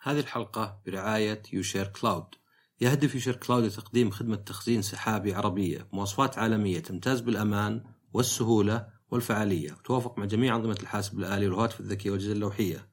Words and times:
هذه 0.00 0.20
الحلقة 0.20 0.80
برعاية 0.86 1.42
يوشير 1.52 1.86
كلاود. 1.86 2.24
يهدف 2.80 3.14
يوشير 3.14 3.36
كلاود 3.36 3.64
لتقديم 3.64 4.10
خدمة 4.10 4.36
تخزين 4.36 4.82
سحابي 4.82 5.34
عربية 5.34 5.88
بمواصفات 5.92 6.38
عالمية 6.38 6.78
تمتاز 6.78 7.20
بالأمان 7.20 7.84
والسهولة 8.12 8.88
والفعالية 9.10 9.72
وتتوافق 9.72 10.18
مع 10.18 10.24
جميع 10.24 10.56
أنظمة 10.56 10.76
الحاسب 10.82 11.18
الآلي 11.18 11.46
والهواتف 11.46 11.80
الذكية 11.80 12.10
والأجهزة 12.10 12.32
اللوحية. 12.32 12.88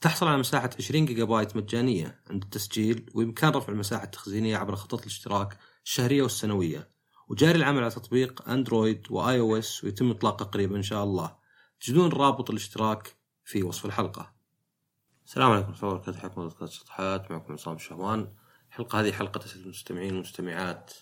تحصل 0.00 0.26
على 0.26 0.38
مساحة 0.38 0.70
20 0.78 1.06
جيجا 1.06 1.24
بايت 1.24 1.56
مجانية 1.56 2.22
عند 2.30 2.42
التسجيل 2.42 3.10
وبإمكان 3.14 3.50
رفع 3.50 3.72
المساحة 3.72 4.04
التخزينية 4.04 4.56
عبر 4.56 4.76
خطط 4.76 5.00
الاشتراك 5.00 5.58
الشهرية 5.84 6.22
والسنوية. 6.22 6.90
وجاري 7.28 7.58
العمل 7.58 7.82
على 7.82 7.90
تطبيق 7.90 8.48
أندرويد 8.48 9.06
وآي 9.10 9.40
أو 9.40 9.58
إس 9.58 9.84
ويتم 9.84 10.10
إطلاقه 10.10 10.44
قريبا 10.44 10.76
إن 10.76 10.82
شاء 10.82 11.04
الله. 11.04 11.36
تجدون 11.80 12.12
رابط 12.12 12.50
الاشتراك 12.50 13.16
في 13.44 13.62
وصف 13.62 13.86
الحلقة. 13.86 14.33
السلام 15.26 15.50
عليكم 15.50 15.68
ورحمة 15.68 15.82
الله 15.82 15.94
وبركاته. 15.94 16.18
حياكم 16.18 16.40
الله 16.40 16.48
بودكاست 16.48 16.72
شطحات 16.72 17.30
معكم 17.30 17.52
عصام 17.52 17.76
الشهوان 17.76 18.28
الحلقة 18.68 19.00
هذه 19.00 19.12
حلقة 19.12 19.44
أسئلة 19.44 19.64
المستمعين 19.64 20.12
والمستمعات 20.12 20.92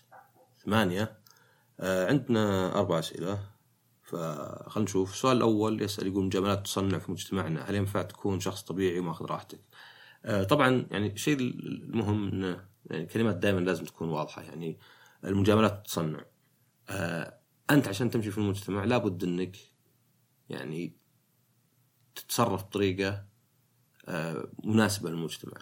ثمانية. 0.64 1.18
آه 1.80 2.08
عندنا 2.08 2.74
أربع 2.78 2.98
أسئلة. 2.98 3.50
فخلنا 4.02 4.84
نشوف. 4.84 5.12
السؤال 5.12 5.36
الأول 5.36 5.82
يسأل 5.82 6.06
يقول 6.06 6.24
مجاملات 6.24 6.64
تصنع 6.64 6.98
في 6.98 7.12
مجتمعنا 7.12 7.70
هل 7.70 7.74
ينفع 7.74 8.02
تكون 8.02 8.40
شخص 8.40 8.62
طبيعي 8.62 8.98
وماخذ 8.98 9.24
راحتك؟ 9.24 9.60
آه 10.24 10.42
طبعا 10.42 10.86
يعني 10.90 11.12
الشيء 11.12 11.38
المهم 11.40 12.28
إنه 12.28 12.68
يعني 12.86 13.06
كلمات 13.06 13.36
دائما 13.36 13.60
لازم 13.60 13.84
تكون 13.84 14.08
واضحة. 14.08 14.42
يعني 14.42 14.78
المجاملات 15.24 15.86
تصنع. 15.86 16.24
آه 16.88 17.38
أنت 17.70 17.88
عشان 17.88 18.10
تمشي 18.10 18.30
في 18.30 18.38
المجتمع 18.38 18.84
لابد 18.84 19.24
أنك 19.24 19.56
يعني 20.48 20.96
تتصرف 22.14 22.64
بطريقة 22.64 23.31
آه 24.08 24.48
مناسبة 24.64 25.10
للمجتمع. 25.10 25.58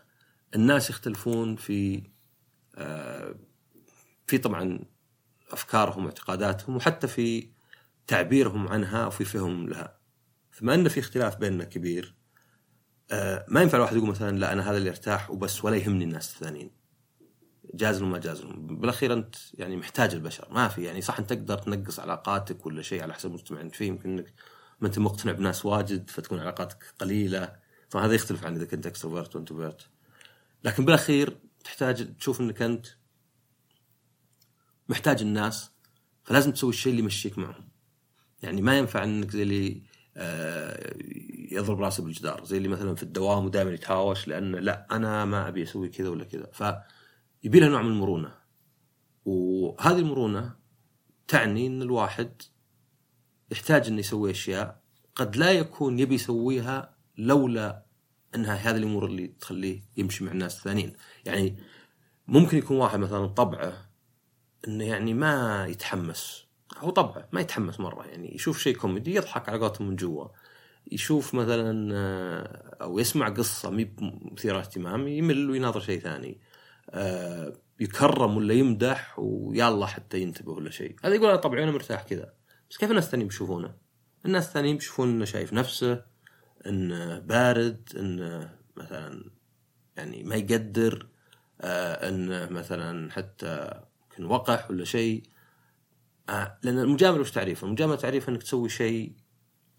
الناس 0.54 0.90
يختلفون 0.90 1.56
في 1.56 2.02
آه 2.76 3.34
في 4.26 4.38
طبعا 4.38 4.78
أفكارهم 5.50 6.04
واعتقاداتهم 6.04 6.76
وحتى 6.76 7.08
في 7.08 7.50
تعبيرهم 8.06 8.68
عنها 8.68 9.06
وفي 9.06 9.24
فهمهم 9.24 9.68
لها. 9.68 9.98
فما 10.50 10.74
أن 10.74 10.88
في 10.88 11.00
اختلاف 11.00 11.36
بيننا 11.36 11.64
كبير 11.64 12.14
آه 13.10 13.46
ما 13.48 13.62
ينفع 13.62 13.76
الواحد 13.78 13.96
يقول 13.96 14.08
مثلا 14.08 14.38
لا 14.38 14.52
أنا 14.52 14.70
هذا 14.70 14.76
اللي 14.78 14.90
أرتاح 14.90 15.30
وبس 15.30 15.64
ولا 15.64 15.76
يهمني 15.76 16.04
الناس 16.04 16.34
الثانيين. 16.34 16.70
جاز 17.74 18.02
وما 18.02 18.18
جاز 18.18 18.40
بالأخير 18.56 19.12
أنت 19.12 19.36
يعني 19.54 19.76
محتاج 19.76 20.14
البشر. 20.14 20.48
ما 20.52 20.68
في 20.68 20.84
يعني 20.84 21.00
صح 21.00 21.18
أنت 21.18 21.32
تقدر 21.32 21.58
تنقص 21.58 22.00
علاقاتك 22.00 22.66
ولا 22.66 22.82
شيء 22.82 23.02
على 23.02 23.14
حسب 23.14 23.28
المجتمع 23.28 23.60
انت 23.60 23.74
فيه 23.74 23.86
يمكن 23.86 24.10
أنك 24.10 24.34
ما 24.80 24.86
أنت 24.86 24.98
مقتنع 24.98 25.32
بناس 25.32 25.66
واجد 25.66 26.10
فتكون 26.10 26.40
علاقاتك 26.40 26.84
قليلة. 26.98 27.56
طبعا 27.90 28.06
هذا 28.06 28.14
يختلف 28.14 28.44
عن 28.44 28.56
إذا 28.56 28.64
كنت 28.64 28.86
extrovert 28.86 29.36
و 29.36 29.41
introvert 29.41 29.88
لكن 30.64 30.84
بالأخير 30.84 31.38
تحتاج 31.64 32.16
تشوف 32.16 32.40
إنك 32.40 32.62
أنت 32.62 32.86
محتاج 34.88 35.22
الناس 35.22 35.70
فلازم 36.24 36.52
تسوي 36.52 36.70
الشيء 36.70 36.90
اللي 36.90 37.02
يمشيك 37.02 37.38
معهم. 37.38 37.68
يعني 38.42 38.62
ما 38.62 38.78
ينفع 38.78 39.04
إنك 39.04 39.30
زي 39.30 39.42
اللي 39.42 39.82
آه 40.16 40.96
يضرب 41.52 41.80
راسه 41.80 42.02
بالجدار 42.02 42.44
زي 42.44 42.56
اللي 42.56 42.68
مثلا 42.68 42.94
في 42.94 43.02
الدوام 43.02 43.44
ودائما 43.44 43.70
يتهاوش 43.70 44.28
لأن 44.28 44.54
لا 44.56 44.86
أنا 44.90 45.24
ما 45.24 45.48
أبي 45.48 45.62
أسوي 45.62 45.88
كذا 45.88 46.08
ولا 46.08 46.24
كذا. 46.24 46.50
فيبي 46.52 47.60
لها 47.60 47.68
نوع 47.68 47.82
من 47.82 47.90
المرونة. 47.90 48.34
وهذه 49.24 49.98
المرونة 49.98 50.56
تعني 51.28 51.66
إن 51.66 51.82
الواحد 51.82 52.42
يحتاج 53.50 53.86
إنه 53.86 53.98
يسوي 53.98 54.30
أشياء 54.30 54.80
قد 55.14 55.36
لا 55.36 55.50
يكون 55.52 55.98
يبي 55.98 56.14
يسويها 56.14 56.99
لولا 57.18 57.84
أنها 58.34 58.54
هذه 58.54 58.76
الأمور 58.76 59.06
اللي 59.06 59.28
تخليه 59.28 59.82
يمشي 59.96 60.24
مع 60.24 60.32
الناس 60.32 60.58
الثانيين. 60.58 60.92
يعني 61.24 61.56
ممكن 62.28 62.58
يكون 62.58 62.76
واحد 62.76 62.98
مثلا 62.98 63.26
طبعه 63.26 63.90
إنه 64.68 64.84
يعني 64.84 65.14
ما 65.14 65.66
يتحمس. 65.66 66.46
هو 66.78 66.90
طبعه 66.90 67.28
ما 67.32 67.40
يتحمس 67.40 67.80
مرة 67.80 68.06
يعني 68.06 68.34
يشوف 68.34 68.58
شيء 68.58 68.76
كوميدي 68.76 69.14
يضحك 69.14 69.48
على 69.48 69.58
قولتهم 69.58 69.88
من 69.88 69.96
جوا. 69.96 70.28
يشوف 70.92 71.34
مثلا 71.34 71.94
أو 72.82 72.98
يسمع 72.98 73.28
قصة 73.28 73.70
مي 73.70 73.94
مثيرة 74.32 74.58
اهتمام 74.58 75.08
يمل 75.08 75.50
ويناظر 75.50 75.80
شيء 75.80 76.00
ثاني. 76.00 76.40
يكرم 77.80 78.36
ولا 78.36 78.54
يمدح 78.54 79.18
ويلا 79.18 79.86
حتى 79.86 80.20
ينتبه 80.20 80.52
ولا 80.52 80.70
شيء. 80.70 80.96
هذا 81.04 81.14
يقول 81.14 81.28
أنا 81.28 81.36
طبعا 81.36 81.62
أنا 81.62 81.70
مرتاح 81.70 82.02
كذا. 82.02 82.32
بس 82.70 82.76
كيف 82.76 82.90
الناس 82.90 83.04
الثانيين 83.04 83.28
بيشوفونه؟ 83.28 83.74
الناس 84.26 84.48
الثانيين 84.48 84.76
بيشوفون 84.76 85.08
إنه 85.08 85.24
شايف 85.24 85.52
نفسه. 85.52 86.04
انه 86.66 87.18
بارد 87.18 87.88
انه 87.96 88.56
مثلا 88.76 89.30
يعني 89.96 90.22
ما 90.22 90.34
يقدر 90.34 91.08
آه 91.60 92.08
انه 92.08 92.48
مثلا 92.50 93.12
حتى 93.12 93.80
يمكن 94.10 94.24
وقح 94.24 94.70
ولا 94.70 94.84
شيء 94.84 95.22
آه 96.28 96.58
لأن 96.62 96.78
المجاملة 96.78 97.20
وش 97.20 97.30
تعريفها؟ 97.30 97.66
المجاملة 97.66 97.96
تعريفها 97.96 98.34
إنك 98.34 98.42
تسوي 98.42 98.68
شيء 98.68 99.12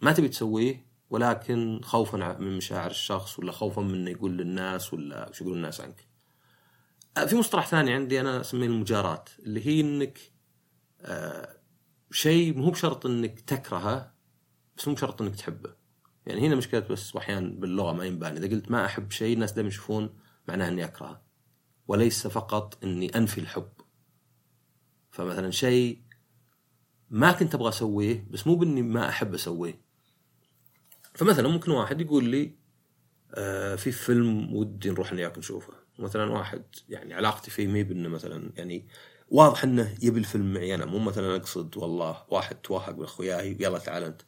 ما 0.01 0.11
تبي 0.11 0.27
تسويه 0.27 0.85
ولكن 1.09 1.81
خوفا 1.83 2.37
من 2.39 2.57
مشاعر 2.57 2.91
الشخص 2.91 3.39
ولا 3.39 3.51
خوفا 3.51 3.81
من 3.81 3.93
إنه 3.93 4.11
يقول 4.11 4.37
للناس 4.37 4.93
ولا 4.93 5.29
وش 5.29 5.41
يقول 5.41 5.53
الناس 5.53 5.81
عنك. 5.81 6.07
آه 7.17 7.25
في 7.25 7.35
مصطلح 7.35 7.67
ثاني 7.67 7.93
عندي 7.93 8.21
أنا 8.21 8.41
أسميه 8.41 8.67
المجارات 8.67 9.29
اللي 9.39 9.67
هي 9.67 9.81
إنك 9.81 10.19
شيء 12.11 12.57
مو 12.57 12.69
بشرط 12.69 13.05
إنك 13.05 13.41
تكرهه 13.41 14.13
بس 14.77 14.87
مو 14.87 14.93
بشرط 14.93 15.21
إنك 15.21 15.35
تحبه. 15.35 15.80
يعني 16.25 16.47
هنا 16.47 16.55
مشكلة 16.55 16.79
بس 16.79 17.15
أحيانا 17.15 17.49
باللغة 17.49 17.93
ما 17.93 18.05
ينبان 18.05 18.37
إذا 18.37 18.47
قلت 18.47 18.71
ما 18.71 18.85
أحب 18.85 19.11
شيء 19.11 19.33
الناس 19.33 19.51
دائما 19.51 19.67
يشوفون 19.67 20.09
معناه 20.47 20.67
إني 20.67 20.85
أكرهه. 20.85 21.21
وليس 21.87 22.27
فقط 22.27 22.83
إني 22.83 23.17
أنفي 23.17 23.37
الحب. 23.37 23.69
فمثلا 25.11 25.51
شيء 25.51 26.01
ما 27.09 27.31
كنت 27.31 27.55
أبغى 27.55 27.69
أسويه 27.69 28.27
بس 28.31 28.47
مو 28.47 28.55
بإني 28.55 28.81
ما 28.81 29.09
أحب 29.09 29.33
أسويه. 29.33 29.81
فمثلا 31.13 31.47
ممكن 31.47 31.71
واحد 31.71 32.01
يقول 32.01 32.23
لي 32.23 32.55
آه 33.35 33.75
في 33.75 33.91
فيلم 33.91 34.55
ودي 34.55 34.89
نروح 34.89 35.13
وياك 35.13 35.37
نشوفه، 35.37 35.73
مثلا 35.99 36.31
واحد 36.31 36.63
يعني 36.89 37.13
علاقتي 37.13 37.51
فيه 37.51 37.67
مي 37.67 37.83
بإنه 37.83 38.09
مثلا 38.09 38.51
يعني 38.55 38.87
واضح 39.29 39.63
إنه 39.63 39.95
يبي 40.01 40.19
الفيلم 40.19 40.53
معي 40.53 40.75
أنا 40.75 40.85
مو 40.85 40.99
مثلا 40.99 41.35
أقصد 41.35 41.77
والله 41.77 42.23
واحد 42.29 42.55
توهق 42.55 42.95
من 42.95 43.03
اخوياي 43.03 43.57
يلا 43.59 43.79
تعال 43.79 44.03
أنت. 44.03 44.21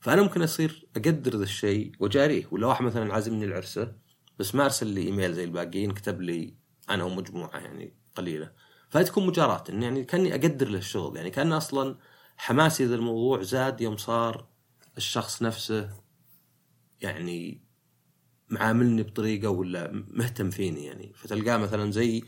فأنا 0.00 0.22
ممكن 0.22 0.42
أصير 0.42 0.86
أقدر 0.96 1.36
ذا 1.36 1.42
الشيء 1.42 1.92
واجاريه 2.00 2.46
ولا 2.50 2.66
واحد 2.66 2.84
مثلا 2.84 3.14
عازمني 3.14 3.44
العرسة 3.44 3.94
بس 4.38 4.54
ما 4.54 4.64
أرسل 4.64 4.86
لي 4.86 5.02
إيميل 5.02 5.34
زي 5.34 5.44
الباقيين 5.44 5.90
كتب 5.90 6.20
لي 6.22 6.54
أنا 6.90 7.04
ومجموعة 7.04 7.58
يعني 7.58 7.94
قليلة. 8.14 8.52
فهذه 8.90 9.04
تكون 9.04 9.26
مجاراة 9.26 9.64
إن 9.70 9.82
يعني 9.82 10.04
كأني 10.04 10.34
أقدر 10.34 10.68
له 10.68 10.78
الشغل. 10.78 11.16
يعني 11.16 11.30
كأن 11.30 11.52
أصلا 11.52 11.98
حماسي 12.36 12.84
ذا 12.84 12.94
الموضوع 12.94 13.42
زاد 13.42 13.80
يوم 13.80 13.96
صار 13.96 14.48
الشخص 14.96 15.42
نفسه 15.42 15.90
يعني 17.00 17.62
معاملني 18.48 19.02
بطريقة 19.02 19.50
ولا 19.50 20.04
مهتم 20.08 20.50
فيني 20.50 20.84
يعني. 20.84 21.12
فتلقاه 21.14 21.56
مثلا 21.56 21.90
زي 21.90 22.22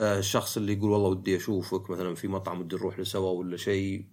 الشخص 0.00 0.56
اللي 0.56 0.72
يقول 0.72 0.90
والله 0.90 1.08
ودي 1.08 1.36
أشوفك 1.36 1.90
مثلا 1.90 2.14
في 2.14 2.28
مطعم 2.28 2.60
ودي 2.60 2.76
نروح 2.76 2.98
له 2.98 3.04
سوا 3.04 3.30
ولا 3.30 3.56
شيء. 3.56 4.11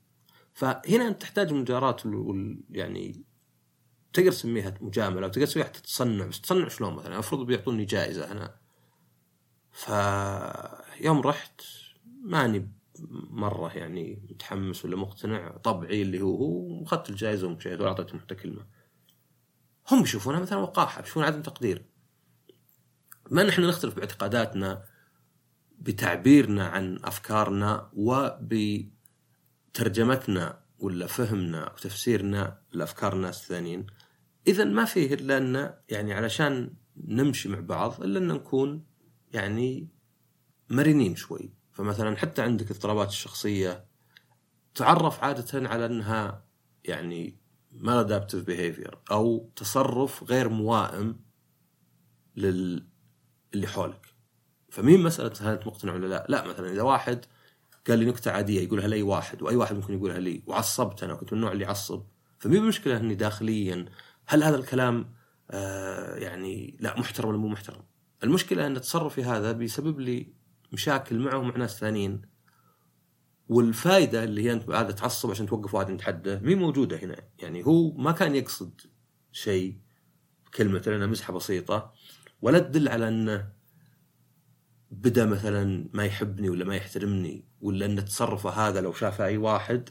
فهنا 0.60 1.08
أنت 1.08 1.22
تحتاج 1.22 1.54
مجارات 1.54 2.06
وال 2.06 2.64
يعني 2.70 3.24
تقدر 4.14 4.32
تسميها 4.32 4.74
مجاملة 4.82 5.28
وتقدر 5.28 5.46
تسويها 5.46 5.66
حتى 5.66 5.82
تصنع 5.82 6.26
بس 6.26 6.42
تصنع 6.42 6.68
شلون 6.68 6.94
مثلا؟ 6.94 7.14
المفروض 7.14 7.46
بيعطوني 7.46 7.86
جائزة 7.86 8.32
أنا 8.32 8.56
فيوم 9.72 11.22
رحت 11.22 11.62
ماني 12.24 12.72
مرة 13.30 13.78
يعني 13.78 14.22
متحمس 14.30 14.86
ولا 14.86 14.96
مقتنع 14.96 15.58
طبعي 15.58 16.02
اللي 16.02 16.22
هو 16.22 16.36
هو 16.36 16.84
أخذت 16.84 17.10
الجائزة 17.10 17.48
ومشيت 17.48 17.80
ولا 17.80 17.90
اعطيتهم 17.90 18.20
حتى 18.20 18.36
كلمة. 18.36 18.66
هم 19.92 20.02
يشوفونها 20.02 20.40
مثلا 20.40 20.60
وقاحة 20.60 21.02
يشوفون 21.02 21.24
عدم 21.24 21.42
تقدير. 21.42 21.86
ما 23.32 23.44
نحن 23.44 23.62
نختلف 23.62 23.96
باعتقاداتنا 23.96 24.86
بتعبيرنا 25.80 26.68
عن 26.68 27.00
أفكارنا 27.04 27.90
وبترجمتنا 29.70 30.60
ولا 30.80 31.08
فهمنا 31.08 31.72
وتفسيرنا 31.74 32.62
لافكار 32.74 33.14
الناس 33.14 33.42
الثانيين 33.42 33.88
اذا 34.48 34.64
ما 34.64 34.86
فيه 34.86 35.14
إلا 35.14 35.38
أن 35.38 35.74
يعني 35.90 36.14
علشان 36.14 36.74
نمشي 36.98 37.50
مع 37.50 37.60
بعض 37.60 38.04
إلا 38.04 38.20
أن 38.20 38.28
نكون 38.28 38.86
يعني 39.34 39.88
مرنين 40.70 41.16
شوي. 41.16 41.54
فمثلا 41.72 42.18
حتى 42.18 42.42
عندك 42.42 42.72
اضطرابات 42.72 43.10
الشخصية 43.10 43.86
تعرف 44.76 45.24
عادة 45.24 45.70
على 45.70 45.86
أنها 45.86 46.46
يعني 46.84 47.40
ما 47.72 48.08
adaptive 48.08 48.46
behavior 48.46 48.98
أو 49.12 49.52
تصرف 49.56 50.24
غير 50.24 50.50
موائم 50.50 51.20
لل 52.36 52.88
اللي 53.54 53.68
حولك. 53.68 54.14
فمين 54.70 55.04
مسألة 55.04 55.34
هل 55.42 55.54
أنت 55.54 55.68
مقتنع 55.68 55.94
ولا 55.94 56.08
لا؟ 56.08 56.26
لا 56.30 56.48
مثلا 56.48 56.72
إذا 56.72 56.82
واحد 56.82 57.26
قال 57.90 58.00
لي 58.00 58.06
نكتة 58.06 58.32
عادية 58.32 58.62
يقولها 58.62 58.88
لأي 58.88 59.02
واحد 59.02 59.42
وأي 59.42 59.56
واحد 59.56 59.76
ممكن 59.76 59.94
يقولها 59.94 60.20
لي 60.20 60.44
وعصبت 60.48 61.04
أنا 61.04 61.14
كنت 61.14 61.34
من 61.34 61.40
النوع 61.40 61.52
اللي 61.52 61.64
يعصب. 61.64 62.04
فمي 62.40 62.60
بمشكله 62.60 62.98
إني 62.98 63.16
داخليا 63.16 63.86
هل 64.28 64.44
هذا 64.44 64.56
الكلام 64.56 65.14
آه 65.52 66.16
يعني 66.16 66.78
لا 66.80 67.00
محترم 67.00 67.30
ولا 67.30 67.38
مو 67.38 67.48
محترم؟ 67.48 67.84
المشكلة 68.24 68.68
أن 68.68 68.82
تصرفي 68.82 69.24
هذا 69.24 69.52
بيسبب 69.52 70.00
لي 70.00 70.34
مشاكل 70.72 71.20
معه 71.20 71.38
ومع 71.38 71.58
ناس 71.58 71.80
ثانيين. 71.80 72.22
والفائده 73.50 74.24
اللي 74.24 74.44
هي 74.44 74.54
أنت 74.54 74.70
هذا 74.70 74.92
تعصب 74.92 75.32
عشان 75.32 75.46
توقف 75.46 75.74
واحد 75.76 75.90
يتحدى 75.90 76.36
مي 76.36 76.56
موجودة 76.56 76.98
هنا. 76.98 77.16
يعني 77.40 77.66
هو 77.66 77.92
ما 77.92 78.12
كان 78.12 78.36
يقصد 78.36 78.82
شيء 79.32 79.78
كلمة 80.54 80.80
لأنها 80.80 81.08
مزحة 81.08 81.34
بسيطة 81.34 81.94
ولا 82.42 82.60
تدل 82.60 82.90
على 82.90 83.08
أنه 83.08 83.59
بدا 84.92 85.26
مثلا 85.26 85.90
ما 85.94 86.06
يحبني 86.06 86.50
ولا 86.50 86.66
ما 86.66 86.76
يحترمني 86.76 87.46
ولا 87.62 87.86
إن 87.86 88.06
تصرفه 88.06 88.50
هذا 88.50 88.82
لو 88.82 88.94
شافه 88.94 89.26
أي 89.26 89.38
واحد 89.38 89.90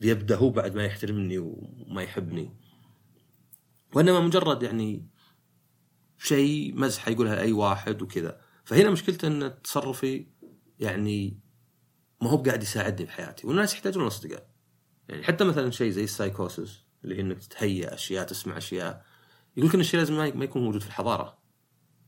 بيبدا 0.00 0.36
هو 0.36 0.50
بعد 0.50 0.74
ما 0.74 0.84
يحترمني 0.84 1.38
وما 1.38 2.02
يحبني. 2.02 2.56
وإنما 3.94 4.20
مجرد 4.20 4.62
يعني 4.62 5.08
شيء 6.18 6.74
مزحة 6.74 7.10
يقولها 7.10 7.40
أي 7.40 7.52
واحد 7.52 8.02
وكذا. 8.02 8.40
فهنا 8.64 8.90
مشكلته 8.90 9.28
إن 9.28 9.62
تصرفي 9.62 10.26
يعني 10.78 11.40
ما 12.22 12.30
هو 12.30 12.36
قاعد 12.36 12.62
يساعدني 12.62 13.06
في 13.06 13.12
حياتي 13.12 13.46
والناس 13.46 13.74
يحتاجون 13.74 14.02
الاصدقاء 14.02 14.48
يعني 15.08 15.24
حتى 15.24 15.44
مثلا 15.44 15.70
شيء 15.70 15.90
زي 15.90 16.04
السايكوسس 16.04 16.84
اللي 17.04 17.16
هي 17.16 17.20
إنك 17.20 17.38
تتهيأ 17.38 17.94
أشياء 17.94 18.26
تسمع 18.26 18.56
أشياء. 18.56 19.04
يقول 19.56 19.68
لك 19.68 19.74
إن 19.74 19.80
الشيء 19.80 20.00
لازم 20.00 20.16
ما 20.16 20.44
يكون 20.44 20.62
موجود 20.62 20.80
في 20.80 20.86
الحضارة. 20.86 21.35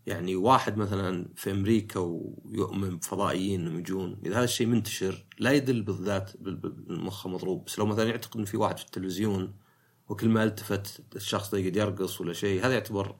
يعني 0.08 0.36
واحد 0.36 0.76
مثلا 0.76 1.28
في 1.36 1.50
أمريكا 1.50 2.00
ويؤمن 2.00 2.96
بفضائيين 2.96 3.60
انهم 3.60 3.78
يجون 3.78 4.20
إذا 4.26 4.36
هذا 4.36 4.44
الشيء 4.44 4.66
منتشر 4.66 5.24
لا 5.38 5.52
يدل 5.52 5.82
بالذات 5.82 6.36
بالمخ 6.36 7.26
مضروب 7.26 7.64
بس 7.64 7.78
لو 7.78 7.86
مثلا 7.86 8.08
يعتقد 8.08 8.36
إن 8.38 8.44
في 8.44 8.56
واحد 8.56 8.78
في 8.78 8.84
التلفزيون 8.84 9.54
وكل 10.08 10.28
ما 10.28 10.44
التفت 10.44 11.00
الشخص 11.16 11.50
ده 11.50 11.58
يرقص 11.58 12.20
ولا 12.20 12.32
شيء 12.32 12.66
هذا 12.66 12.74
يعتبر 12.74 13.16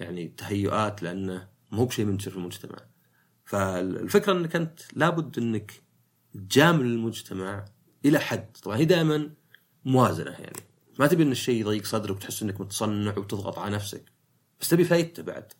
يعني 0.00 0.28
تهيؤات 0.28 1.02
لأنه 1.02 1.48
مو 1.72 1.84
بشيء 1.84 2.04
منتشر 2.04 2.30
في 2.30 2.36
المجتمع. 2.36 2.78
فالفكرة 3.44 4.32
إنك 4.32 4.56
أنت 4.56 4.80
لابد 4.92 5.38
إنك 5.38 5.82
تجامل 6.34 6.84
المجتمع 6.86 7.64
إلى 8.04 8.18
حد. 8.18 8.56
طبعا 8.62 8.76
هي 8.76 8.84
دائما 8.84 9.30
موازنة 9.84 10.30
يعني. 10.30 10.60
ما 10.98 11.06
تبي 11.06 11.22
إن 11.22 11.32
الشيء 11.32 11.60
يضيق 11.60 11.84
صدرك 11.84 12.16
وتحس 12.16 12.42
إنك 12.42 12.60
متصنع 12.60 13.18
وتضغط 13.18 13.58
على 13.58 13.74
نفسك. 13.74 14.04
بس 14.60 14.68
تبي 14.68 14.84
فايدته 14.84 15.22
بعد. 15.22 15.52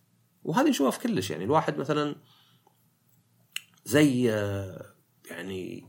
وهذه 0.47 0.69
نشوفها 0.69 0.91
في 0.91 1.09
كلش 1.09 1.31
يعني 1.31 1.45
الواحد 1.45 1.79
مثلا 1.79 2.17
زي 3.85 4.25
يعني 5.31 5.89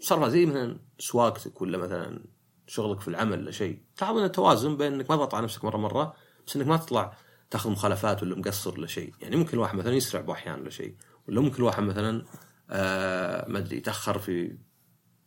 صار 0.00 0.28
زي 0.28 0.46
مثلا 0.46 0.80
سواقتك 0.98 1.62
ولا 1.62 1.78
مثلا 1.78 2.24
شغلك 2.66 3.00
في 3.00 3.08
العمل 3.08 3.38
ولا 3.38 3.50
شيء. 3.50 3.78
تحاول 3.96 4.22
إن 4.22 4.32
توازن 4.32 4.76
بين 4.76 4.92
إنك 4.92 5.10
ما 5.10 5.16
تضغط 5.16 5.34
على 5.34 5.44
نفسك 5.44 5.64
مرة 5.64 5.76
مرة 5.76 6.14
بس 6.46 6.56
إنك 6.56 6.66
ما 6.66 6.76
تطلع 6.76 7.16
تاخذ 7.50 7.70
مخالفات 7.70 8.22
ولا 8.22 8.36
مقصر 8.36 8.78
ولا 8.78 8.86
شيء. 8.86 9.14
يعني 9.20 9.36
ممكن 9.36 9.52
الواحد 9.52 9.76
مثلا 9.76 9.94
يسرع 9.94 10.20
بأحيان 10.20 10.60
ولا 10.60 10.70
شيء 10.70 10.96
ولا 11.28 11.40
ممكن 11.40 11.56
الواحد 11.56 11.82
مثلا 11.82 12.24
آه 12.70 13.48
ما 13.48 13.58
أدري 13.58 13.76
يتأخر 13.76 14.18
في 14.18 14.56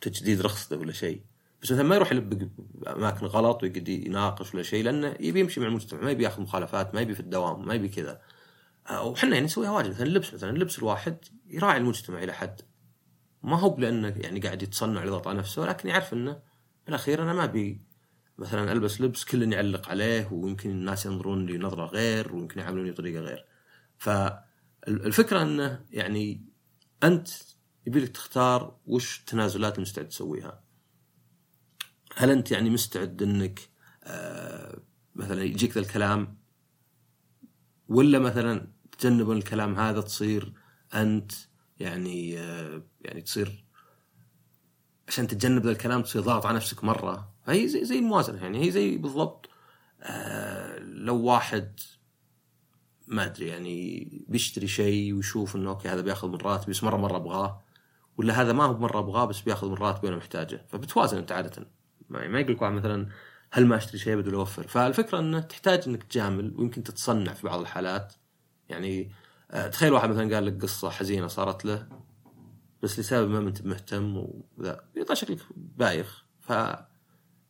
تجديد 0.01 0.42
رخصته 0.42 0.77
ولا 0.77 0.92
شيء. 0.94 1.21
بس 1.62 1.71
مثلا 1.71 1.83
ما 1.83 1.95
يروح 1.95 2.12
يلبق 2.12 2.47
أماكن 2.88 3.25
غلط 3.25 3.63
ويقعد 3.63 3.88
يناقش 3.89 4.53
ولا 4.53 4.63
شيء 4.63 4.83
لأنه 4.83 5.15
يبي 5.19 5.39
يمشي 5.39 5.59
مع 5.59 5.68
المجتمع 5.68 6.01
ما 6.01 6.12
يبي 6.12 6.24
ياخذ 6.24 6.42
مخالفات 6.42 6.95
ما 6.95 7.01
يبي 7.01 7.13
في 7.13 7.19
الدوام 7.19 7.68
ما 7.68 7.74
يبي 7.74 7.89
كذا. 7.89 8.12
آه، 8.12 8.35
وحنا 8.92 9.34
يعني 9.34 9.46
نسويها 9.46 9.72
واجد 9.72 9.90
مثلا 9.90 10.08
اللبس 10.08 10.34
مثلا 10.34 10.50
اللبس 10.50 10.80
الواحد 10.80 11.18
يراعي 11.48 11.78
المجتمع 11.78 12.24
إلى 12.24 12.34
حد 12.34 12.62
ما 13.44 13.60
هو 13.60 13.78
لأنه 13.78 14.14
يعني 14.18 14.40
قاعد 14.40 14.62
يتصنع 14.64 15.04
ليضغط 15.04 15.28
على 15.28 15.38
نفسه 15.38 15.62
ولكن 15.62 15.90
يعرف 15.90 16.14
إنه 16.14 16.42
بالأخير 16.86 17.24
أنا 17.24 17.34
ما 17.34 17.44
أبي 17.44 17.82
مثلا 18.38 18.72
ألبس 18.72 19.02
لبس 19.02 19.26
كل 19.26 19.54
يعلق 19.54 19.90
عليه 19.90 20.30
ويمكن 20.32 20.70
الناس 20.70 21.06
ينظرون 21.06 21.46
لي 21.46 21.58
نظرة 21.58 21.86
غير 21.86 22.36
ويمكن 22.36 22.60
يعاملوني 22.60 22.92
بطريقة 22.92 23.22
غير. 23.22 23.46
فالفكرة 23.98 25.42
إنه 25.42 25.86
يعني 25.92 26.46
أنت 27.04 27.30
يبي 27.88 28.00
لك 28.00 28.10
تختار 28.10 28.78
وش 28.86 29.20
التنازلات 29.20 29.78
المستعد 29.78 30.08
تسويها. 30.08 30.64
هل 32.16 32.31
أنت 32.31 32.52
يعني 32.52 32.70
مستعد 32.70 33.24
إنك 33.24 33.60
آه 34.04 34.81
مثلا 35.16 35.44
يجيك 35.44 35.72
ذا 35.72 35.80
الكلام 35.80 36.38
ولا 37.88 38.20
مثلا 38.20 38.75
تجنب 38.97 39.31
الكلام 39.31 39.75
هذا 39.75 40.01
تصير 40.01 40.53
أنت 40.94 41.31
يعني 41.80 42.39
آه 42.39 42.83
يعني 43.01 43.21
تصير 43.21 43.65
عشان 45.07 45.27
تتجنب 45.27 45.63
ذا 45.63 45.71
الكلام 45.71 46.01
تصير 46.01 46.21
ضاغط 46.21 46.45
على 46.45 46.56
نفسك 46.56 46.83
مرة. 46.83 47.33
فهي 47.45 47.68
زي 47.68 47.86
زي 47.86 48.00
الموازنة 48.00 48.44
يعني 48.44 48.65
هي 48.65 48.71
زي 48.71 48.97
بالضبط 48.97 49.50
آه 50.01 50.80
لو 50.80 51.18
واحد 51.18 51.80
ما 53.07 53.25
أدري 53.25 53.47
يعني 53.47 54.07
بيشتري 54.27 54.68
شيء 54.68 55.13
ويشوف 55.13 55.56
إنه 55.56 55.69
okay 55.69 55.90
هذا 55.89 56.01
بياخذ 56.01 56.27
من 56.27 56.36
راتبي 56.36 56.71
بس 56.71 56.83
مرة 56.83 56.97
مرة 56.97 57.18
أبغاه 57.18 57.65
ولا 58.18 58.42
هذا 58.42 58.53
ما 58.53 58.63
هو 58.63 58.77
مرة 58.77 59.00
أبغاه 59.00 59.25
بس 59.25 59.42
بياخذ 59.42 59.68
من 59.69 59.74
راتبي 59.74 60.07
وأنا 60.07 60.18
محتاجه. 60.18 60.65
فبتوازن 60.69 61.18
أنت 61.18 61.31
عادة. 61.31 61.68
ما, 62.09 62.39
يقول 62.39 62.53
لك 62.53 62.63
مثلا 62.63 63.07
هل 63.51 63.65
ما 63.65 63.75
أشتري 63.75 63.97
شيء 63.97 64.15
بدل 64.15 64.33
أوفر؟ 64.33 64.68
فالفكرة 64.68 65.19
إنه 65.19 65.39
تحتاج 65.39 65.83
إنك 65.88 66.03
تجامل 66.03 66.53
ويمكن 66.57 66.83
تتصنع 66.83 67.33
في 67.33 67.47
بعض 67.47 67.59
الحالات. 67.59 68.13
يعني 68.70 69.12
آه 69.52 69.68
تخيل 69.68 69.94
واحد 69.94 70.10
مثلا 70.10 70.36
قال 70.36 70.46
لك 70.46 70.62
قصة 70.62 70.90
حزينة 70.90 71.28
صارت 71.28 71.66
له 71.66 71.88
بس 72.84 73.00
لسبب 73.00 73.30
ما 73.30 73.40
أنت 73.40 73.62
مهتم 73.62 74.28
وذا 74.58 74.84
يطلع 74.96 75.16
شكلك 75.16 75.40
بايخ. 75.56 76.26
ف 76.40 76.52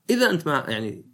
اذا 0.10 0.30
أنت 0.30 0.48
ما 0.48 0.66
يعني 0.68 1.06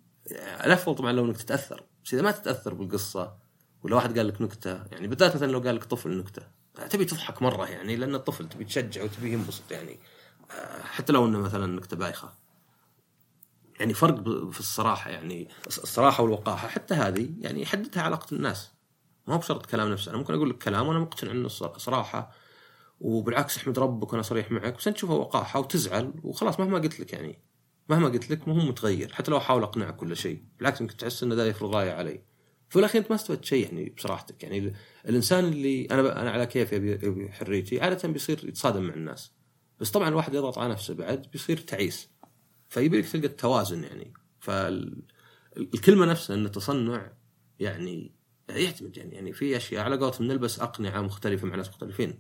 الأفضل 0.66 0.96
طبعا 0.96 1.12
لو 1.12 1.26
إنك 1.26 1.38
تتأثر. 1.38 1.84
بس 2.06 2.14
إذا 2.14 2.22
ما 2.24 2.32
تتأثر 2.32 2.74
بالقصة 2.74 3.38
ولا 3.84 3.96
واحد 3.96 4.18
قال 4.18 4.28
لك 4.28 4.42
نكتة 4.42 4.86
يعني 4.92 5.08
بالذات 5.08 5.36
مثلا 5.36 5.52
لو 5.52 5.60
قال 5.60 5.76
لك 5.76 5.84
طفل 5.84 6.18
نكتة 6.18 6.42
تبي 6.90 7.06
تضحك 7.06 7.42
مرة 7.42 7.66
يعني 7.66 7.96
لأن 7.96 8.16
الطفل 8.16 8.50
تبي 8.50 8.66
تشجعه 8.66 9.04
وتبي 9.04 9.34
ينبسط 9.34 9.72
يعني. 9.72 10.00
آه، 10.52 10.84
حتى 10.84 11.14
لو 11.14 11.26
إنه 11.26 11.40
مثلا 11.40 11.68
نكتة 11.68 11.98
بايخة. 11.98 12.34
يعني 13.80 13.94
فرق 13.94 14.24
في 14.50 14.60
الصراحة 14.60 15.12
يعني 15.12 15.48
الصراحة 15.68 16.24
والوقاحة 16.24 16.68
حتى 16.68 16.94
هذه 16.94 17.30
يعني 17.40 17.62
يحددها 17.62 18.04
علاقه 18.04 18.36
الناس. 18.36 18.72
ما 19.28 19.34
هو 19.34 19.38
بشرط 19.38 19.66
كلام 19.66 19.92
نفسه 19.92 20.10
أنا 20.10 20.18
ممكن 20.18 20.34
أقول 20.34 20.50
لك 20.50 20.58
كلام 20.58 20.88
وأنا 20.88 21.00
مقتنع 21.00 21.32
إنه 21.32 21.48
صراحة. 21.78 22.32
وبالعكس 23.00 23.58
أحمد 23.58 23.80
ربك 23.80 24.12
وأنا 24.12 24.22
صريح 24.22 24.52
معك. 24.52 24.78
بس 24.78 24.88
أنت 24.88 24.98
تشوفها 24.98 25.16
وقاحة 25.16 25.60
وتزعل 25.60 26.14
وخلاص 26.24 26.60
مهما 26.60 26.80
قلت 26.80 27.00
لك 27.00 27.14
يعني. 27.14 27.40
مهما 27.90 28.10
قلت 28.10 28.32
لك 28.32 28.48
مو 28.48 28.54
متغير. 28.54 29.14
حتى 29.14 29.32
لو 29.32 29.38
أحاول 29.38 29.64
أقنعك 29.64 29.96
كل 29.96 30.18
شيء. 30.18 30.44
بالعكس 30.58 30.82
يمكن 30.82 30.98
تحس 30.98 31.24
ان 31.24 31.34
ذا 31.34 31.48
يفرض 31.48 31.76
رايه 31.76 31.92
علي. 31.92 32.24
في 32.70 32.80
الأخير 32.80 33.02
أنت 33.02 33.12
ما 33.12 33.16
استفدت 33.16 33.46
شيء 33.46 33.66
يعني 33.66 33.90
بصراحتك. 33.90 34.44
يعني 34.44 34.74
الإنسان 35.10 35.46
اللي 35.46 35.86
أنا 35.92 36.22
أنا 36.22 36.32
على 36.32 36.46
كيف 36.46 36.74
يبي 36.74 37.32
حريتي؟ 37.32 37.82
عادة 37.82 38.10
بيصير 38.10 38.48
يتصادم 38.48 38.84
مع 38.84 38.94
الناس. 38.94 39.32
بس 39.80 39.92
طبعا 39.92 40.10
الواحد 40.10 40.34
يضغط 40.34 40.58
على 40.58 40.72
نفسه 40.72 40.94
بعد 40.94 41.28
بيصير 41.32 41.58
تعيس. 41.58 42.10
فيبي 42.70 43.02
لك 43.02 43.10
تلقى 43.10 43.28
التوازن 43.28 43.84
يعني. 43.84 44.14
فالكلمه 44.40 46.06
نفسها 46.06 46.36
إن 46.36 46.46
التصنع 46.46 47.14
يعني 47.60 48.21
يعتمد 48.58 48.98
يعني 48.98 49.16
يعني 49.16 49.34
في 49.34 49.58
أشياء 49.58 49.84
على 49.84 49.98
قولتهم 49.98 50.28
نلبس 50.28 50.60
أقنعة 50.60 51.02
مختلفة 51.02 51.48
مع 51.48 51.56
ناس 51.56 51.70
مختلفين. 51.70 52.20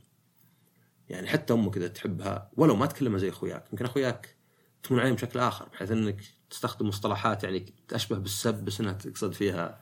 يعني 1.09 1.27
حتى 1.27 1.53
أمك 1.53 1.77
إذا 1.77 1.87
تحبها 1.87 2.51
ولو 2.57 2.75
ما 2.75 2.85
تكلمها 2.85 3.19
زي 3.19 3.29
أخوياك 3.29 3.65
يمكن 3.71 3.85
أخوياك 3.85 4.35
تكون 4.83 4.99
عليهم 4.99 5.15
بشكل 5.15 5.39
آخر 5.39 5.65
بحيث 5.69 5.91
إنك 5.91 6.21
تستخدم 6.49 6.87
مصطلحات 6.87 7.43
يعني 7.43 7.73
تشبه 7.87 8.17
بالسب 8.17 8.65
بس 8.65 8.81
إنها 8.81 8.93
تقصد 8.93 9.33
فيها 9.33 9.81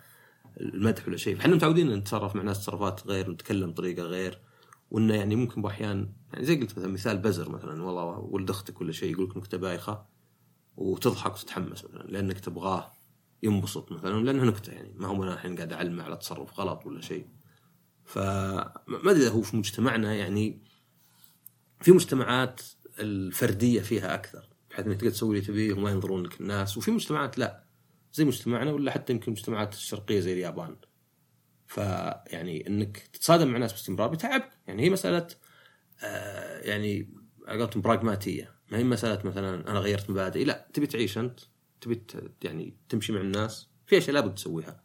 المدح 0.61 1.07
ولا 1.07 1.17
شيء. 1.17 1.35
فإحنا 1.35 1.55
متعودين 1.55 1.93
نتصرف 1.93 2.35
مع 2.35 2.43
ناس 2.43 2.59
تصرفات 2.59 3.07
غير 3.07 3.29
ونتكلم 3.29 3.71
بطريقة 3.71 4.03
غير 4.03 4.41
وإنه 4.91 5.13
يعني 5.13 5.35
ممكن 5.35 5.61
بأحيان 5.61 6.13
يعني 6.33 6.45
زي 6.45 6.55
قلت 6.55 6.77
مثلا 6.77 6.91
مثال 6.91 7.17
بزر 7.17 7.49
مثلا 7.49 7.83
والله 7.83 8.03
ولد 8.19 8.49
أختك 8.49 8.81
ولا 8.81 8.91
شيء 8.91 9.11
يقول 9.11 9.29
لك 9.29 9.37
نكته 9.37 9.57
بايخة 9.57 10.05
وتضحك 10.77 11.33
وتتحمس 11.33 11.85
مثلا 11.85 12.03
لأنك 12.03 12.39
تبغاه. 12.39 12.91
ينبسط 13.43 13.91
مثلا 13.91 14.23
لأنه 14.23 14.43
نكتة 14.43 14.71
يعني. 14.71 14.93
ما 14.95 15.07
هو 15.07 15.23
أنا 15.23 15.33
الحين 15.33 15.55
قاعد 15.55 15.73
أعلمه 15.73 16.03
على 16.03 16.17
تصرف 16.17 16.59
غلط 16.59 16.85
ولا 16.85 17.01
شيء. 17.01 17.25
فما 18.05 19.11
أدري 19.11 19.29
هو 19.29 19.41
في 19.41 19.57
مجتمعنا 19.57 20.15
يعني 20.15 20.61
في 21.81 21.91
مجتمعات 21.91 22.61
الفردية 22.99 23.81
فيها 23.81 24.15
أكثر 24.15 24.49
بحيث 24.69 24.85
إنك 24.85 24.97
تقدر 24.97 25.09
تسوي 25.09 25.35
اللي 25.35 25.47
تبيه 25.47 25.73
وما 25.73 25.91
ينظرون 25.91 26.23
لك 26.23 26.41
الناس. 26.41 26.77
وفي 26.77 26.91
مجتمعات 26.91 27.37
لا 27.37 27.63
زي 28.13 28.25
مجتمعنا 28.25 28.71
ولا 28.71 28.91
حتى 28.91 29.13
يمكن 29.13 29.25
المجتمعات 29.25 29.73
الشرقية 29.73 30.19
زي 30.19 30.33
اليابان. 30.33 30.75
فيعني 31.67 32.67
إنك 32.67 32.97
تتصادم 32.97 33.47
مع 33.47 33.57
ناس 33.57 33.71
باستمرار 33.71 34.07
بتعبك 34.07 34.49
يعني 34.67 34.83
هي 34.83 34.89
مسألة 34.89 35.27
آه 36.03 36.59
يعني 36.59 37.13
على 37.47 37.69
براغماتيه 37.75 38.55
ما 38.71 38.77
هي 38.77 38.83
مسألة 38.83 39.29
مثلا 39.29 39.71
أنا 39.71 39.79
غيرت 39.79 40.09
مبادئي. 40.09 40.43
لا 40.43 40.67
تبي 40.73 40.87
تعيش 40.87 41.17
أنت. 41.17 41.39
تبي 41.81 42.03
يعني 42.43 42.77
تمشي 42.89 43.13
مع 43.13 43.21
الناس 43.21 43.69
في 43.85 43.97
أشياء 43.97 44.13
لابد 44.13 44.35
تسويها. 44.35 44.83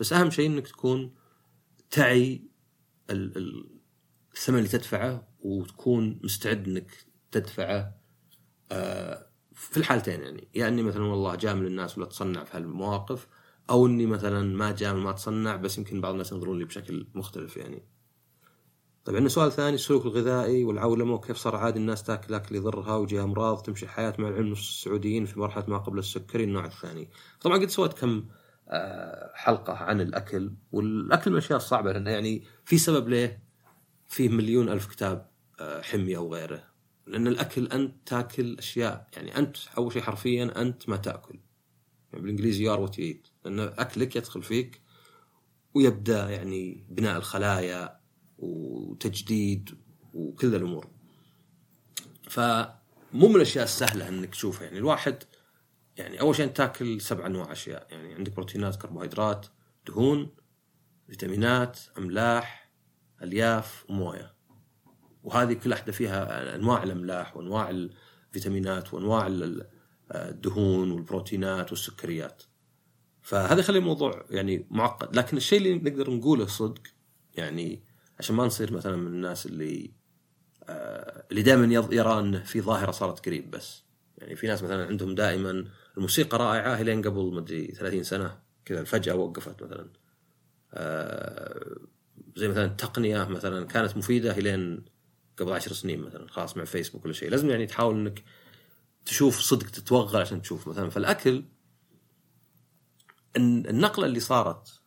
بس 0.00 0.12
أهم 0.12 0.30
شيء 0.30 0.46
إنك 0.46 0.68
تكون 0.68 1.14
تعي 1.90 2.42
الثمن 3.10 4.58
اللي 4.58 4.68
تدفعه 4.68 5.28
وتكون 5.40 6.20
مستعد 6.24 6.68
إنك 6.68 6.90
تدفعه 7.30 8.02
آه، 8.72 9.26
في 9.54 9.76
الحالتين 9.76 10.20
يعني. 10.20 10.48
يا 10.54 10.60
يعني 10.60 10.74
إني 10.74 10.82
مثلا 10.82 11.04
والله 11.04 11.34
جامل 11.34 11.66
الناس 11.66 11.98
ولا 11.98 12.06
تصنع 12.06 12.44
في 12.44 12.56
هالمواقف 12.56 13.26
أو 13.70 13.86
إني 13.86 14.06
مثلا 14.06 14.56
ما 14.56 14.72
جامل 14.72 15.00
ما 15.00 15.12
تصنع 15.12 15.56
بس 15.56 15.78
يمكن 15.78 16.00
بعض 16.00 16.12
الناس 16.12 16.32
ينظرون 16.32 16.58
لي 16.58 16.64
بشكل 16.64 17.06
مختلف 17.14 17.56
يعني. 17.56 17.91
طيب 19.04 19.16
عندنا 19.16 19.28
سؤال 19.28 19.52
ثاني 19.52 19.74
السلوك 19.74 20.06
الغذائي 20.06 20.64
والعولمة 20.64 21.14
وكيف 21.14 21.36
صار 21.36 21.56
عادي 21.56 21.78
الناس 21.78 22.02
تاكل 22.02 22.34
اكل 22.34 22.56
يضرها 22.56 22.96
ويجيها 22.96 23.24
أمراض 23.24 23.62
تمشي 23.62 23.84
الحياة 23.84 24.14
مع 24.18 24.28
العلم 24.28 24.52
السعوديين 24.52 25.24
في 25.24 25.40
مرحلة 25.40 25.64
ما 25.68 25.78
قبل 25.78 25.98
السكري 25.98 26.44
النوع 26.44 26.64
الثاني. 26.64 27.08
طبعا 27.40 27.58
قد 27.58 27.68
سويت 27.68 27.92
كم 27.92 28.24
آه، 28.68 29.32
حلقة 29.34 29.72
عن 29.72 30.00
الأكل 30.00 30.52
والأكل 30.72 31.30
من 31.30 31.36
الأشياء 31.36 31.56
الصعبة 31.56 31.92
لأنه 31.92 32.10
يعني 32.10 32.44
في 32.64 32.78
سبب 32.78 33.08
ليه 33.08 33.42
فيه 34.06 34.28
مليون 34.28 34.68
ألف 34.68 34.86
كتاب 34.86 35.30
آه، 35.60 35.82
حميه 35.82 36.18
وغيره 36.18 36.64
لأن 37.06 37.26
الأكل 37.26 37.66
أنت 37.66 38.08
تاكل 38.08 38.58
أشياء 38.58 39.08
يعني 39.16 39.38
أنت 39.38 39.56
أول 39.78 39.92
شيء 39.92 40.02
حرفيا 40.02 40.62
أنت 40.62 40.88
ما 40.88 40.96
تأكل. 40.96 41.40
يعني 42.12 42.22
بالإنجليزي 42.22 42.64
you 42.64 42.74
are 42.74 42.80
what 42.80 42.86
you 42.86 42.91
eat 42.91 42.96
لأن 43.44 43.60
أكلك 43.60 44.16
يدخل 44.16 44.42
فيك 44.42 44.82
ويبدأ 45.74 46.30
يعني 46.30 46.86
بناء 46.90 47.16
الخلايا 47.16 48.01
وتجديد 48.42 49.70
وكل 50.14 50.54
الأمور. 50.54 50.88
فمو 52.30 53.28
من 53.28 53.36
الأشياء 53.36 53.64
السهلة 53.64 54.08
إنك 54.08 54.30
تشوفها. 54.30 54.64
يعني 54.64 54.78
الواحد 54.78 55.22
يعني 55.96 56.20
أول 56.20 56.36
شيء 56.36 56.46
تاكل 56.46 57.00
سبع 57.00 57.26
أنواع 57.26 57.52
أشياء. 57.52 57.86
يعني 57.90 58.14
عندك 58.14 58.32
بروتينات 58.32 58.76
كربوهيدرات 58.76 59.46
دهون 59.86 60.30
فيتامينات 61.06 61.80
أملاح 61.98 62.72
ألياف 63.22 63.84
ومويه 63.90 64.34
وهذه 65.22 65.52
كل 65.52 65.70
واحدة 65.70 65.92
فيها 65.92 66.54
أنواع 66.54 66.82
الأملاح 66.82 67.36
وأنواع 67.36 67.70
الفيتامينات 67.70 68.94
وأنواع 68.94 69.26
الدهون 70.14 70.90
والبروتينات 70.90 71.70
والسكريات. 71.70 72.42
فهذا 73.22 73.60
يخلي 73.60 73.78
الموضوع 73.78 74.26
يعني 74.30 74.66
معقد. 74.70 75.16
لكن 75.16 75.36
الشيء 75.36 75.58
اللي 75.58 75.74
نقدر 75.74 76.10
نقوله 76.10 76.46
صدق 76.46 76.82
يعني 77.34 77.82
عشان 78.22 78.36
ما 78.36 78.44
نصير 78.44 78.72
مثلا 78.72 78.96
من 78.96 79.06
الناس 79.06 79.46
اللي 79.46 79.90
آه 80.64 81.26
اللي 81.30 81.42
دائما 81.42 81.74
يرى 81.92 82.18
ان 82.18 82.42
في 82.42 82.60
ظاهرة 82.60 82.90
صارت 82.90 83.26
قريب 83.26 83.50
بس. 83.50 83.82
يعني 84.18 84.36
في 84.36 84.46
ناس 84.46 84.62
مثلا 84.62 84.86
عندهم 84.86 85.14
دائما 85.14 85.64
الموسيقى 85.96 86.38
رائعة 86.38 86.82
لين 86.82 87.02
قبل 87.02 87.34
مدري 87.34 87.66
30 87.66 88.02
سنة 88.02 88.38
كذا 88.64 88.84
فجأة 88.84 89.14
وقفت 89.14 89.62
مثلا. 89.62 89.90
آه 90.74 91.76
زي 92.36 92.48
مثلا 92.48 92.64
التقنيه 92.64 93.24
مثلا 93.24 93.66
كانت 93.66 93.96
مفيدة 93.96 94.38
لين 94.38 94.84
قبل 95.38 95.52
عشر 95.52 95.72
سنين 95.72 96.00
مثلا 96.00 96.28
خلاص 96.28 96.56
مع 96.56 96.64
فيسبوك 96.64 97.04
ولا 97.04 97.12
شيء. 97.14 97.30
لازم 97.30 97.50
يعني 97.50 97.66
تحاول 97.66 97.94
إنك 97.94 98.22
تشوف 99.04 99.40
صدق 99.40 99.70
تتوغل 99.70 100.20
عشان 100.20 100.42
تشوف 100.42 100.68
مثلا. 100.68 100.90
فالأكل 100.90 101.44
النقلة 103.36 104.06
اللي 104.06 104.20
صارت 104.20 104.80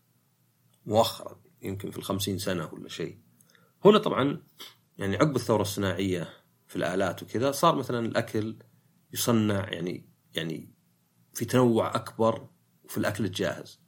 مؤخرا 0.86 1.46
يمكن 1.62 1.92
في 1.92 1.98
الخمسين 1.98 2.38
سنة 2.38 2.74
ولا 2.74 2.90
شيء 2.90 3.25
هنا 3.86 3.98
طبعا 3.98 4.42
يعني 4.98 5.16
عقب 5.16 5.36
الثورة 5.36 5.62
الصناعية 5.62 6.30
في 6.68 6.76
الآلات 6.76 7.24
وكذا 7.24 7.52
صار 7.52 7.76
مثلا 7.76 8.06
الأكل 8.06 8.56
يصنع 9.14 9.70
يعني 9.70 10.10
يعني 10.36 10.74
في 11.34 11.46
تنوع 11.46 11.96
أكبر 11.96 12.48
في 12.88 12.98
الأكل 12.98 13.26
الجاهز. 13.26 13.80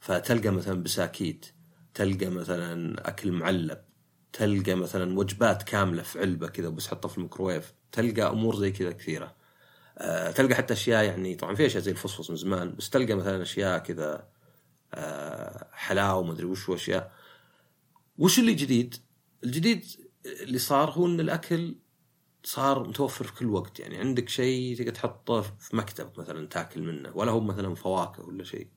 فتلقى 0.00 0.50
مثلا 0.50 0.82
بساكيت 0.82 1.46
تلقى 1.94 2.26
مثلا 2.26 2.94
أكل 3.08 3.32
معلب 3.32 3.84
تلقى 4.32 4.74
مثلا 4.74 5.18
وجبات 5.18 5.62
كاملة 5.62 6.02
في 6.02 6.20
علبة 6.20 6.48
كذا 6.48 6.68
بس 6.68 6.88
حطها 6.88 7.08
في 7.08 7.18
الميكروويف 7.18 7.74
تلقى 7.92 8.30
أمور 8.30 8.56
زي 8.56 8.72
كذا 8.72 8.92
كثيرة. 8.92 9.34
أه 9.98 10.30
تلقى 10.30 10.54
حتى 10.54 10.74
أشياء 10.74 11.04
يعني 11.04 11.34
طبعا 11.34 11.54
في 11.54 11.66
أشياء 11.66 11.82
زي 11.82 11.90
الفصفص 11.90 12.30
من 12.30 12.36
زمان 12.36 12.74
بس 12.76 12.90
تلقى 12.90 13.14
مثلا 13.14 13.42
أشياء 13.42 13.78
كذا 13.78 14.28
أه 14.94 15.68
حلاوة 15.72 16.18
ومدري 16.18 16.44
وش 16.44 16.68
وأشياء. 16.68 17.12
وش 18.18 18.38
اللي 18.38 18.54
جديد؟ 18.54 18.94
الجديد 19.44 19.84
اللي 20.26 20.58
صار 20.58 20.90
هو 20.90 21.06
إن 21.06 21.20
الأكل 21.20 21.76
صار 22.44 22.88
متوفر 22.88 23.24
في 23.24 23.34
كل 23.34 23.46
وقت. 23.46 23.80
يعني 23.80 23.96
عندك 23.96 24.28
شيء 24.28 24.76
تقدر 24.76 24.90
تحطه 24.90 25.40
في 25.40 25.76
مكتبك 25.76 26.18
مثلا 26.18 26.46
تاكل 26.46 26.82
منه 26.82 27.12
ولا 27.16 27.32
هو 27.32 27.40
مثلا 27.40 27.74
فواكه 27.74 28.26
ولا 28.26 28.44
شيء. 28.44 28.68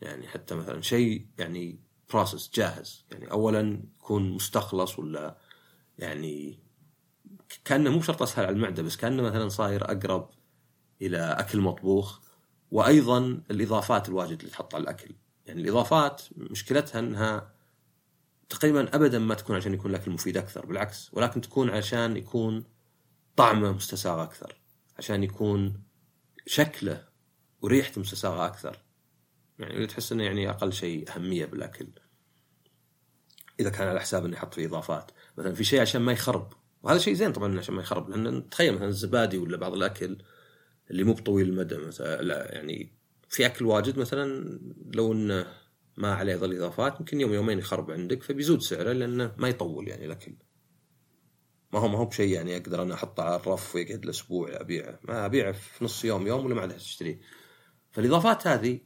يعني 0.00 0.28
حتى 0.28 0.54
مثلا 0.54 0.80
شيء 0.82 1.26
يعني 1.38 1.80
بروسس 2.10 2.50
جاهز. 2.54 3.06
يعني 3.10 3.30
اولا 3.30 3.82
يكون 3.98 4.30
مستخلص 4.30 4.98
ولا 4.98 5.38
يعني 5.98 6.58
كأنه 7.64 7.90
مو 7.90 8.02
شرط 8.02 8.22
أسهل 8.22 8.44
على 8.46 8.56
المعدة 8.56 8.82
بس 8.82 8.96
كأنه 8.96 9.22
مثلا 9.22 9.48
صاير 9.48 9.84
أقرب 9.84 10.30
إلى 11.02 11.18
أكل 11.18 11.60
مطبوخ. 11.60 12.20
وأيضا 12.70 13.42
الإضافات 13.50 14.08
الواجد 14.08 14.38
اللي 14.38 14.50
تحط 14.50 14.74
على 14.74 14.82
الأكل. 14.82 15.14
يعني 15.46 15.60
الإضافات 15.60 16.22
مشكلتها 16.36 16.98
إنها 16.98 17.59
تقريبا 18.50 18.94
ابدا 18.94 19.18
ما 19.18 19.34
تكون 19.34 19.56
عشان 19.56 19.74
يكون 19.74 19.90
الأكل 19.90 20.10
مفيد 20.10 20.36
أكثر 20.36 20.66
بالعكس 20.66 21.10
ولكن 21.12 21.40
تكون 21.40 21.70
عشان 21.70 22.16
يكون 22.16 22.64
طعمه 23.36 23.72
مستساغ 23.72 24.22
أكثر 24.22 24.60
عشان 24.98 25.22
يكون 25.22 25.82
شكله 26.46 27.04
وريحته 27.62 28.00
مستساغة 28.00 28.46
أكثر. 28.46 28.78
يعني 29.58 29.86
تحس 29.86 30.12
إنه 30.12 30.24
يعني 30.24 30.50
أقل 30.50 30.72
شيء 30.72 31.10
أهمية 31.16 31.44
بالأكل. 31.46 31.86
إذا 33.60 33.70
كان 33.70 33.88
على 33.88 34.00
حساب 34.00 34.24
إنه 34.24 34.36
يحط 34.36 34.54
فيه 34.54 34.66
إضافات. 34.66 35.10
مثلا 35.38 35.54
في 35.54 35.64
شيء 35.64 35.80
عشان 35.80 36.02
ما 36.02 36.12
يخرب. 36.12 36.52
وهذا 36.82 36.98
شيء 36.98 37.14
زين 37.14 37.32
طبعا 37.32 37.58
عشان 37.58 37.74
ما 37.74 37.82
يخرب 37.82 38.10
لأن 38.10 38.50
تخيل 38.50 38.74
مثلا 38.74 38.88
الزبادي 38.88 39.38
ولا 39.38 39.56
بعض 39.56 39.74
الأكل 39.74 40.18
اللي 40.90 41.04
مو 41.04 41.12
بطويل 41.12 41.48
المدى 41.48 41.76
مثلا 41.76 42.22
لا 42.22 42.54
يعني 42.54 42.92
في 43.28 43.46
أكل 43.46 43.64
واجد 43.64 43.98
مثلا 43.98 44.58
لو 44.94 45.12
إنه 45.12 45.46
ما 45.96 46.14
عليه 46.14 46.36
ظل 46.36 46.56
إضافات 46.56 47.00
يمكن 47.00 47.20
يوم 47.20 47.34
يومين 47.34 47.58
يخرب 47.58 47.90
عندك 47.90 48.22
فبيزود 48.22 48.60
سعره 48.60 48.92
لأنه 48.92 49.34
ما 49.38 49.48
يطول 49.48 49.88
يعني 49.88 50.06
الاكل 50.06 50.34
ما 51.72 51.78
هو 51.78 51.88
ما 51.88 51.98
هو 51.98 52.04
بشيء 52.04 52.34
يعني 52.34 52.56
أقدر 52.56 52.82
أنا 52.82 52.94
أحطه 52.94 53.22
على 53.22 53.36
الرف 53.36 53.74
ويقعد 53.74 54.04
له 54.04 54.10
أسبوع 54.10 54.60
أبيعه. 54.60 55.00
ما 55.04 55.26
أبيعه 55.26 55.52
في 55.52 55.84
نص 55.84 56.04
يوم 56.04 56.26
يوم 56.26 56.44
ولا 56.44 56.54
ما 56.54 56.60
عاد 56.60 56.76
تشتريه 56.76 57.20
فالإضافات 57.90 58.46
هذه 58.46 58.80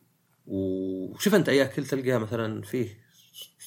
وشوف 0.47 1.35
أنت 1.35 1.49
اي 1.49 1.63
اكل 1.63 1.87
تلقاه 1.87 2.19
مثلا 2.19 2.63
فيه 2.63 3.05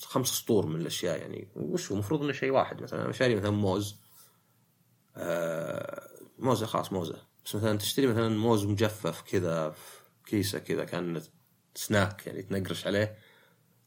خمس 0.02 0.28
سطور 0.28 0.66
من 0.66 0.82
الأشياء 0.82 1.18
يعني 1.20 1.52
وش 1.56 1.88
هو؟ 1.92 1.94
المفروض 1.94 2.24
إنه 2.24 2.32
شيء 2.32 2.52
واحد 2.52 2.82
مثلا. 2.82 3.06
أنا 3.06 3.12
شاري 3.12 3.36
مثلا 3.36 3.50
موز 3.52 3.96
آه 5.16 6.08
موزة 6.40 6.66
خلاص 6.66 6.94
موزة. 6.94 7.28
بس 7.46 7.56
مثلا 7.56 7.78
تشتري 7.78 8.08
مثلا 8.08 8.30
موز 8.30 8.66
مجفف 8.66 9.22
كذا 9.22 9.70
في 9.70 10.02
كيسة 10.26 10.60
كذا 10.60 10.84
كان 10.84 11.22
سناك 11.76 12.28
يعني 12.28 12.42
تنقرش 12.42 12.88
عليه. 12.88 13.18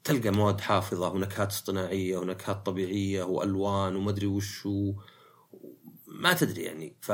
تلقى 0.05 0.31
مواد 0.31 0.61
حافظة 0.61 1.09
ونكهات 1.09 1.49
اصطناعية 1.49 2.17
ونكهات 2.17 2.67
طبيعية 2.67 3.23
وألوان 3.23 3.97
ومدري 3.97 4.27
وش 4.27 4.69
ما 6.07 6.33
تدري 6.33 6.63
يعني. 6.63 6.97
ف 7.01 7.13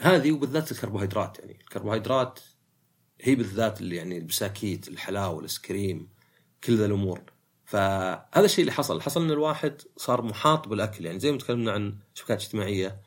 هذه 0.00 0.32
وبالذات 0.32 0.72
الكربوهيدرات 0.72 1.38
يعني. 1.38 1.58
الكربوهيدرات 1.60 2.40
هي 3.20 3.34
بالذات 3.34 3.80
اللي 3.80 3.96
يعني 3.96 4.18
البساكيت 4.18 4.88
الحلاوة 4.88 5.38
الايس 5.38 5.58
كريم 5.58 6.08
كل 6.64 6.76
ذا 6.76 6.86
الأمور. 6.86 7.20
فهذا 7.64 8.44
الشيء 8.44 8.60
اللي 8.60 8.72
حصل. 8.72 9.00
حصل 9.00 9.22
إن 9.22 9.30
الواحد 9.30 9.82
صار 9.96 10.22
محاط 10.22 10.68
بالأكل 10.68 11.06
يعني. 11.06 11.18
زي 11.18 11.32
ما 11.32 11.38
تكلمنا 11.38 11.72
عن 11.72 11.98
شبكات 12.14 12.40
اجتماعية. 12.40 13.00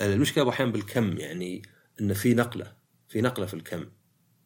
المشكلة 0.00 0.48
أحيانا 0.48 0.72
بالكم 0.72 1.18
يعني 1.18 1.62
انه 2.00 2.14
في 2.14 2.34
نقلة. 2.34 2.72
في 3.08 3.20
نقلة 3.20 3.46
في 3.46 3.54
الكم. 3.54 3.86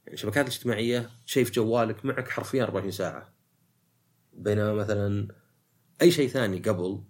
يعني 0.08 0.14
الشبكات 0.14 0.46
الاجتماعيه 0.46 1.10
شيء 1.26 1.44
في 1.44 1.52
جوالك 1.52 2.04
معك 2.04 2.28
حرفيا 2.28 2.64
24 2.64 2.90
ساعة. 2.92 3.34
بينما 4.32 4.72
مثلا 4.74 5.28
أي 6.02 6.10
شيء 6.10 6.28
ثاني 6.28 6.58
قبل 6.58 7.02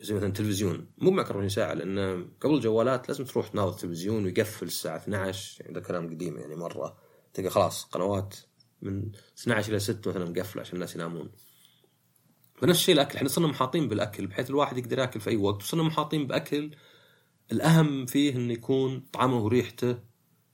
زي 0.00 0.14
مثلا 0.14 0.32
تلفزيون 0.32 0.86
مو 0.98 1.10
معك 1.10 1.26
24 1.26 1.48
ساعة 1.48 1.74
لأن 1.74 2.28
قبل 2.40 2.54
الجوالات 2.54 3.08
لازم 3.08 3.24
تروح 3.24 3.48
تناظر 3.48 3.74
التلفزيون 3.74 4.24
ويقفل 4.24 4.66
الساعة 4.66 4.96
12 4.96 5.60
يعني 5.60 5.74
ده 5.74 5.80
كلام 5.80 6.10
قديم 6.10 6.38
يعني 6.38 6.56
مرة. 6.56 6.96
تلقى 7.34 7.50
خلاص 7.50 7.84
قنوات 7.84 8.36
من 8.82 9.12
12 9.38 9.70
إلى 9.70 9.80
6 9.80 10.10
مثلا 10.10 10.24
مقفلة 10.24 10.60
عشان 10.60 10.74
الناس 10.74 10.94
ينامون. 10.94 11.30
فنفس 12.54 12.78
الشيء 12.78 12.94
الأكل. 12.94 13.16
إحنا 13.16 13.28
صرنا 13.28 13.48
محاطين 13.48 13.88
بالأكل 13.88 14.26
بحيث 14.26 14.50
الواحد 14.50 14.78
يقدر 14.78 14.98
يأكل 14.98 15.20
في 15.20 15.30
أي 15.30 15.36
وقت. 15.36 15.62
وصرنا 15.62 15.82
محاطين 15.82 16.26
بأكل. 16.26 16.70
الأهم 17.52 18.06
فيه 18.06 18.36
انه 18.36 18.52
يكون 18.52 19.00
طعمه 19.00 19.44
وريحته 19.44 19.98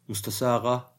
مستساغة. 0.08 0.97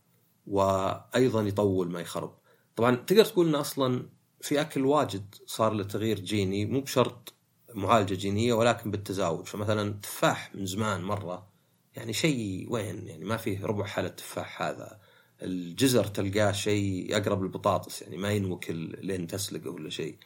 وأيضا 0.50 1.42
يطول 1.42 1.92
ما 1.92 2.02
يخرب. 2.02 2.38
طبعا 2.76 2.96
تقدر 2.96 3.26
تقول 3.26 3.48
انه 3.48 3.60
أصلا 3.60 4.10
في 4.42 4.62
أكل 4.62 4.86
واجد 4.86 5.36
صار 5.46 5.74
له 5.74 5.84
تغيير 5.84 6.20
جيني 6.20 6.66
مو 6.66 6.82
بشرط 6.82 7.34
معالجة 7.76 8.14
جينية 8.14 8.54
ولكن 8.54 8.92
بالتزاوج. 8.92 9.46
فمثلا 9.46 9.94
تفاح 9.94 10.56
من 10.56 10.66
زمان 10.66 11.04
مرة 11.04 11.50
يعني 11.96 12.14
شيء 12.14 12.68
وين؟ 12.70 13.08
يعني 13.08 13.26
ما 13.26 13.38
فيه 13.38 13.66
ربع 13.66 13.86
حالة 13.86 14.08
تفاح 14.08 14.62
هذا. 14.62 15.00
الجزر 15.42 16.04
تلقاه 16.04 16.52
شيء 16.52 17.18
أقرب 17.18 17.44
للبطاطس 17.44 18.02
يعني 18.02 18.18
ما 18.18 18.32
ينوكل 18.32 18.98
لين 19.02 19.28
تسلقه 19.28 19.70
ولا 19.70 19.90
شيء. 19.90 20.18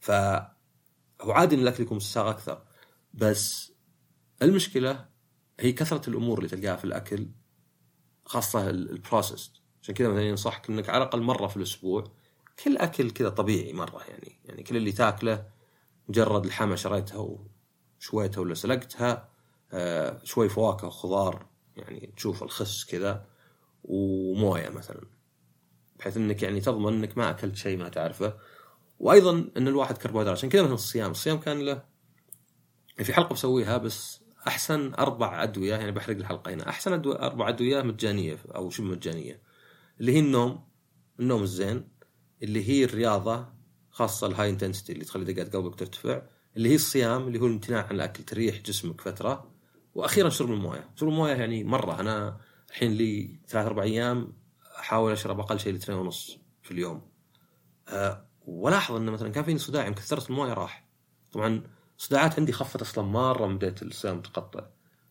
ف 0.00 0.10
هو 1.20 1.32
عادي 1.32 1.54
إن 1.54 1.60
الأكل 1.60 1.82
يكون 1.82 1.96
مستساغ 1.96 2.30
أكثر 2.30 2.62
بس 3.14 3.72
المشكلة 4.42 5.06
هي 5.60 5.72
كثرة 5.72 6.10
الأمور 6.10 6.38
اللي 6.38 6.48
تلقاها 6.48 6.76
في 6.76 6.84
الأكل 6.84 7.28
خاصة 8.24 8.70
البروسيس 8.70 9.52
عشان 9.82 9.94
كذا 9.94 10.08
مثلا 10.08 10.28
ينصحك 10.28 10.70
إنك 10.70 10.88
على 10.88 11.02
الأقل 11.02 11.22
مرة 11.22 11.46
في 11.46 11.56
الأسبوع 11.56 12.04
كل 12.64 12.76
أكل 12.76 13.10
كذا 13.10 13.28
طبيعي 13.28 13.72
مرة 13.72 14.02
يعني. 14.08 14.40
يعني 14.44 14.62
كل 14.62 14.76
اللي 14.76 14.92
تاكله 14.92 15.46
مجرد 16.08 16.44
الحمى 16.44 16.76
شريتها 16.76 17.38
وشويتها 17.98 18.40
ولا 18.40 18.54
سلقتها 18.54 19.28
آه، 19.72 20.20
شوي 20.24 20.48
فواكه 20.48 20.86
وخضار 20.86 21.46
يعني 21.76 22.12
تشوف 22.16 22.42
الخس 22.42 22.84
كذا 22.84 23.26
وموية 23.84 24.68
مثلا. 24.68 25.00
بحيث 25.98 26.16
إنك 26.16 26.42
يعني 26.42 26.60
تضمن 26.60 26.92
إنك 26.92 27.18
ما 27.18 27.30
أكلت 27.30 27.56
شيء 27.56 27.78
ما 27.78 27.88
تعرفه. 27.88 28.36
وأيضا 28.98 29.50
إن 29.56 29.68
الواحد 29.68 29.98
كربوهيدرات 29.98 30.36
عشان 30.38 30.48
كذا 30.48 30.62
مثلا 30.62 30.74
الصيام 30.74 31.10
الصيام 31.10 31.40
كان 31.40 31.60
له 31.60 31.82
في 32.96 33.14
حلقة 33.14 33.32
بسويها 33.32 33.78
بس 33.78 34.23
أحسن 34.48 34.94
أربع 34.94 35.42
أدوية 35.42 35.74
يعني 35.74 35.92
بحرق 35.92 36.16
الحلقة 36.16 36.54
هنا. 36.54 36.68
أحسن 36.68 36.92
أدوية 36.92 37.16
أربع 37.16 37.48
أدوية 37.48 37.82
مجانية 37.82 38.38
أو 38.54 38.70
شبه 38.70 38.86
مجانية؟ 38.86 39.42
اللي 40.00 40.12
هي 40.12 40.18
النوم 40.20 40.68
النوم 41.20 41.42
الزين. 41.42 41.88
اللي 42.42 42.68
هي 42.68 42.84
الرياضة 42.84 43.48
خاصة 43.90 44.26
ال 44.26 44.50
high 44.50 44.63
intensity 44.63 44.92
اللي 44.92 45.04
تخلي 45.04 45.32
دقات 45.32 45.56
قلبك 45.56 45.74
ترتفع. 45.74 46.22
اللي 46.56 46.68
هي 46.68 46.74
الصيام 46.74 47.28
اللي 47.28 47.40
هو 47.40 47.46
الامتناع 47.46 47.86
عن 47.86 47.94
الأكل 47.94 48.24
تريح 48.24 48.56
جسمك 48.62 49.00
فترة. 49.00 49.50
وأخيرا 49.94 50.28
شرب 50.28 50.50
الموية. 50.50 50.90
شرب 50.96 51.08
الموية 51.08 51.32
يعني 51.34 51.64
مرة. 51.64 52.00
أنا 52.00 52.40
الحين 52.70 52.92
لي 52.92 53.40
ثلاث 53.48 53.66
أربع 53.66 53.82
أيام 53.82 54.32
أحاول 54.78 55.12
أشرب 55.12 55.40
أقل 55.40 55.60
شيء 55.60 55.72
لترين 55.72 55.98
ونص 55.98 56.38
في 56.62 56.70
اليوم. 56.70 57.02
أه 57.88 58.26
ولاحظ 58.46 58.94
انه 58.94 59.12
مثلا 59.12 59.28
كان 59.28 59.44
فيني 59.44 59.58
صداع 59.58 59.84
يوم 59.84 59.94
كثرت 59.94 60.30
الموية 60.30 60.52
راح. 60.52 60.88
طبعا 61.32 61.62
صداعات 61.98 62.38
عندي 62.38 62.52
خفت 62.52 62.82
أصلا 62.82 63.04
مرة 63.04 63.46
من 63.46 63.56
بداية 63.56 63.74
الصيام 63.82 64.20
تقطع 64.20 64.66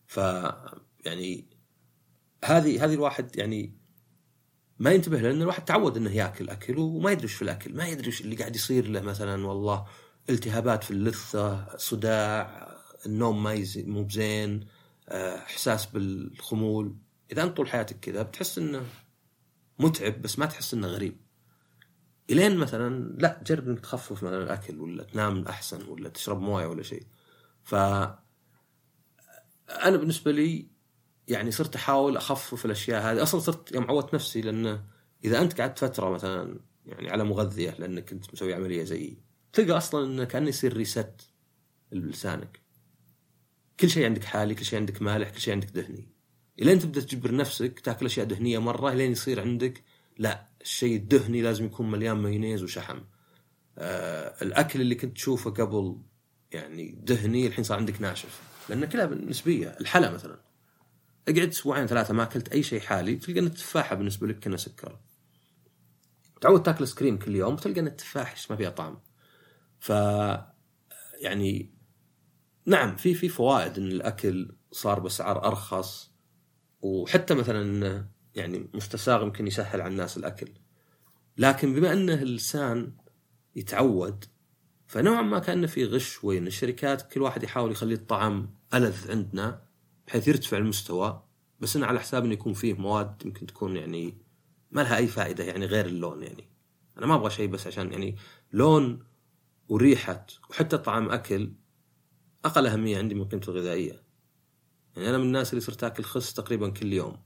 ف 0.06 0.16
يعني 1.06 1.44
هذه 2.44 2.84
هذه 2.84 2.94
الواحد 2.94 3.36
يعني 3.36 3.84
ما 4.78 4.90
ينتبه 4.90 5.20
لأن 5.20 5.42
الواحد 5.42 5.64
تعود 5.64 5.96
إنه 5.96 6.10
يأكل 6.10 6.48
أكل 6.48 6.78
وما 6.78 7.12
يدري 7.12 7.28
في 7.28 7.42
الأكل، 7.42 7.74
ما 7.74 7.86
يدري 7.88 8.12
اللي 8.20 8.36
قاعد 8.36 8.56
يصير 8.56 8.88
له 8.88 9.00
مثلا 9.00 9.46
والله 9.46 9.86
التهابات 10.30 10.84
في 10.84 10.90
اللثة، 10.90 11.76
صداع، 11.76 12.68
النوم 13.06 13.42
ما 13.42 13.52
يزي 13.52 13.82
مو 13.82 14.02
بزين، 14.02 14.66
آه، 15.08 15.36
إحساس 15.36 15.86
بالخمول، 15.86 16.96
إذا 17.32 17.42
أنت 17.42 17.56
طول 17.56 17.68
حياتك 17.68 18.00
كذا 18.00 18.22
بتحس 18.22 18.58
إنه 18.58 18.86
متعب 19.78 20.22
بس 20.22 20.38
ما 20.38 20.46
تحس 20.46 20.74
إنه 20.74 20.86
غريب. 20.86 21.23
إلين 22.30 22.56
مثلا 22.56 23.16
لا 23.18 23.42
جرب 23.46 23.68
إنك 23.68 23.80
تخفف 23.80 24.22
مثلا 24.22 24.42
الأكل 24.42 24.80
ولا 24.80 25.04
تنام 25.04 25.48
أحسن 25.48 25.88
ولا 25.88 26.08
تشرب 26.08 26.40
موية 26.40 26.66
ولا 26.66 26.82
شيء. 26.82 27.06
ف 27.62 27.74
أنا 27.74 28.20
بالنسبة 29.96 30.32
لي 30.32 30.68
يعني 31.28 31.50
صرت 31.50 31.76
أحاول 31.76 32.16
أخفف 32.16 32.64
الأشياء 32.64 33.02
هذه. 33.02 33.22
أصلا 33.22 33.40
صرت 33.40 33.72
يوم 33.72 33.84
عودت 33.84 34.14
نفسي 34.14 34.40
لأنه 34.40 34.84
إذا 35.24 35.40
أنت 35.40 35.60
قعدت 35.60 35.78
فترة 35.78 36.10
مثلا 36.10 36.60
يعني 36.86 37.10
على 37.10 37.24
مغذية 37.24 37.70
لانك 37.78 38.10
كنت 38.10 38.34
مسوي 38.34 38.54
عملية 38.54 38.84
زيي 38.84 39.18
تلقى 39.52 39.76
أصلا 39.76 40.06
انه 40.06 40.24
كأنه 40.24 40.48
يصير 40.48 40.76
ريست 40.76 41.30
لسانك. 41.92 42.60
كل 43.80 43.90
شيء 43.90 44.04
عندك 44.04 44.24
حالي 44.24 44.54
كل 44.54 44.64
شيء 44.64 44.78
عندك 44.78 45.02
مالح 45.02 45.30
كل 45.30 45.40
شيء 45.40 45.54
عندك 45.54 45.70
دهني. 45.70 46.08
إلين 46.58 46.78
تبدأ 46.78 47.00
تجبر 47.00 47.34
نفسك 47.34 47.80
تاكل 47.80 48.06
أشياء 48.06 48.26
دهنية 48.26 48.58
مرة 48.58 48.94
لين 48.94 49.12
يصير 49.12 49.40
عندك 49.40 49.84
لا 50.18 50.48
الشيء 50.60 50.96
الدهني 50.96 51.42
لازم 51.42 51.64
يكون 51.64 51.90
مليان 51.90 52.16
مايونيز 52.16 52.62
وشحم. 52.62 53.00
آه 53.78 54.42
الأكل 54.42 54.80
اللي 54.80 54.94
كنت 54.94 55.16
تشوفه 55.16 55.50
قبل 55.50 55.98
يعني 56.52 57.00
دهني 57.02 57.46
الحين 57.46 57.64
صار 57.64 57.78
عندك 57.78 58.00
ناشف 58.00 58.42
لأن 58.68 58.84
كلها 58.84 59.06
نسبيه 59.06 59.76
الحلا 59.80 60.10
مثلا. 60.10 60.40
أقعد 61.28 61.48
أسبوعين 61.48 61.86
ثلاثة 61.86 62.14
ما 62.14 62.22
أكلت 62.22 62.48
أي 62.48 62.62
شيء 62.62 62.80
حالي 62.80 63.16
تلقى 63.16 63.40
ان 63.40 63.46
التفاحه 63.46 63.96
بالنسبة 63.96 64.26
لك 64.26 64.44
كنا 64.44 64.56
سكر. 64.56 64.98
تعود 66.40 66.62
تاكل 66.62 66.88
سكريم 66.88 67.18
كل 67.18 67.36
يوم 67.36 67.56
تلقى 67.56 67.80
ان 67.80 67.86
التفاح 67.86 68.50
ما 68.50 68.56
فيها 68.56 68.70
طعم. 68.70 69.00
ف 69.80 69.88
يعني 71.20 71.74
نعم 72.66 72.96
في 72.96 73.14
في 73.14 73.28
فوائد 73.28 73.78
إن 73.78 73.86
الأكل 73.86 74.56
صار 74.72 75.00
بأسعار 75.00 75.46
أرخص 75.46 76.10
وحتى 76.80 77.34
مثلا 77.34 78.08
يعني 78.34 78.68
مستساغ 78.74 79.22
يمكن 79.22 79.46
يسهل 79.46 79.80
على 79.80 79.90
الناس 79.90 80.16
الأكل. 80.16 80.48
لكن 81.38 81.74
بما 81.74 81.92
انه 81.92 82.14
اللسان 82.14 82.92
يتعود 83.56 84.24
فنوعا 84.86 85.22
ما 85.22 85.38
كأن 85.38 85.66
في 85.66 85.84
غش 85.84 86.24
وين 86.24 86.46
الشركات 86.46 87.12
كل 87.12 87.22
واحد 87.22 87.42
يحاول 87.42 87.72
يخلي 87.72 87.94
الطعم 87.94 88.50
ألذ 88.74 89.10
عندنا 89.10 89.62
بحيث 90.06 90.28
يرتفع 90.28 90.56
المستوى 90.56 91.22
بس 91.60 91.76
إنه 91.76 91.86
على 91.86 92.00
حساب 92.00 92.24
إنه 92.24 92.32
يكون 92.32 92.52
فيه 92.52 92.74
مواد 92.74 93.22
يمكن 93.24 93.46
تكون 93.46 93.76
يعني 93.76 94.18
ما 94.70 94.80
لها 94.80 94.96
أي 94.96 95.06
فائدة 95.06 95.44
يعني 95.44 95.66
غير 95.66 95.86
اللون 95.86 96.22
يعني. 96.22 96.48
أنا 96.98 97.06
ما 97.06 97.14
أبغى 97.14 97.30
شيء 97.30 97.48
بس 97.48 97.66
عشان 97.66 97.92
يعني 97.92 98.16
لون 98.52 99.04
وريحة 99.68 100.26
وحتى 100.50 100.78
طعم 100.78 101.10
أكل 101.10 101.52
أقل 102.44 102.66
أهمية 102.66 102.98
عندي 102.98 103.14
من 103.14 103.24
قيمته 103.24 103.50
الغذائية. 103.50 104.02
يعني 104.96 105.08
أنا 105.08 105.18
من 105.18 105.24
الناس 105.24 105.50
اللي 105.50 105.60
صرت 105.60 105.84
آكل 105.84 106.04
خس 106.04 106.34
تقريبا 106.34 106.70
كل 106.70 106.92
يوم. 106.92 107.16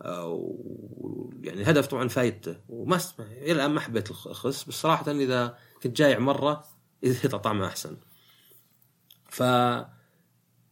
يعني 0.00 1.60
الهدف 1.60 1.86
طبعا 1.86 2.08
فايدته 2.08 2.56
وما 2.68 3.00
إلى 3.18 3.52
الآن 3.52 3.70
ما 3.70 3.80
حبيت 3.80 4.10
الخس 4.10 4.64
بس 4.64 4.74
صراحة 4.74 5.10
إذا 5.10 5.58
كنت 5.82 5.96
جايع 5.96 6.18
مرة 6.18 6.64
إذا 7.04 7.28
طعمه 7.28 7.66
أحسن. 7.66 7.96
ف 9.28 9.42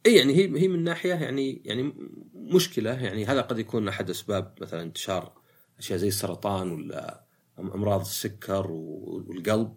إي 0.07 0.17
يعني 0.17 0.35
هي 0.37 0.61
هي 0.61 0.69
من 0.69 0.85
ناحية 0.85 1.15
يعني 1.15 1.63
يعني 1.65 1.95
مشكلة. 2.35 2.91
يعني 2.91 3.27
هذا 3.27 3.41
قد 3.41 3.59
يكون 3.59 3.89
أحد 3.89 4.11
أسباب 4.11 4.55
مثلا 4.61 4.83
انتشار 4.83 5.33
أشياء 5.79 5.99
زي 5.99 6.09
السرطان 6.09 6.71
ولا 6.71 7.25
أمراض 7.59 8.01
السكر 8.01 8.71
والقلب 8.71 9.77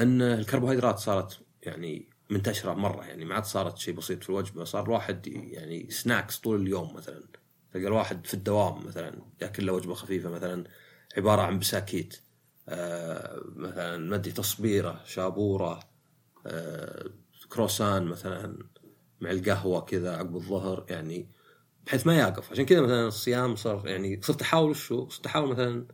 إن 0.00 0.22
الكربوهيدرات 0.22 0.98
صارت 0.98 1.40
يعني 1.62 2.10
منتشرة 2.30 2.74
مرة. 2.74 3.04
يعني 3.04 3.24
ما 3.24 3.34
عاد 3.34 3.44
صارت 3.44 3.78
شيء 3.78 3.94
بسيط 3.94 4.22
في 4.22 4.30
الوجبة 4.30 4.64
صار 4.64 4.84
الواحد 4.84 5.26
يعني 5.26 5.90
سناكس 5.90 6.38
طول 6.38 6.60
اليوم 6.60 6.94
مثلا. 6.94 7.22
تلقى 7.78 7.88
الواحد 7.88 8.26
في 8.26 8.34
الدوام 8.34 8.86
مثلا 8.86 9.12
يأكل 9.40 9.66
له 9.66 9.72
وجبة 9.72 9.94
خفيفة 9.94 10.30
مثلا 10.30 10.64
عبارة 11.16 11.42
عن 11.42 11.58
بساكيت 11.58 12.20
آه 12.68 13.42
مثلا 13.56 13.96
مدي 13.96 14.32
تصبيرة 14.32 15.00
شابورة 15.04 15.80
آه 16.46 17.10
كروسان 17.48 18.04
مثلا 18.04 18.58
مع 19.20 19.30
القهوة 19.30 19.80
كذا 19.80 20.16
عقب 20.16 20.36
الظهر 20.36 20.86
يعني 20.90 21.28
بحيث 21.86 22.06
ما 22.06 22.18
يقف. 22.18 22.50
عشان 22.50 22.64
كذا 22.64 22.80
مثلا 22.80 23.06
الصيام 23.06 23.56
صار 23.56 23.88
يعني 23.88 24.20
صرت 24.22 24.42
أحاول 24.42 24.76
شو 24.76 25.08
صرت 25.08 25.26
أحاول 25.26 25.48
مثلا 25.48 25.86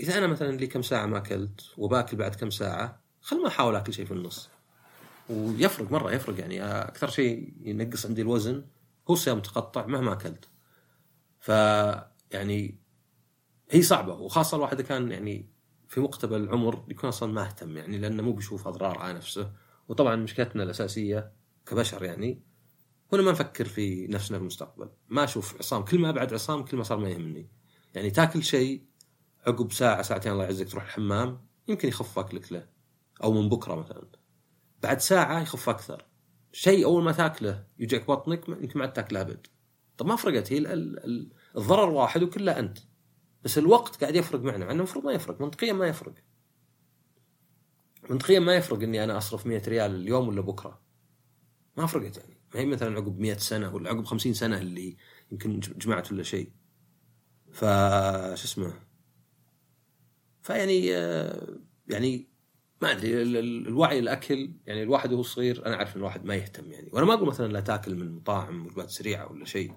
إذا 0.00 0.18
أنا 0.18 0.26
مثلا 0.26 0.56
لي 0.56 0.66
كم 0.66 0.82
ساعة 0.82 1.06
ما 1.06 1.18
أكلت 1.18 1.60
وباكل 1.78 2.16
بعد 2.16 2.34
كم 2.34 2.50
ساعة 2.50 3.02
خل 3.20 3.42
ما 3.42 3.48
أحاول 3.48 3.76
أكل 3.76 3.92
شيء 3.92 4.04
في 4.04 4.12
النص. 4.12 4.48
ويفرق 5.30 5.92
مرة 5.92 6.12
يفرق 6.12 6.40
يعني 6.40 6.62
أكثر 6.64 7.08
شيء 7.08 7.52
ينقص 7.60 8.06
عندي 8.06 8.22
الوزن 8.22 8.64
هو 9.10 9.14
الصيام 9.14 9.36
متقطع 9.36 9.86
مهما 9.86 10.12
أكلت. 10.12 10.51
ف 11.42 11.48
يعني 12.30 12.78
هي 13.70 13.82
صعبة 13.82 14.14
وخاصة 14.14 14.56
الواحد 14.56 14.80
كان 14.80 15.12
يعني 15.12 15.50
في 15.88 16.00
مقتبل 16.00 16.40
العمر 16.40 16.84
يكون 16.88 17.08
أصلا 17.08 17.32
ما 17.32 17.46
أهتم 17.46 17.76
يعني 17.76 17.98
لأنه 17.98 18.22
مو 18.22 18.32
بيشوف 18.32 18.68
أضرار 18.68 18.98
على 18.98 19.12
نفسه. 19.12 19.52
وطبعا 19.88 20.16
مشكلتنا 20.16 20.62
الأساسية 20.62 21.32
كبشر 21.66 22.04
يعني 22.04 22.42
هنا 23.12 23.22
ما 23.22 23.30
نفكر 23.30 23.64
في 23.64 24.06
نفسنا 24.06 24.38
في 24.38 24.42
المستقبل. 24.42 24.90
ما 25.08 25.24
أشوف 25.24 25.56
عصام 25.58 25.84
كل 25.84 25.98
ما 25.98 26.10
أبعد 26.10 26.34
عصام 26.34 26.64
كل 26.64 26.76
ما 26.76 26.82
صار 26.82 26.98
ما 26.98 27.08
يهمني. 27.08 27.50
يعني 27.94 28.10
تاكل 28.10 28.42
شيء 28.42 28.86
عقب 29.46 29.72
ساعة 29.72 30.02
ساعتين 30.02 30.32
الله 30.32 30.44
يعزك 30.44 30.68
تروح 30.68 30.84
الحمام 30.84 31.46
يمكن 31.68 31.88
يخف 31.88 32.18
أكلك 32.18 32.52
له. 32.52 32.68
أو 33.22 33.32
من 33.32 33.48
بكرة 33.48 33.74
مثلا. 33.74 34.06
بعد 34.82 35.00
ساعة 35.00 35.40
يخف 35.40 35.68
أكثر. 35.68 36.06
شيء 36.52 36.84
أول 36.84 37.02
ما 37.02 37.12
تاكله 37.12 37.66
يوجعك 37.78 38.06
بطنك 38.06 38.48
يمكن 38.48 38.78
ما 38.78 38.86
تاكله 38.86 39.20
أبد. 39.20 39.46
طب 40.02 40.08
ما 40.08 40.16
فرقت 40.16 40.52
هي 40.52 40.58
الضرر 41.56 41.90
واحد 41.90 42.22
وكله 42.22 42.58
أنت. 42.58 42.78
بس 43.44 43.58
الوقت 43.58 44.00
قاعد 44.00 44.16
يفرق 44.16 44.40
معنا 44.40 44.64
مع 44.64 44.70
إنه 44.70 44.78
المفروض 44.78 45.04
ما 45.04 45.12
يفرق 45.12 45.40
منطقيا 45.40 45.72
ما 45.72 45.86
يفرق. 45.86 46.14
منطقيا 48.10 48.40
ما 48.40 48.54
يفرق 48.54 48.82
إني 48.82 49.04
أنا 49.04 49.18
أصرف 49.18 49.46
100 49.46 49.62
ريال 49.68 49.94
اليوم 49.94 50.28
ولا 50.28 50.40
بكرة. 50.40 50.80
ما 51.76 51.86
فرقت 51.86 52.16
يعني. 52.16 52.40
ما 52.54 52.60
هي 52.60 52.66
مثلا 52.66 52.96
عقب 52.96 53.18
100 53.20 53.36
سنة 53.36 53.74
ولا 53.74 53.90
عقب 53.90 54.04
50 54.04 54.34
سنة 54.34 54.58
اللي 54.58 54.96
يمكن 55.32 55.60
جمعت 55.60 56.12
ولا 56.12 56.22
شيء. 56.22 56.52
ف 57.52 57.60
شو 58.34 58.44
اسمه؟ 58.44 58.72
فيعني 60.42 60.96
آه، 60.96 61.58
يعني 61.88 62.28
ما 62.82 62.92
أدري 62.92 63.22
الوعي 63.22 63.98
الأكل 63.98 64.52
يعني 64.66 64.82
الواحد 64.82 65.12
وهو 65.12 65.22
صغير 65.22 65.66
أنا 65.66 65.74
أعرف 65.74 65.94
إن 65.96 66.00
الواحد 66.00 66.24
ما 66.24 66.34
يهتم 66.34 66.72
يعني. 66.72 66.90
وأنا 66.92 67.06
ما 67.06 67.14
أقول 67.14 67.28
مثلا 67.28 67.52
لا 67.52 67.60
تأكل 67.60 67.94
من 67.94 68.12
مطاعم 68.12 68.66
وجبات 68.66 68.90
سريعة 68.90 69.32
ولا 69.32 69.44
شيء. 69.44 69.72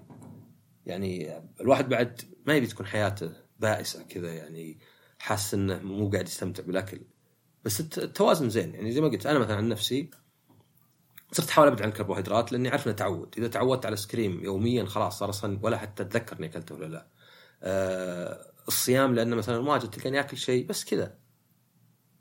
يعني 0.86 1.42
الواحد 1.60 1.88
بعد 1.88 2.22
ما 2.46 2.54
يبي 2.54 2.66
تكون 2.66 2.86
حياته 2.86 3.32
بائسة 3.58 4.02
كذا 4.02 4.34
يعني 4.34 4.78
حاسس 5.18 5.54
إنه 5.54 5.78
مو 5.78 6.10
قاعد 6.10 6.28
يستمتع 6.28 6.62
بالأكل. 6.62 7.00
بس 7.64 7.80
التوازن 7.80 8.50
زين. 8.50 8.74
يعني 8.74 8.92
زي 8.92 9.00
ما 9.00 9.08
قلت 9.08 9.26
أنا 9.26 9.38
مثلا 9.38 9.56
عن 9.56 9.68
نفسي 9.68 10.10
صرت 11.32 11.48
أحاول 11.48 11.68
أبعد 11.68 11.82
عن 11.82 11.88
الكربوهيدرات 11.88 12.52
لأني 12.52 12.68
عارف 12.68 12.86
إنه 12.86 12.94
تعود. 12.94 13.34
إذا 13.38 13.48
تعودت 13.48 13.86
على 13.86 13.96
سكريم 13.96 14.44
يوميا 14.44 14.84
خلاص 14.84 15.18
صار 15.18 15.30
أصلا 15.30 15.58
ولا 15.62 15.78
حتى 15.78 16.02
أتذكر 16.02 16.38
إني 16.38 16.46
أكلته 16.46 16.74
ولا 16.74 16.86
لا. 16.86 17.06
آه 17.62 18.52
الصيام 18.68 19.14
لأنه 19.14 19.36
مثلا 19.36 19.58
واجد 19.58 19.90
تلقاني 19.90 20.20
أكل 20.20 20.36
شيء 20.36 20.66
بس 20.66 20.84
كذا. 20.84 21.18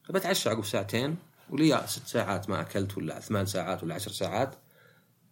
بتعشى 0.10 0.50
عقب 0.50 0.66
ساعتين 0.66 1.18
ولي 1.50 1.84
ست 1.88 2.08
ساعات 2.08 2.50
ما 2.50 2.62
أكلت 2.62 2.98
ولا 2.98 3.20
ثمان 3.20 3.46
ساعات 3.46 3.84
ولا 3.84 3.96
عشر 3.96 4.12
ساعات 4.12 4.56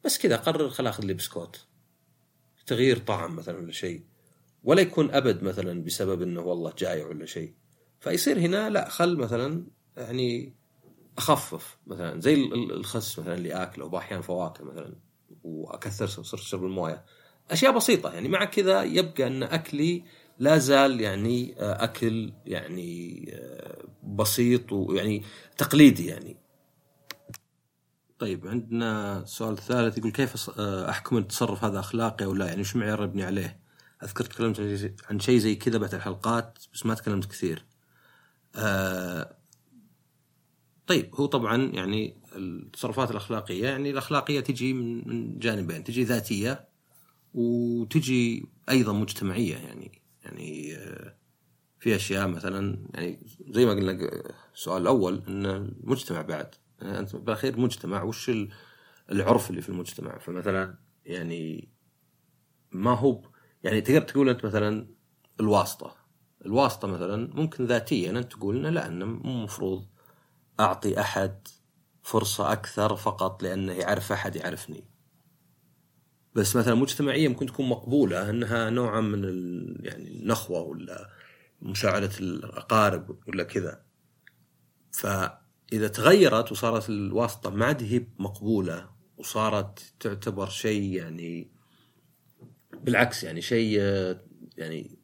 بس 0.05 0.17
كذا 0.17 0.35
أقرر 0.35 0.69
خل 0.69 0.87
آخذ 0.87 1.03
لي 1.03 1.13
بسكوت. 1.13 1.65
تغيير 2.65 2.97
طعم 2.97 3.35
مثلا 3.35 3.57
ولا 3.57 3.71
شيء 3.71 4.01
ولا 4.63 4.81
يكون 4.81 5.11
أبد 5.11 5.43
مثلا 5.43 5.83
بسبب 5.83 6.21
إنه 6.21 6.41
والله 6.41 6.73
جايع 6.77 7.07
ولا 7.07 7.25
شيء. 7.25 7.53
فيصير 7.99 8.39
هنا 8.39 8.69
لا 8.69 8.89
خل 8.89 9.17
مثلا 9.17 9.63
يعني 9.97 10.53
أخفف 11.17 11.77
مثلا 11.87 12.21
زي 12.21 12.33
ال- 12.33 12.53
ال- 12.53 12.71
الخس 12.71 13.19
مثلا 13.19 13.33
اللي 13.35 13.53
آكله 13.53 13.85
واحيانا 13.85 14.21
فواكه 14.21 14.63
مثلا 14.65 14.95
وأكثر 15.43 16.07
صرت 16.07 16.33
اشرب 16.41 16.63
الموية. 16.63 17.05
أشياء 17.51 17.71
بسيطة 17.75 18.13
يعني 18.13 18.27
مع 18.29 18.45
كذا 18.45 18.83
يبقى 18.83 19.27
إن 19.27 19.43
أكلي 19.43 20.03
لا 20.39 20.57
زال 20.57 21.01
يعني 21.01 21.55
آه، 21.59 21.83
أكل 21.83 22.33
يعني 22.45 23.25
آه، 23.33 23.83
بسيط 24.03 24.71
ويعني 24.71 25.23
تقليدي 25.57 26.05
يعني. 26.07 26.37
طيب 28.23 28.47
عندنا 28.47 29.19
السؤال 29.19 29.53
الثالث 29.53 29.97
يقول 29.97 30.11
كيف 30.11 30.49
آه، 30.59 30.89
أحكم 30.89 31.17
التصرف 31.17 31.63
هذا 31.63 31.79
أخلاقي 31.79 32.25
أو 32.25 32.33
لا؟ 32.33 32.45
يعني 32.45 32.63
شو 32.63 32.79
معيار 32.79 33.03
ابني 33.03 33.23
عليه؟ 33.23 33.59
اذكر 34.03 34.23
تكلمت 34.25 34.59
عن 35.09 35.19
شيء- 35.19 35.37
زي 35.39 35.55
كذا 35.55 35.77
بعد 35.77 35.93
الحلقات 35.95 36.57
بس 36.73 36.85
ما 36.85 36.93
تكلمت 36.93 37.25
كثير. 37.25 37.65
آه، 38.55 39.37
طيب 40.87 41.15
هو 41.15 41.25
طبعا 41.25 41.57
يعني 41.57 42.17
التصرفات 42.35 43.11
الأخلاقية 43.11 43.63
يعني 43.63 43.89
الأخلاقية 43.91 44.39
تجي 44.39 44.73
من 44.73 45.39
جانبين 45.39 45.83
تجي 45.83 46.03
ذاتية 46.03 46.67
وتجي 47.33 48.45
أيضا 48.69 48.93
مجتمعية 48.93 49.55
يعني 49.55 50.01
يعني 50.25 50.75
آه، 50.75 51.15
في 51.79 51.95
أشياء 51.95 52.27
مثلا 52.27 52.77
يعني 52.93 53.19
زي 53.49 53.65
ما 53.65 53.71
قلنا 53.71 54.09
السؤال 54.55 54.81
الأول 54.81 55.23
إن 55.27 55.45
المجتمع 55.45 56.21
بعد. 56.21 56.55
أنت 56.81 57.15
بالأخير 57.15 57.59
مجتمع 57.59 58.03
وش 58.03 58.29
ال- 58.29 58.49
العرف 59.11 59.49
اللي 59.49 59.61
في 59.61 59.69
المجتمع؟ 59.69 60.17
فمثلا 60.17 60.77
يعني 61.05 61.69
ما 62.71 62.91
هو 62.97 63.21
يعني 63.63 63.81
تقدر 63.81 64.01
تقول 64.01 64.29
أنت 64.29 64.45
مثلا 64.45 64.87
الواسطة. 65.39 65.95
الواسطة 66.45 66.87
مثلا 66.87 67.35
ممكن 67.35 67.65
ذاتيا 67.65 68.09
أنت 68.11 68.31
تقول 68.31 68.57
إنه 68.57 68.69
لا 68.69 68.87
إنه 68.87 69.05
مو 69.05 69.43
مفروض 69.43 69.87
أعطي 70.59 71.01
أحد 71.01 71.47
فرصة 72.03 72.51
أكثر 72.51 72.95
فقط 72.95 73.43
لأنه 73.43 73.73
يعرف 73.73 74.11
أحد 74.11 74.35
يعرفني. 74.35 74.83
بس 76.35 76.55
مثلا 76.55 76.75
مجتمعيا 76.75 77.29
ممكن 77.29 77.45
تكون 77.45 77.69
مقبولة 77.69 78.29
إنها 78.29 78.69
نوعا 78.69 79.01
من. 79.01 79.23
يعني 79.85 80.07
النخوة 80.07 80.61
ولا 80.61 81.09
مساعدة 81.61 82.11
الأقارب 82.19 83.19
ولا 83.27 83.43
كذا. 83.43 83.83
فاذا 85.73 85.87
تغيرت 85.87 86.51
وصارت 86.51 86.89
الواسطة 86.89 87.49
ما 87.49 87.65
عاد 87.65 87.83
هي 87.83 88.07
مقبولة 88.19 88.89
وصارت 89.17 89.93
تعتبر 89.99 90.49
شيء 90.49 90.93
يعني 90.93 91.51
بالعكس 92.73 93.23
يعني 93.23 93.41
شيء 93.41 93.79
يعني 94.57 94.99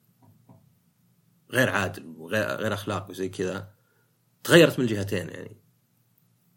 غير 1.52 1.70
عادل 1.70 2.06
وغير 2.06 2.46
غير 2.46 2.74
أخلاقي 2.74 3.12
وزي 3.12 3.30
كذا 3.30 3.74
تغيرت 4.44 4.80
من 4.80 4.86
الجهتين 4.86 5.30
يعني. 5.30 5.62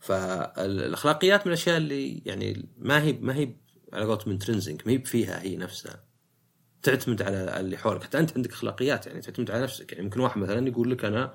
فالأخلاقيات 0.00 1.46
من 1.46 1.52
الأشياء 1.52 1.76
اللي 1.76 2.22
يعني 2.26 2.68
ما 2.78 3.02
هي 3.02 3.12
ما 3.12 3.36
هي 3.36 3.56
على 3.92 4.04
قولتهم 4.04 4.32
انترنزنج 4.32 4.82
ما 4.86 4.92
هي 4.92 4.98
فيها 4.98 5.42
هي 5.42 5.56
نفسها. 5.56 6.04
تعتمد 6.82 7.22
على 7.22 7.60
اللي 7.60 7.76
حولك. 7.76 8.02
حتى 8.02 8.18
أنت 8.18 8.36
عندك 8.36 8.52
أخلاقيات 8.52 9.06
يعني 9.06 9.20
تعتمد 9.20 9.50
على 9.50 9.62
نفسك. 9.62 9.92
يعني 9.92 10.04
ممكن 10.04 10.20
واحد 10.20 10.38
مثلا 10.38 10.68
يقول 10.68 10.90
لك 10.90 11.04
أنا 11.04 11.34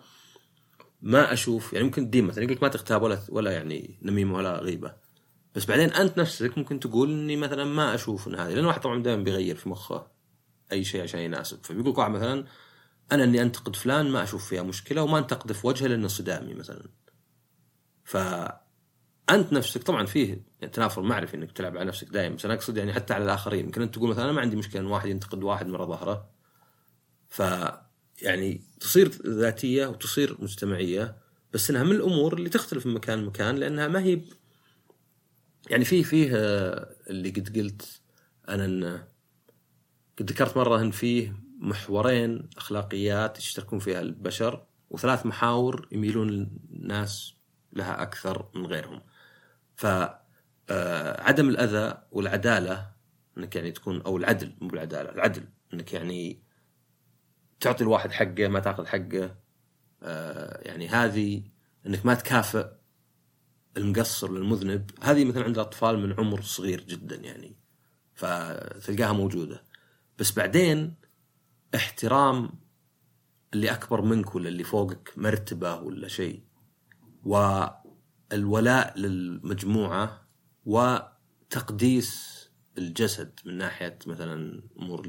ما 1.01 1.33
أشوف 1.33 1.73
يعني 1.73 1.85
ممكن 1.85 2.03
الدين 2.03 2.25
مثلا 2.25 2.43
يقول 2.43 2.55
لك 2.55 2.63
ما 2.63 2.69
تغتاب 2.69 3.01
ولا 3.01 3.19
ولا 3.29 3.51
يعني 3.51 3.99
نميمة 4.01 4.35
ولا 4.35 4.59
غيبة. 4.59 4.95
بس 5.55 5.65
بعدين 5.65 5.89
أنت 5.89 6.17
نفسك 6.17 6.57
ممكن 6.57 6.79
تقول 6.79 7.11
إني 7.11 7.35
مثلا 7.35 7.63
ما 7.63 7.95
أشوف 7.95 8.27
إن 8.27 8.35
هذه 8.35 8.53
لأن 8.53 8.65
واحد 8.65 8.81
طبعا 8.81 9.03
دائما 9.03 9.23
بيغير 9.23 9.55
في 9.55 9.69
مخه 9.69 10.07
أي 10.71 10.83
شيء 10.83 11.03
عشان 11.03 11.19
يناسب. 11.19 11.65
فبيقول 11.65 11.91
لك 11.91 11.97
واحد 11.97 12.11
مثلا 12.11 12.45
أنا 13.11 13.23
إني 13.23 13.41
أنتقد 13.41 13.75
فلان 13.75 14.09
ما 14.09 14.23
أشوف 14.23 14.49
فيها 14.49 14.63
مشكلة 14.63 15.03
وما 15.03 15.17
انتقده 15.19 15.53
في 15.53 15.67
وجهه 15.67 15.87
لأنه 15.87 16.07
صدامي 16.07 16.53
مثلا. 16.53 16.89
فانت 18.03 19.53
نفسك 19.53 19.83
طبعا 19.83 20.05
فيه 20.05 20.45
يعني 20.61 20.73
تنافر 20.73 21.01
معرفي 21.01 21.37
إنك 21.37 21.51
تلعب 21.51 21.77
على 21.77 21.85
نفسك 21.85 22.07
دائما 22.09 22.35
بس 22.35 22.45
أنا 22.45 22.53
أقصد 22.53 22.77
يعني 22.77 22.93
حتى 22.93 23.13
على 23.13 23.23
الآخرين. 23.23 23.65
يمكن 23.65 23.81
أنت 23.81 23.95
تقول 23.95 24.09
مثلا 24.09 24.23
أنا 24.23 24.31
ما 24.31 24.41
عندي 24.41 24.55
مشكلة 24.55 24.81
إن 24.81 24.85
واحد 24.85 25.09
ينتقد 25.09 25.43
واحد 25.43 25.67
من 25.67 25.77
ظهره. 25.77 26.29
ف 27.29 27.41
يعني 28.21 28.61
تصير 28.79 29.07
ذاتية 29.27 29.87
وتصير 29.87 30.37
مجتمعية 30.39 31.17
بس 31.53 31.69
إنها 31.69 31.83
من 31.83 31.91
الأمور 31.91 32.33
اللي 32.33 32.49
تختلف 32.49 32.85
من 32.85 32.93
مكان 32.93 33.19
لمكان 33.19 33.55
لأنها 33.55 33.87
ما 33.87 33.99
هي 33.99 34.21
يعني 35.69 35.85
فيه 35.85 36.03
فيه 36.03 36.31
آه، 36.35 36.95
اللي 37.09 37.29
قد 37.29 37.57
قلت 37.57 38.01
أنا 38.49 38.65
إن 38.65 39.03
قد 40.19 40.31
ذكرت 40.31 40.57
مرة 40.57 40.81
إن 40.81 40.91
فيه 40.91 41.35
محورين 41.59 42.49
أخلاقيات 42.57 43.37
يشتركون 43.37 43.79
فيها 43.79 43.99
البشر 43.99 44.65
وثلاث 44.89 45.25
محاور 45.25 45.87
يميلون 45.91 46.29
الناس 46.73 47.33
لها 47.73 48.01
أكثر 48.01 48.49
من 48.55 48.65
غيرهم. 48.65 49.01
ف 49.75 49.85
آه، 50.69 51.21
عدم 51.21 51.49
الأذى 51.49 51.97
والعدالة 52.11 52.91
إنك 53.37 53.55
يعني 53.55 53.71
تكون 53.71 54.01
أو 54.01 54.17
العدل 54.17 54.53
مو 54.61 54.67
بالعدالة، 54.67 55.09
العدل 55.09 55.43
إنك 55.73 55.93
يعني 55.93 56.46
تعطي 57.59 57.83
الواحد 57.83 58.11
حقه 58.11 58.47
ما 58.47 58.59
تاخذ 58.59 58.85
حقه. 58.85 59.35
آه، 60.03 60.61
يعني 60.67 60.87
هذه 60.87 61.43
إنك 61.87 62.05
ما 62.05 62.13
تكافئ 62.13 62.67
المقصر 63.77 64.31
للمذنب. 64.31 64.91
هذه 65.01 65.25
مثلا 65.25 65.43
عند 65.43 65.55
الأطفال 65.55 65.99
من 65.99 66.13
عمر 66.13 66.41
صغير 66.41 66.83
جدا 66.83 67.15
يعني 67.15 67.57
فتلقاها 68.13 69.13
موجودة. 69.13 69.63
بس 70.19 70.31
بعدين 70.31 70.95
احترام 71.75 72.49
اللي 73.53 73.71
أكبر 73.71 74.01
منك 74.01 74.35
ولا 74.35 74.49
اللي 74.49 74.63
فوقك 74.63 75.13
مرتبة 75.17 75.75
ولا 75.75 76.07
شيء 76.07 76.43
والولاء 77.23 78.99
للمجموعة 78.99 80.27
وتقديس 80.65 82.37
الجسد 82.77 83.39
من 83.45 83.57
ناحية 83.57 83.99
مثلا 84.07 84.63
أمور 84.79 85.07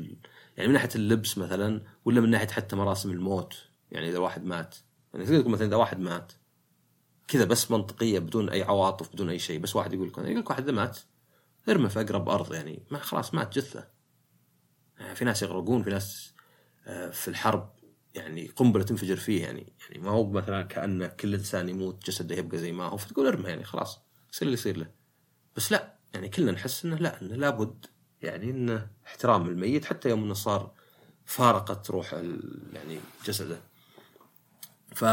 يعني 0.58 0.68
من 0.68 0.74
ناحية 0.74 0.88
اللبس 0.94 1.38
مثلا 1.38 1.82
ولا 2.04 2.20
من 2.20 2.30
ناحية 2.30 2.46
حتى 2.46 2.76
مراسم 2.76 3.10
الموت؟ 3.10 3.54
يعني 3.90 4.08
إذا 4.08 4.18
واحد 4.18 4.44
مات. 4.44 4.76
يعني 5.14 5.26
تقدر 5.26 5.40
تقول 5.40 5.52
مثلا 5.52 5.66
إذا 5.66 5.76
واحد 5.76 6.00
مات 6.00 6.32
كذا 7.28 7.44
بس 7.44 7.70
منطقية 7.70 8.18
بدون 8.18 8.48
أي 8.48 8.62
عواطف 8.62 9.12
بدون 9.12 9.28
أي 9.28 9.38
شيء 9.38 9.60
بس 9.60 9.76
واحد 9.76 9.92
يقول 9.92 10.08
لك 10.08 10.18
يقول 10.18 10.38
لك 10.38 10.50
واحد 10.50 10.62
إذا 10.62 10.72
مات 10.72 10.98
ارمه 11.68 11.88
في 11.88 12.00
أقرب 12.00 12.28
أرض. 12.28 12.54
يعني 12.54 12.82
ما 12.90 12.98
خلاص 12.98 13.34
مات 13.34 13.58
جثة. 13.58 13.88
يعني 14.98 15.14
في 15.14 15.24
ناس 15.24 15.42
يغرقون 15.42 15.82
في 15.82 15.90
ناس 15.90 16.34
آه، 16.86 17.10
في 17.10 17.28
الحرب 17.28 17.72
يعني 18.14 18.46
قنبلة 18.46 18.84
تنفجر 18.84 19.16
فيه. 19.16 19.42
يعني 19.42 19.72
يعني 19.90 20.02
ما 20.02 20.10
هو 20.10 20.30
مثلا 20.30 20.62
كانه 20.62 21.06
كل 21.06 21.34
إنسان 21.34 21.68
يموت 21.68 22.06
جسده 22.06 22.36
يبقى 22.36 22.58
زي 22.58 22.72
ما 22.72 22.84
هو 22.84 22.96
فتقول 22.96 23.26
ارمه 23.26 23.48
يعني 23.48 23.64
خلاص 23.64 24.00
يصير 24.32 24.42
اللي 24.48 24.54
يصير 24.54 24.76
له. 24.76 24.90
بس 25.56 25.72
لا 25.72 25.98
يعني 26.14 26.28
كلنا 26.28 26.52
نحس 26.52 26.84
إنه 26.84 26.96
لا 26.96 27.22
إنه 27.22 27.34
لابد 27.36 27.86
يعني 28.22 28.50
إنه 28.50 28.90
احترام 29.06 29.48
الميت 29.48 29.84
حتى 29.84 30.08
يوم 30.08 30.24
إنه 30.24 30.34
صار 30.34 30.72
فارقت 31.24 31.90
روح 31.90 32.12
يعني 32.72 32.98
جسده. 33.26 33.60
ف 34.94 35.04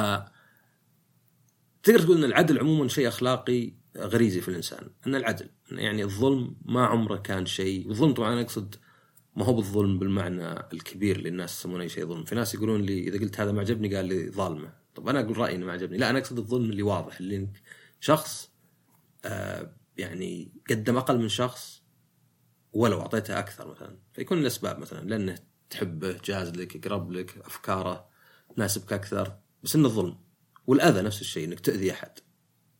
تقدر 1.84 2.00
تقول 2.00 2.18
إن 2.18 2.24
العدل 2.24 2.60
عموما 2.60 2.88
شيء 2.88 3.08
أخلاقي 3.08 3.74
غريزي 3.98 4.42
في 4.42 4.48
الإنسان. 4.48 4.90
إن 5.08 5.16
العدل 5.16 5.50
يعني 5.72 6.04
الظلم 6.04 6.56
ما 6.66 6.86
عمره 6.86 7.18
كان 7.18 7.46
شيء. 7.46 7.90
الظلم 7.90 8.14
طبعا 8.14 8.34
أنا 8.34 8.42
أقصد 8.42 8.76
ما 9.36 9.46
هو 9.46 9.54
بالظلم 9.54 10.00
بالمعنى 10.00 10.52
الكبير 10.74 11.16
اللي 11.16 11.30
الناس 11.30 11.60
يسمونه 11.60 11.88
شيء 11.88 12.06
ظلم. 12.06 12.24
في 12.24 12.36
ناس 12.36 12.56
يقولون 12.56 12.82
لي 12.82 13.08
إذا 13.08 13.20
قلت 13.20 13.40
هذا 13.40 13.52
ما 13.52 13.62
عجبني 13.62 13.96
قال 13.96 14.06
لي 14.06 14.30
ظالمه. 14.30 14.74
طب 14.96 15.10
أنا 15.10 15.20
أقول 15.20 15.38
رأيي 15.38 15.56
إنه 15.56 15.66
ما 15.66 15.72
عجبني. 15.72 15.98
لا 15.98 16.10
أنا 16.10 16.20
أقصد 16.20 16.38
الظلم 16.38 16.70
اللي 16.70 16.84
واضح 16.84 17.20
اللي 17.20 17.48
شخص 18.00 18.50
آه 19.26 19.76
يعني 19.98 20.52
قدم 20.70 20.98
أقل 20.98 21.18
من 21.18 21.30
شخص 21.30 21.85
ولو 22.76 23.02
اعطيته 23.02 23.40
أكثر 23.40 23.72
مثلا. 23.72 23.98
فيكون 24.14 24.38
الأسباب 24.38 24.80
مثلا 24.80 25.10
لأنه 25.10 25.36
تحبه 25.70 26.18
جاز 26.26 26.50
لك 26.50 26.76
يقرب 26.76 27.12
لك 27.12 27.38
أفكاره 27.38 28.10
ناسبك 28.58 28.94
أكثر. 28.94 29.38
بس 29.64 29.76
إنه 29.76 29.90
ظلم. 29.90 30.18
والأذى 30.68 31.02
نفس 31.02 31.22
الشيء 31.22 31.48
إنك 31.48 31.60
تأذي 31.60 31.92
أحد. 31.92 32.20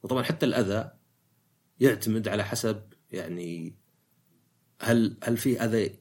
وطبعا 0.04 0.24
حتى 0.24 0.46
الأذى 0.46 0.92
يعتمد 1.80 2.28
على 2.28 2.44
حسب 2.44 2.94
يعني 3.12 3.76
هل 4.82 5.18
هل 5.24 5.38
في 5.38 5.62
أذى 5.62 6.00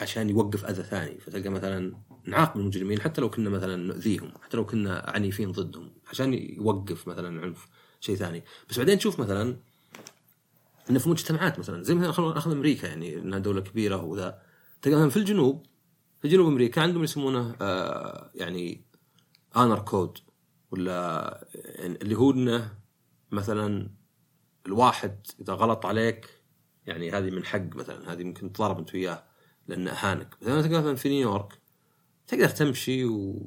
عشان 0.00 0.30
يوقف 0.30 0.64
أذى 0.64 0.82
ثاني. 0.82 1.18
فتلقى 1.18 1.48
مثلا 1.48 1.96
نعاقب 2.24 2.60
المجرمين 2.60 3.00
حتى 3.00 3.20
لو 3.20 3.30
كنا 3.30 3.50
مثلا 3.50 3.76
نؤذيهم 3.76 4.32
حتى 4.42 4.56
لو 4.56 4.66
كنا 4.66 5.10
عنيفين 5.14 5.52
ضدهم 5.52 5.94
عشان 6.06 6.34
يوقف 6.34 7.08
مثلا 7.08 7.40
عنف 7.40 7.68
شيء 8.00 8.16
ثاني. 8.16 8.44
بس 8.68 8.78
بعدين 8.78 8.98
تشوف 8.98 9.20
مثلا 9.20 9.60
إنه 10.90 10.98
في 10.98 11.08
مجتمعات 11.08 11.58
مثلا 11.58 11.82
زي 11.82 11.94
مثلا 11.94 12.28
نأخذ 12.34 12.52
أمريكا 12.52 12.86
يعني 12.86 13.18
إنها 13.18 13.38
دولة 13.38 13.60
كبيرة 13.60 14.04
وذا. 14.04 14.42
تلقى 14.82 15.10
في 15.10 15.16
الجنوب 15.16 15.66
في 16.22 16.28
جنوب 16.28 16.46
أمريكا 16.46 16.82
عندهم 16.82 17.04
يسمونه 17.04 17.56
آه 17.60 18.30
يعني 18.34 18.84
انر 19.56 19.78
كود 19.78 20.18
ولا 20.70 21.48
يعني 21.54 21.98
اللي 22.02 22.14
هو 22.14 22.30
إنه 22.30 22.78
مثلا 23.30 23.90
الواحد 24.66 25.26
إذا 25.40 25.52
غلط 25.52 25.86
عليك 25.86 26.40
يعني 26.86 27.10
هذه 27.10 27.30
من 27.30 27.44
حق 27.44 27.76
مثلا 27.76 28.12
هذه 28.12 28.24
ممكن 28.24 28.52
تضارب 28.52 28.78
أنت 28.78 28.94
وياه 28.94 29.24
لأنه 29.68 29.90
أهانك. 29.90 30.34
مثلا 30.42 30.78
مثلا 30.78 30.94
في 30.94 31.08
نيويورك 31.08 31.58
تقدر 32.26 32.48
تمشي 32.48 33.04
و 33.04 33.42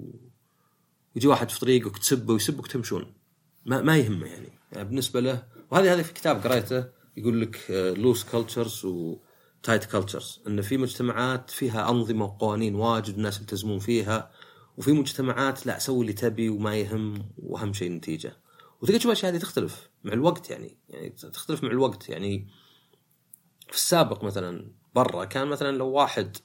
يجي 1.15 1.27
واحد 1.27 1.49
في 1.49 1.59
طريقك 1.59 1.97
تسبه 1.97 2.33
ويسبك 2.33 2.67
تمشون. 2.67 3.13
ما 3.65 3.81
ما 3.81 3.97
يهمه 3.97 4.25
يعني. 4.27 4.49
يعني 4.71 4.87
بالنسبة 4.87 5.19
له 5.19 5.43
وهذه 5.71 5.93
هذه 5.93 6.01
في 6.01 6.13
كتاب 6.13 6.47
قريته 6.47 7.02
يقول 7.17 7.41
لك 7.41 7.71
loose 7.97 8.23
cultures 8.23 8.85
و 8.85 9.02
tight 9.02 9.85
cultures 9.85 10.41
إن 10.47 10.61
في 10.61 10.77
مجتمعات 10.77 11.49
فيها 11.49 11.89
أنظمة 11.89 12.25
وقوانين 12.25 12.75
واجد 12.75 13.15
الناس 13.15 13.39
يلتزمون 13.39 13.79
فيها 13.79 14.31
وفي 14.77 14.91
مجتمعات 14.91 15.65
لا 15.65 15.79
سوي 15.79 16.01
اللي 16.01 16.13
تبي 16.13 16.49
وما 16.49 16.75
يهم 16.75 17.29
وأهم 17.37 17.73
شيء 17.73 17.87
النتيجة. 17.87 18.37
وتقدر 18.81 18.97
تشوف 18.97 19.11
الاشياء 19.11 19.31
هذه 19.31 19.39
تختلف 19.39 19.89
مع 20.03 20.13
الوقت 20.13 20.49
يعني 20.49 20.77
يعني 20.89 21.09
تختلف 21.09 21.63
مع 21.63 21.69
الوقت. 21.69 22.09
يعني 22.09 22.47
في 23.67 23.73
السابق 23.75 24.23
مثلا 24.23 24.71
برا 24.95 25.25
كان 25.25 25.47
مثلا 25.47 25.77
لو 25.77 25.87
واحد 25.87 26.37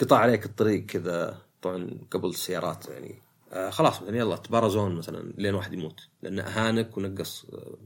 قطع 0.00 0.18
عليك 0.18 0.46
الطريق 0.46 0.86
كذا 0.86 1.42
طبعا 1.62 1.98
قبل 2.10 2.28
السيارات 2.28 2.88
يعني 2.88 3.22
آه 3.52 3.70
خلاص 3.70 4.02
مثلا 4.02 4.16
يلا 4.16 4.36
تبارزون 4.36 4.94
مثلا 4.94 5.32
لين 5.38 5.54
واحد 5.54 5.72
يموت. 5.72 6.00
لأنه 6.22 6.42
أهانك 6.42 6.96
ونقص 6.96 7.44
آه 7.44 7.78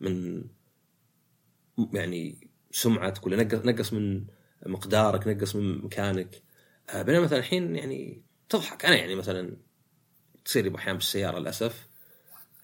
من 0.00 0.44
يعني 1.92 2.48
سمعتك 2.70 3.26
ولا 3.26 3.44
نقص 3.44 3.66
نقص 3.66 3.92
من 3.92 4.24
مقدارك 4.66 5.28
نقص 5.28 5.56
من 5.56 5.84
مكانك. 5.84 6.42
آه 6.90 7.02
بينما 7.02 7.24
مثلا 7.24 7.38
الحين 7.38 7.76
يعني 7.76 8.22
تضحك. 8.48 8.84
أنا 8.84 8.96
يعني 8.96 9.14
مثلا 9.14 9.56
تصير 10.44 10.64
لي 10.64 10.76
أحيانا 10.76 10.98
بالسيارة 10.98 11.38
للأسف. 11.38 11.88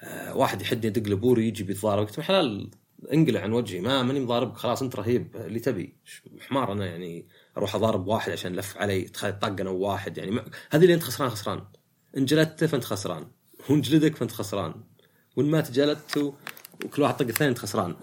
آه 0.00 0.36
واحد 0.36 0.62
يحدني 0.62 0.86
يدق 0.86 1.10
لبوري 1.10 1.48
يجي 1.48 1.64
بيتضارب. 1.64 2.20
حلال 2.20 2.70
انقلع 3.12 3.40
عن 3.40 3.52
وجهي. 3.52 3.80
ما 3.80 4.02
ماني 4.02 4.20
مضاربك. 4.20 4.56
خلاص 4.56 4.82
أنت 4.82 4.96
رهيب. 4.96 5.36
اللي 5.36 5.60
تبي. 5.60 5.96
حمار 6.40 6.72
أنا 6.72 6.86
يعني 6.86 7.26
أروح 7.56 7.74
أضارب 7.74 8.06
واحد 8.06 8.32
عشان 8.32 8.56
لف 8.56 8.78
علي. 8.78 9.02
تخلي 9.02 9.32
طق 9.32 9.60
أنا 9.60 9.70
وواحد 9.70 10.18
يعني. 10.18 10.40
هذه 10.70 10.82
اللي 10.82 10.94
أنت 10.94 11.02
خسران 11.02 11.30
خسران. 11.30 11.64
ان 12.16 12.24
جلدته 12.24 12.66
فأنت 12.66 12.84
خسران. 12.84 13.26
وان 13.70 13.80
جلدك 13.80 14.16
فأنت 14.16 14.30
خسران. 14.30 14.74
وإن 15.36 15.46
ما 15.46 15.60
تجلدت 15.60 16.34
وكل 16.84 17.02
واحد 17.02 17.16
طق 17.16 17.26
الثاني 17.26 17.50
أنت 17.50 17.58
خسران. 17.58 17.96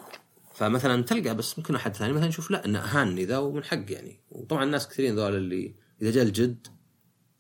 فمثلا 0.60 1.04
تلقى 1.04 1.36
بس 1.36 1.60
ممكن 1.60 1.76
أحد 1.76 1.96
ثاني 1.96 2.14
مثلا 2.14 2.28
يشوف 2.28 2.52
لا 2.52 2.66
انه 2.66 2.80
اهانني 2.80 3.26
ذا 3.26 3.38
ومن 3.38 3.64
حق 3.64 3.92
يعني. 3.92 4.20
وطبعا 4.30 4.64
الناس 4.64 4.88
كثيرين 4.88 5.16
ذول 5.16 5.36
اللي 5.36 5.76
إذا 6.02 6.12
جاء 6.12 6.24
الجد 6.24 6.68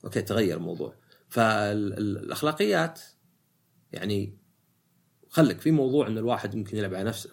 okay 0.05 0.21
تغير 0.21 0.57
الموضوع. 0.57 0.95
فالأخلاقيات 1.29 3.01
يعني 3.91 4.37
خلك 5.29 5.61
في 5.61 5.71
موضوع 5.71 6.07
إن 6.07 6.17
الواحد 6.17 6.55
ممكن 6.55 6.77
يلعب 6.77 6.93
على 6.93 7.03
نفسه 7.03 7.29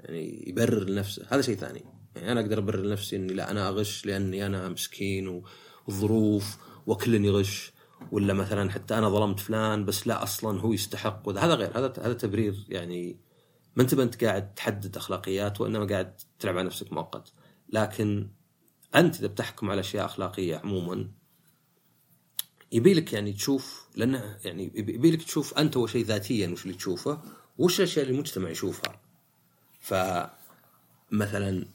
يعني 0.00 0.48
يبرر 0.48 0.88
لنفسه. 0.88 1.26
هذا 1.28 1.42
شيء 1.42 1.56
ثاني. 1.56 1.84
يعني 2.16 2.32
أنا 2.32 2.40
أقدر 2.40 2.58
أبرر 2.58 2.82
لنفسي 2.82 3.16
إني 3.16 3.32
لا 3.32 3.50
أنا 3.50 3.68
أغش 3.68 4.06
لأني 4.06 4.46
أنا 4.46 4.68
مسكين 4.68 5.42
والظروف 5.86 6.56
وكل 6.86 7.24
يغش. 7.24 7.72
ولا 8.12 8.34
مثلا 8.34 8.70
حتى 8.70 8.98
أنا 8.98 9.08
ظلمت 9.08 9.40
فلان 9.40 9.84
بس 9.84 10.06
لا 10.06 10.22
أصلا 10.22 10.60
هو 10.60 10.72
يستحق. 10.72 11.28
هذا 11.28 11.54
غير. 11.54 11.78
هذا 11.78 11.92
هذا 12.02 12.12
تبرير 12.12 12.66
يعني 12.68 13.31
ما 13.76 13.82
انت 13.82 13.94
أنت 13.94 14.24
قاعد 14.24 14.54
تحدد 14.54 14.96
أخلاقيات 14.96 15.60
وإنما 15.60 15.84
قاعد 15.86 16.16
تلعب 16.38 16.58
على 16.58 16.66
نفسك 16.66 16.92
مؤقت. 16.92 17.32
لكن 17.68 18.28
أنت 18.94 19.18
إذا 19.18 19.26
بتحكم 19.26 19.70
على 19.70 19.80
أشياء 19.80 20.04
أخلاقية 20.04 20.56
عموما 20.56 21.08
يبي 22.72 22.94
لك 22.94 23.12
يعني 23.12 23.32
تشوف 23.32 23.86
لأنه 23.96 24.38
يعني 24.44 24.72
يبي 24.74 25.10
لك 25.10 25.22
تشوف 25.22 25.58
أنت 25.58 25.76
أول 25.76 25.90
شيء 25.90 26.04
ذاتيا 26.04 26.48
وش 26.48 26.62
اللي 26.62 26.74
تشوفه 26.74 27.22
وش 27.58 27.78
الأشياء 27.78 28.04
اللي 28.04 28.14
المجتمع 28.14 28.50
يشوفها. 28.50 29.00
ف 29.80 29.94
مثلا 31.10 31.66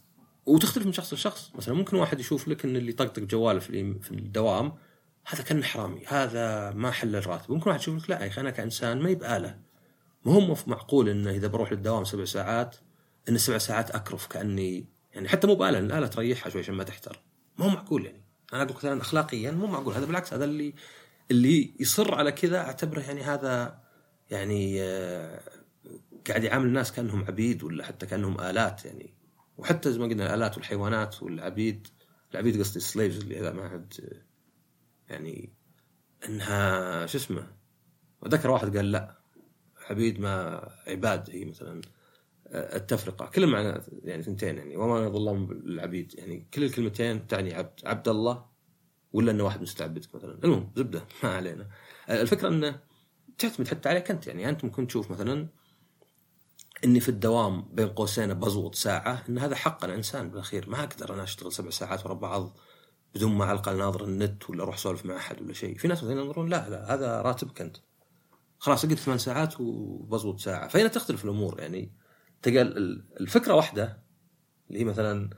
وتختلف 0.45 0.85
من 0.85 0.93
شخص 0.93 1.13
لشخص. 1.13 1.51
مثلا 1.55 1.73
ممكن 1.75 1.97
واحد 1.97 2.19
يشوف 2.19 2.47
لك 2.47 2.65
إن 2.65 2.75
اللي 2.75 2.91
طقطق 2.91 3.21
جواله 3.21 3.59
في 3.59 3.99
في 3.99 4.11
الدوام 4.11 4.73
هذا 5.25 5.43
كان 5.43 5.63
حرامي 5.63 6.05
هذا 6.07 6.71
ما 6.71 6.91
حل 6.91 7.15
الراتب. 7.15 7.51
ممكن 7.51 7.69
واحد 7.69 7.79
يشوف 7.79 8.03
لك 8.03 8.09
لا 8.09 8.23
يا 8.23 8.27
أخي 8.27 8.41
أنا 8.41 8.51
كإنسان 8.51 9.01
ما 9.01 9.09
يبآله 9.09 9.49
ما 9.49 9.66
هو 10.25 10.55
معقول 10.67 11.09
إنه 11.09 11.31
إذا 11.31 11.47
بروح 11.47 11.71
للدوام 11.71 12.03
سبع 12.03 12.25
ساعات 12.25 12.75
إن 13.29 13.35
السبع 13.35 13.57
ساعات 13.57 13.91
أكرف 13.91 14.27
كأني 14.27 14.85
يعني 15.13 15.29
حتى 15.29 15.47
مو 15.47 15.55
بآلة 15.55 15.79
الآلة 15.79 16.07
تريحها 16.07 16.49
شوي 16.49 16.61
عشان 16.61 16.75
ما 16.75 16.83
تحتر. 16.83 17.19
ما 17.57 17.65
هو 17.65 17.69
معقول 17.69 18.05
يعني. 18.05 18.23
أنا 18.53 18.63
أقول 18.63 18.75
مثلا 18.75 19.01
اخلاقيا 19.01 19.51
مو 19.51 19.67
معقول 19.67 19.93
هذا 19.93 20.05
بالعكس 20.05 20.33
هذا 20.33 20.45
اللي 20.45 20.73
اللي 21.31 21.73
يصر 21.79 22.15
على 22.15 22.31
كذا 22.31 22.57
أعتبره 22.57 22.99
يعني 22.99 23.21
هذا 23.21 23.79
يعني 24.29 24.81
آه 24.81 25.41
قاعد 26.27 26.43
يعامل 26.43 26.65
الناس 26.65 26.91
كأنهم 26.91 27.25
عبيد 27.25 27.63
ولا 27.63 27.85
حتى 27.85 28.05
كأنهم 28.05 28.41
آلات 28.41 28.85
يعني. 28.85 29.13
وحتى 29.57 29.91
زي 29.91 29.99
ما 29.99 30.05
قلنا 30.05 30.25
الآلات 30.25 30.57
والحيوانات 30.57 31.23
والعبيد 31.23 31.87
العبيد 32.31 32.59
قصدي 32.59 32.77
السليفز 32.77 33.19
اللي 33.19 33.39
هذا 33.39 33.51
ما 33.51 33.69
حد 33.69 33.93
يعني 35.09 35.53
إنها 36.25 37.05
شو 37.05 37.17
اسمه 37.17 37.47
وذكر 38.21 38.51
واحد 38.51 38.77
قال 38.77 38.91
لا. 38.91 39.16
عبيد 39.89 40.19
ما 40.19 40.67
عباد 40.87 41.29
هي 41.29 41.45
مثلا 41.45 41.81
التفرقة. 42.53 43.25
كل 43.25 43.47
معنى 43.47 43.81
يعني 44.03 44.23
ثنتين 44.23 44.57
يعني. 44.57 44.77
وما 44.77 45.09
ظلام 45.09 45.51
العبيد 45.51 46.15
يعني 46.17 46.47
كل 46.53 46.63
الكلمتين 46.63 47.27
تعني 47.27 47.53
عبد. 47.53 47.79
عبد 47.85 48.07
الله 48.07 48.45
ولا 49.13 49.31
إنه 49.31 49.43
واحد 49.43 49.61
مستعبدك 49.61 50.15
مثلا. 50.15 50.39
المهم 50.43 50.71
زبدة. 50.75 51.05
ما 51.23 51.29
علينا. 51.29 51.69
الفكرة 52.09 52.47
إنه 52.47 52.79
تعتمد 53.37 53.67
حتى 53.67 53.89
عليك 53.89 54.11
أنت. 54.11 54.27
يعني 54.27 54.49
أنت 54.49 54.65
ممكن 54.65 54.87
تشوف 54.87 55.11
مثلا 55.11 55.47
إني 56.83 56.99
في 56.99 57.09
الدوام 57.09 57.61
بين 57.73 57.87
قوسين 57.87 58.33
بزوط 58.33 58.75
ساعة 58.75 59.23
إن 59.29 59.37
هذا 59.37 59.55
حق 59.55 59.83
أنا 59.83 59.95
انسان 59.95 60.29
بالأخير. 60.29 60.69
ما 60.69 60.83
أقدر 60.83 61.13
أنا 61.13 61.23
أشتغل 61.23 61.51
سبع 61.51 61.69
ساعات 61.69 62.05
ورا 62.05 62.13
بعض 62.13 62.57
بدون 63.15 63.31
ما 63.31 63.45
على 63.45 63.53
الاقل 63.53 63.77
ناظر 63.77 64.03
النت 64.03 64.49
ولا 64.49 64.63
أروح 64.63 64.75
أسولف 64.75 65.05
مع 65.05 65.15
أحد 65.15 65.41
ولا 65.41 65.53
شيء. 65.53 65.77
في 65.77 65.87
ناس 65.87 66.03
مثلا 66.03 66.21
ينظرون 66.21 66.49
لا 66.49 66.69
لا 66.69 66.93
هذا 66.93 67.21
راتبك 67.21 67.61
أنت. 67.61 67.77
خلاص 68.59 68.85
أقعد 68.85 68.97
ثمان 68.97 69.17
ساعات 69.17 69.61
وبزوط 69.61 70.39
ساعة. 70.39 70.67
فهنا 70.67 70.87
تختلف 70.87 71.25
الأمور 71.25 71.59
يعني 71.59 71.91
تلقى 72.41 72.61
الفكرة 73.19 73.53
واحدة 73.53 74.03
اللي 74.69 74.79
هي 74.79 74.83
مثلا 74.83 75.29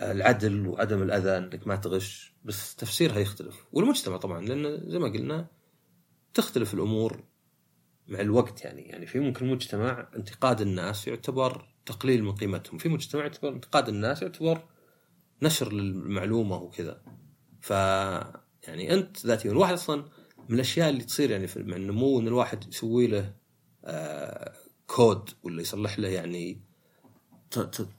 العدل 0.00 0.66
وعدم 0.66 1.02
الأذى 1.02 1.38
إنك 1.38 1.66
ما 1.66 1.76
تغش 1.76 2.34
بس 2.44 2.76
تفسيرها 2.76 3.18
يختلف. 3.18 3.66
والمجتمع 3.72 4.16
طبعا 4.16 4.40
لأن 4.40 4.90
زي 4.90 4.98
ما 4.98 5.08
قلنا 5.08 5.48
تختلف 6.34 6.74
الأمور 6.74 7.24
مع 8.08 8.20
الوقت 8.20 8.64
يعني. 8.64 8.82
يعني 8.82 9.06
في 9.06 9.20
ممكن 9.20 9.46
مجتمع 9.46 10.08
انتقاد 10.16 10.60
الناس 10.60 11.08
يعتبر 11.08 11.74
تقليل 11.86 12.24
من 12.24 12.32
قيمتهم. 12.32 12.78
في 12.78 12.88
مجتمع 12.88 13.22
يعتبر 13.22 13.48
انتقاد 13.48 13.88
الناس 13.88 14.22
يعتبر 14.22 14.64
نشر 15.42 15.72
للمعلومة 15.72 16.56
وكذا. 16.56 17.02
ف 17.60 17.70
يعني 18.68 18.94
أنت 18.94 19.26
ذاتيا 19.26 19.50
الواحد 19.50 19.72
أصلا 19.72 20.04
من 20.48 20.54
الأشياء 20.54 20.90
اللي 20.90 21.04
تصير 21.04 21.30
يعني 21.30 21.46
في 21.46 21.62
مع 21.62 21.76
النمو 21.76 22.20
إن 22.20 22.28
الواحد 22.28 22.68
يسوي 22.68 23.06
له 23.06 23.34
آه 23.84 24.52
كود 24.86 25.30
ولا 25.42 25.62
يصلح 25.62 25.98
له 25.98 26.08
يعني 26.08 26.60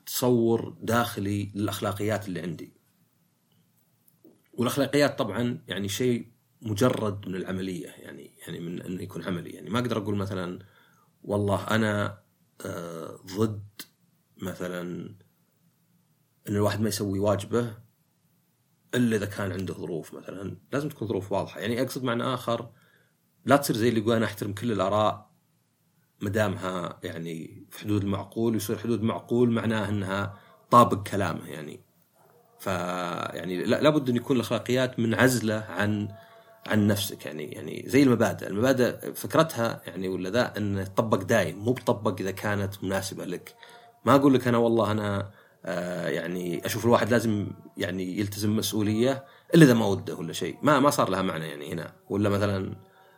تصور 0.06 0.76
داخلي 0.82 1.52
للأخلاقيات 1.56 2.28
اللي 2.28 2.42
عندي. 2.42 2.74
والأخلاقيات 4.54 5.20
طبعا 5.20 5.64
يعني 5.68 5.88
شيء 5.88 6.32
مجرد 6.62 7.28
من 7.28 7.36
العملية 7.36 7.88
يعني 7.88 8.32
يعني 8.48 8.60
من 8.60 8.82
إنه 8.82 9.02
يكون 9.04 9.24
عملي. 9.24 9.50
يعني 9.50 9.70
ما 9.70 9.80
أقدر 9.80 9.98
أقول 9.98 10.16
مثلا 10.16 10.60
والله 11.24 11.68
أنا 11.68 12.22
آه 12.66 13.20
ضد 13.38 13.82
مثلا 14.38 14.82
إن 16.50 16.56
الواحد 16.56 16.82
ما 16.82 16.90
يسوي 16.90 17.20
واجبه 17.20 17.85
إلا 18.96 19.16
إذا 19.16 19.26
كان 19.26 19.52
عنده 19.52 19.74
ظروف 19.74 20.14
مثلا. 20.14 20.58
لازم 20.72 20.90
تكون 20.90 21.08
ظروف 21.08 21.32
واضحة. 21.32 21.60
يعني 21.60 21.82
أقصد 21.82 22.04
معنى 22.04 22.24
آخر 22.24 22.70
لا 23.46 23.56
تصير 23.58 23.76
زي 23.76 23.90
اللي 23.90 24.00
يقول 24.00 24.16
أنا 24.16 24.26
أحترم 24.26 24.54
كل 24.54 24.72
الآراء 24.72 25.32
ما 26.22 26.30
دامها 26.30 27.00
يعني 27.04 27.66
في 27.72 27.80
حدود 27.80 28.04
المعقول 28.04 28.54
ويصير 28.54 28.78
حدود 28.78 29.04
معقول 29.04 29.52
معناه 29.52 29.90
إنها 29.90 30.40
طابق 30.72 31.08
كلامه 31.08 31.48
يعني. 31.48 31.80
ف 32.60 32.68
يعني 32.68 33.64
لابد 33.64 34.10
أن 34.10 34.16
يكون 34.16 34.36
الأخلاقيات 34.36 35.00
منعزلة 35.00 35.66
عن 35.70 36.08
عن 36.68 36.88
نفسك 36.88 37.26
يعني. 37.26 37.44
يعني 37.52 37.84
زي 37.88 38.04
المبادئ، 38.04 38.48
المبادئ 38.48 39.14
فكرتها 39.14 39.82
يعني 39.88 40.08
ولا 40.08 40.30
ذا 40.30 40.58
انه 40.58 40.84
تطبق 40.84 41.24
دايم 41.24 41.60
مو 41.60 41.74
بطبق 41.74 42.22
إذا 42.22 42.32
كانت 42.32 42.84
مناسبة 42.84 43.26
لك. 43.26 43.56
ما 44.06 44.16
أقول 44.16 44.34
لك 44.34 44.48
أنا 44.48 44.58
والله 44.58 44.92
أنا 44.92 45.32
يعني 46.08 46.66
أشوف 46.66 46.86
الواحد 46.86 47.12
لازم 47.12 47.48
يعني 47.78 48.20
يلتزم 48.20 48.56
مسؤولية 48.56 49.26
إلا 49.56 49.64
إذا 49.66 49.74
ما 49.74 49.86
وده 49.86 50.16
ولا 50.16 50.34
شيء، 50.34 50.58
ما 50.64 50.80
ما 50.80 50.90
صار 50.90 51.10
لها 51.10 51.22
معنى 51.22 51.46
يعني 51.48 51.74
هنا. 51.74 51.96
ولا 52.10 52.30
مثلا 52.30 52.76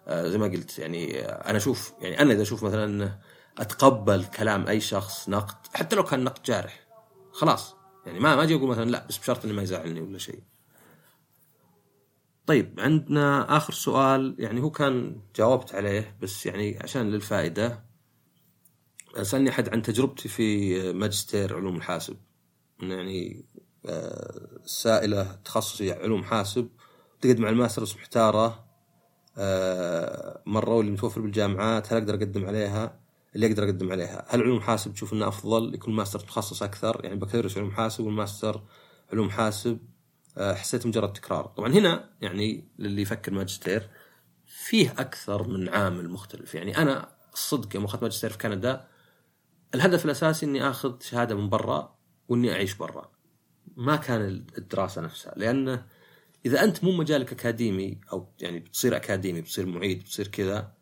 آه 0.07 0.27
زي 0.27 0.37
ما 0.37 0.45
قلت 0.45 0.79
يعني 0.79 1.19
أنا 1.25 1.57
أشوف 1.57 1.93
يعني 2.01 2.21
أنا 2.21 2.33
إذا 2.33 2.41
أشوف 2.41 2.63
مثلا 2.63 3.19
أتقبل 3.57 4.25
كلام 4.25 4.67
أي 4.67 4.79
شخص 4.79 5.29
نقد 5.29 5.55
حتى 5.73 5.95
لو 5.95 6.03
كان 6.03 6.23
نقد 6.23 6.43
جارح 6.43 6.87
خلاص. 7.31 7.75
يعني 8.05 8.19
ما 8.19 8.35
ما 8.35 8.43
أجي 8.43 8.55
أقول 8.55 8.69
مثلا 8.69 8.89
لا 8.89 9.05
بس 9.09 9.17
بشرط 9.17 9.45
إنه 9.45 9.53
ما 9.53 9.61
يزعلني 9.61 10.01
ولا 10.01 10.17
شيء. 10.17 10.43
طيب 12.45 12.79
عندنا 12.79 13.57
آخر 13.57 13.73
سؤال. 13.73 14.35
يعني 14.39 14.61
هو 14.61 14.71
كان 14.71 15.21
جاوبت 15.35 15.75
عليه 15.75 16.17
بس 16.21 16.45
يعني 16.45 16.79
عشان 16.83 17.11
للفائدة 17.11 17.83
سالني 19.21 19.49
أحد 19.49 19.69
عن 19.69 19.81
تجربتي 19.81 20.29
في 20.29 20.93
ماجستير 20.93 21.55
علوم 21.55 21.75
الحاسب. 21.75 22.17
يعني 22.79 23.45
آه، 23.85 24.59
سائلة 24.65 25.23
تخصصي 25.45 25.91
علوم 25.91 26.23
حاسب. 26.23 26.69
تقدم 27.21 27.45
على 27.45 27.53
الماستر 27.53 27.81
بس 27.81 27.95
محتارة 27.95 28.67
آه، 29.37 30.41
مرة 30.45 30.75
واللي 30.75 30.91
متوفر 30.91 31.21
بالجامعات 31.21 31.93
هل 31.93 31.97
أقدر 31.97 32.15
أقدم 32.15 32.45
عليها؟ 32.45 32.99
اللي 33.35 33.47
أقدر 33.47 33.63
أقدم 33.63 33.91
عليها، 33.91 34.25
هل 34.29 34.41
علوم 34.41 34.61
حاسب 34.61 34.93
تشوف 34.93 35.13
إنه 35.13 35.27
أفضل؟ 35.27 35.73
يكون 35.73 35.93
ماستر 35.93 36.19
تخصص 36.19 36.63
أكثر. 36.63 37.01
يعني 37.03 37.15
بكالوريوس 37.15 37.57
علوم 37.57 37.71
حاسب 37.71 38.03
والماستر 38.03 38.61
علوم 39.13 39.29
حاسب. 39.29 39.79
آه، 40.37 40.53
حسيت 40.53 40.87
مجرد 40.87 41.13
تكرار، 41.13 41.45
طبعا 41.45 41.73
هنا 41.73 42.09
يعني 42.21 42.69
للي 42.79 43.01
يفكر 43.01 43.31
ماجستير 43.31 43.89
فيه 44.45 44.91
أكثر 44.97 45.47
من 45.47 45.69
عامل 45.69 46.09
مختلف، 46.09 46.55
يعني 46.55 46.77
أنا 46.77 47.09
الصدق 47.33 47.75
يوم 47.75 47.85
أخذت 47.85 48.03
ماجستير 48.03 48.29
في 48.29 48.37
كندا 48.37 48.87
الهدف 49.75 50.05
الأساسي 50.05 50.45
إني 50.45 50.69
آخذ 50.69 51.01
شهادة 51.01 51.35
من 51.35 51.49
برا. 51.49 51.96
وإني 52.27 52.51
أعيش 52.51 52.73
برا. 52.73 53.11
ما 53.77 53.95
كان 53.95 54.45
الدراسة 54.57 55.01
نفسها 55.01 55.33
لأنه 55.37 55.85
إذا 56.45 56.63
أنت 56.63 56.83
مو 56.83 56.91
مجالك 56.91 57.31
أكاديمي 57.31 58.01
أو 58.11 58.27
يعني 58.41 58.59
بتصير 58.59 58.95
أكاديمي 58.95 59.41
بتصير 59.41 59.65
معيد 59.65 59.99
بتصير 59.99 60.27
كذا 60.27 60.73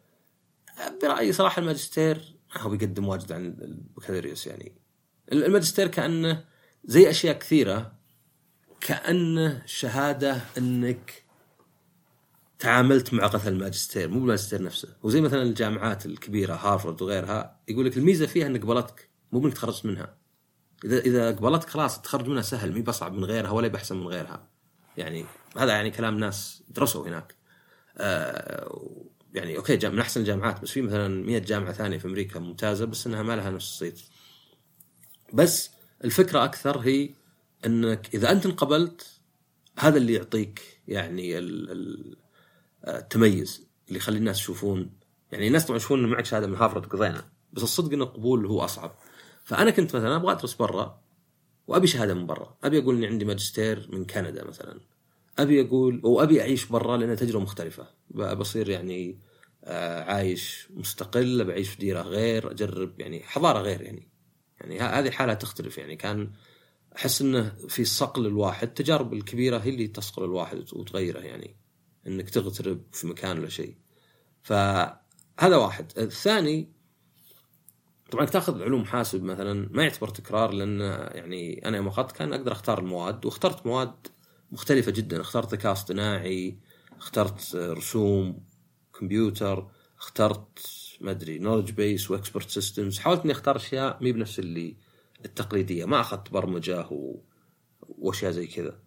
برأيي 1.02 1.34
صراحة 1.34 1.60
الماجستير 1.60 2.36
ما 2.56 2.62
هو 2.62 2.70
بيقدم 2.70 3.08
واجد 3.08 3.32
عن 3.32 3.46
البكالوريوس 3.46 4.48
يعني. 4.48 4.76
الماجستير 5.32 5.88
كأنه 5.88 6.46
زي 6.86 7.10
أشياء 7.10 7.40
كثيرة 7.40 7.96
كأنه 8.82 9.62
شهادة 9.66 10.42
إنك 10.58 11.24
تعاملت 12.60 13.14
مع 13.14 13.28
قتل 13.28 13.48
الماجستير 13.54 14.10
مو 14.10 14.20
بالماجستير 14.20 14.64
نفسه. 14.64 14.96
وزي 15.04 15.22
مثلا 15.22 15.44
الجامعات 15.44 16.06
الكبيرة 16.06 16.54
هارفرد 16.54 17.02
وغيرها 17.02 17.60
يقول 17.68 17.86
لك 17.86 17.98
الميزة 17.98 18.26
فيها 18.26 18.48
إنك 18.48 18.62
قبلتك 18.62 19.10
مو 19.32 19.46
إنك 19.46 19.54
تخرجت 19.54 19.86
منها. 19.86 20.18
اذا 20.84 21.00
إذا 21.00 21.32
قبلتك 21.32 21.70
خلاص 21.70 21.96
التخرج 21.96 22.28
منها 22.28 22.42
سهل 22.42 22.74
مي 22.74 22.82
بصعب 22.82 23.14
من 23.14 23.26
غيرها 23.26 23.50
ولا 23.50 23.68
بحسن 23.68 23.98
من 23.98 24.08
غيرها. 24.08 24.48
يعني 24.98 25.26
هذا 25.58 25.72
يعني 25.72 25.92
كلام 25.92 26.20
ناس 26.20 26.64
درسوا 26.70 27.08
هناك. 27.08 27.36
آه 27.98 28.96
يعني 29.34 29.58
okay 29.58 29.90
من 29.90 30.00
أحسن 30.00 30.22
الجامعات 30.22 30.62
بس 30.62 30.72
في 30.72 30.82
مثلا 30.82 31.26
100 31.26 31.40
جامعة 31.40 31.74
ثانية 31.74 31.98
في 31.98 32.06
أمريكا 32.08 32.40
ممتازة 32.40 32.86
بس 32.86 33.08
إنها 33.08 33.24
ما 33.24 33.36
لها 33.36 33.50
نفس 33.50 33.66
الصيت. 33.66 34.02
بس 35.34 35.70
الفكرة 36.04 36.44
أكثر 36.44 36.78
هي 36.80 37.10
إنك 37.66 38.10
إذا 38.14 38.32
أنت 38.32 38.46
انقبلت 38.46 39.20
هذا 39.80 39.98
اللي 39.98 40.14
يعطيك 40.14 40.62
يعني 40.88 41.32
التميز 42.88 43.68
اللي 43.88 43.98
يخلي 43.98 44.18
الناس 44.18 44.40
يشوفون. 44.40 44.92
يعني 45.32 45.48
الناس 45.48 45.66
طبعا 45.66 45.78
يشوفون 45.78 46.06
معك 46.06 46.26
شهادة 46.26 46.48
من 46.48 46.56
هارفرد 46.56 46.86
وقضينا 46.86 47.26
بس 47.54 47.64
الصدق 47.64 47.94
ان 47.94 48.02
القبول 48.02 48.46
هو 48.46 48.66
أصعب. 48.66 48.96
فأنا 49.46 49.72
كنت 49.72 49.96
مثلا 49.96 50.16
أبغى 50.16 50.32
أدرس 50.32 50.54
برا 50.54 51.02
وأبي 51.68 51.88
شهادة 51.88 52.14
من 52.14 52.26
برا. 52.26 52.58
أبي 52.64 52.80
أقول 52.80 52.96
إني 52.96 53.08
عندي 53.08 53.26
ماجستير 53.26 53.90
من 53.92 54.06
كندا 54.06 54.44
مثلا. 54.44 54.80
أبي 55.40 55.62
أقول 55.62 56.02
وابي 56.04 56.42
أعيش 56.42 56.66
برا 56.66 56.98
لأن 56.98 57.16
تجربة 57.16 57.44
مختلفة. 57.44 57.88
بصير 58.12 58.70
يعني 58.70 59.20
آه، 59.64 60.04
عايش 60.04 60.68
مستقل 60.70 61.44
بعيش 61.44 61.70
في 61.70 61.78
ديرة 61.78 62.02
غير 62.02 62.52
أجرب 62.52 63.00
يعني 63.00 63.24
حضارة 63.24 63.60
غير 63.60 63.82
يعني. 63.82 64.08
يعني 64.62 64.80
هذه 64.80 65.08
الحاله 65.08 65.34
تختلف 65.34 65.78
يعني. 65.78 65.96
كان 65.96 66.32
أحس 66.96 67.22
إنه 67.22 67.56
في 67.68 67.86
صقل 67.86 68.26
الواحد 68.26 68.68
التجارب 68.68 69.14
الكبيرة 69.14 69.58
هي 69.58 69.70
اللي 69.70 69.88
تصقل 69.88 70.24
الواحد 70.24 70.58
وتغيره 70.74 71.20
يعني. 71.20 71.56
إنك 72.08 72.30
تغترب 72.30 72.82
في 72.92 73.08
مكان 73.08 73.40
ولا 73.40 73.50
شيء. 73.50 73.76
فهذا 74.42 75.56
واحد. 75.56 75.92
الثاني 75.98 76.75
طبعا 78.12 78.26
تاخذ 78.26 78.62
علوم 78.62 78.86
حاسب 78.86 79.24
مثلا 79.24 79.70
ما 79.72 79.84
يعتبر 79.84 80.08
تكرار 80.08 80.54
لأن 80.54 80.80
يعني 81.16 81.68
أنا 81.68 81.78
يوم 81.78 81.88
أخذت 81.88 82.12
كان 82.12 82.34
أقدر 82.34 82.52
أختار 82.52 82.80
المواد 82.80 83.26
واخترت 83.26 83.66
مواد 83.66 84.08
مختلفة 84.52 84.92
جدا 84.92 85.22
اخترت 85.22 85.54
ذكاء 85.54 85.72
اصطناعي 85.72 86.60
اخترت 86.98 87.56
رسوم 87.56 88.44
كمبيوتر 89.00 89.68
اخترت 89.98 90.60
ما 91.02 91.12
أدري 91.12 91.40
knowledge 91.40 91.72
base 91.72 92.12
و 92.12 92.17
expert 92.17 92.50
systems 92.50 93.00
حاولت 93.00 93.22
إني 93.22 93.32
أختار 93.32 93.56
أشياء 93.56 94.04
مي 94.04 94.12
بنفس 94.12 94.40
اللي 94.40 94.78
التقليدية 95.26 95.86
ما 95.86 96.00
أخذت 96.02 96.32
برمجة. 96.32 96.88
وأشياء 97.82 98.32
زي 98.32 98.48
كذا 98.48 98.80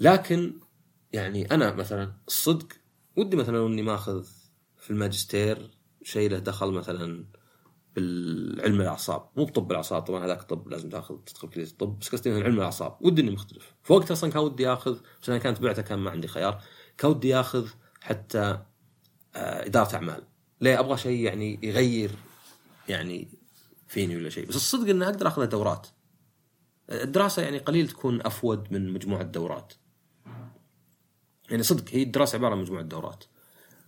لكن 0.00 0.60
يعني 1.12 1.50
أنا 1.50 1.74
مثلا 1.74 2.12
الصدق 2.28 2.68
ودي 3.16 3.36
مثلا 3.36 3.66
إني 3.66 3.82
ماخذ 3.82 4.26
في 4.78 4.90
الماجستير 4.90 5.70
شيء 6.02 6.30
له 6.30 6.38
دخل 6.38 6.70
مثلا 6.70 7.26
بالعلم 7.96 8.80
الأعصاب. 8.80 9.28
مو 9.36 9.44
بطب 9.44 9.70
الأعصاب 9.70 10.02
طبعا 10.02 10.24
هذاك 10.24 10.42
طب 10.42 10.68
لازم 10.68 10.88
تاخذ 10.88 11.16
تدخل 11.16 11.48
كلية 11.48 11.64
الطب 11.64 11.98
بس 11.98 12.08
قصدي 12.08 12.30
علم 12.30 12.56
الأعصاب. 12.58 12.96
ودي 13.00 13.22
إني 13.22 13.30
مختلف. 13.30 13.74
فوقت 13.82 14.10
أصلا 14.10 14.30
كان 14.30 14.42
ودي 14.42 14.68
آخذ 14.68 14.98
بس 15.22 15.28
أنا 15.28 15.38
كانت 15.38 15.60
بعته 15.60 15.82
كان 15.82 15.98
ما 15.98 16.10
عندي 16.10 16.28
خيار 16.28 16.62
كان 16.98 17.10
ودي 17.10 17.36
آخذ 17.36 17.68
حتى 18.00 18.38
آه، 19.36 19.66
إدارة 19.66 19.94
أعمال. 19.94 20.22
ليه؟ 20.60 20.80
أبغى 20.80 20.96
شيء 20.96 21.20
يعني 21.20 21.58
يغير 21.62 22.10
يعني 22.88 23.28
فيني 23.88 24.16
ولا 24.16 24.30
شيء. 24.30 24.48
بس 24.48 24.56
الصدق 24.56 24.88
إني 24.88 25.04
أقدر 25.04 25.28
أخذ 25.28 25.46
دورات 25.46 25.86
الدراسة 26.90 27.42
يعني 27.42 27.58
قليل 27.58 27.88
تكون 27.88 28.26
افود 28.26 28.72
من 28.72 28.92
مجموعة 28.92 29.22
دورات. 29.22 29.72
يعني 31.50 31.62
صدق 31.62 31.84
هي 31.90 32.02
الدراسة 32.02 32.36
عبارة 32.36 32.54
عن 32.54 32.60
مجموعة 32.60 32.82
دورات. 32.82 33.24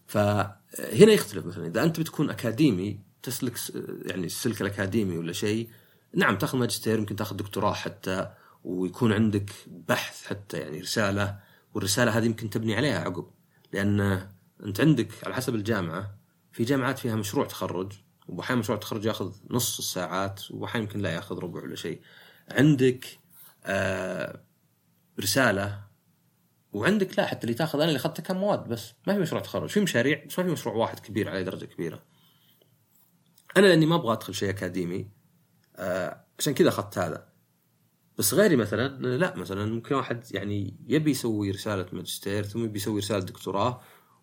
فهنا 0.06 1.12
يختلف 1.12 1.46
مثلا. 1.46 1.66
إذا 1.66 1.84
أنت 1.84 2.00
بتكون 2.00 2.30
أكاديمي 2.30 3.00
تسلك 3.24 3.58
يعني 4.06 4.26
السلك 4.26 4.60
الأكاديمي 4.60 5.18
ولا 5.18 5.32
شيء. 5.32 5.68
نعم 6.14 6.38
تاخذ 6.38 6.58
ماجستير 6.58 6.98
يمكن 6.98 7.16
تاخذ 7.16 7.36
دكتوراه 7.36 7.72
حتى 7.72 8.30
ويكون 8.64 9.12
عندك 9.12 9.50
بحث 9.66 10.26
حتى 10.26 10.58
يعني 10.58 10.80
رسالة 10.80 11.38
والرسالة 11.74 12.18
هذه 12.18 12.24
يمكن 12.24 12.50
تبني 12.50 12.76
عليها 12.76 12.98
عقب. 12.98 13.30
لأن 13.72 14.28
أنت 14.64 14.80
عندك 14.80 15.08
على 15.24 15.34
حسب 15.34 15.54
الجامعة 15.54 16.18
في 16.52 16.64
جامعات 16.64 16.98
فيها 16.98 17.16
مشروع 17.16 17.46
تخرج 17.46 17.92
وأحيانا 18.28 18.60
مشروع 18.60 18.78
التخرج 18.78 19.04
ياخذ 19.04 19.32
نص 19.50 19.78
الساعات 19.78 20.50
وأحيانا 20.50 20.86
يمكن 20.86 21.00
لا 21.00 21.14
ياخذ 21.14 21.38
ربع 21.38 21.62
ولا 21.62 21.76
شيء. 21.76 22.00
عندك 22.50 23.06
آه 23.64 24.40
رسالة 25.20 25.84
وعندك 26.72 27.18
لا 27.18 27.26
حتى 27.26 27.44
اللي 27.44 27.54
تاخذ 27.54 27.78
أنا 27.80 27.88
اللي 27.88 27.98
أخذته 27.98 28.22
كان 28.22 28.36
مواد 28.36 28.68
بس. 28.68 28.92
ما 29.06 29.14
في 29.14 29.20
مشروع 29.20 29.42
تخرج 29.42 29.68
في 29.68 29.80
مشاريع 29.80 30.24
بس 30.28 30.38
ما 30.38 30.44
في 30.44 30.50
مشروع 30.50 30.74
واحد 30.74 31.00
كبير 31.00 31.30
على 31.30 31.44
درجة 31.44 31.64
كبيرة. 31.64 32.02
أنا 33.56 33.66
لأني 33.66 33.86
ما 33.86 33.94
أبغى 33.94 34.12
أدخل 34.12 34.34
شيء 34.34 34.50
أكاديمي 34.50 35.10
آه 35.76 36.24
عشان 36.38 36.54
كذا 36.54 36.68
أخذت 36.68 36.98
هذا. 36.98 37.28
بس 38.18 38.34
غيري 38.34 38.56
مثلا 38.56 39.16
لا 39.16 39.36
مثلا 39.36 39.64
ممكن 39.64 39.94
واحد 39.94 40.24
يعني 40.32 40.76
يبي 40.86 41.10
يسوي 41.10 41.50
رسالة 41.50 41.86
ماجستير 41.92 42.44
ثم 42.44 42.64
يبي 42.64 42.78
يسوي 42.78 43.00
رسالة 43.00 43.24
دكتوراه 43.24 43.80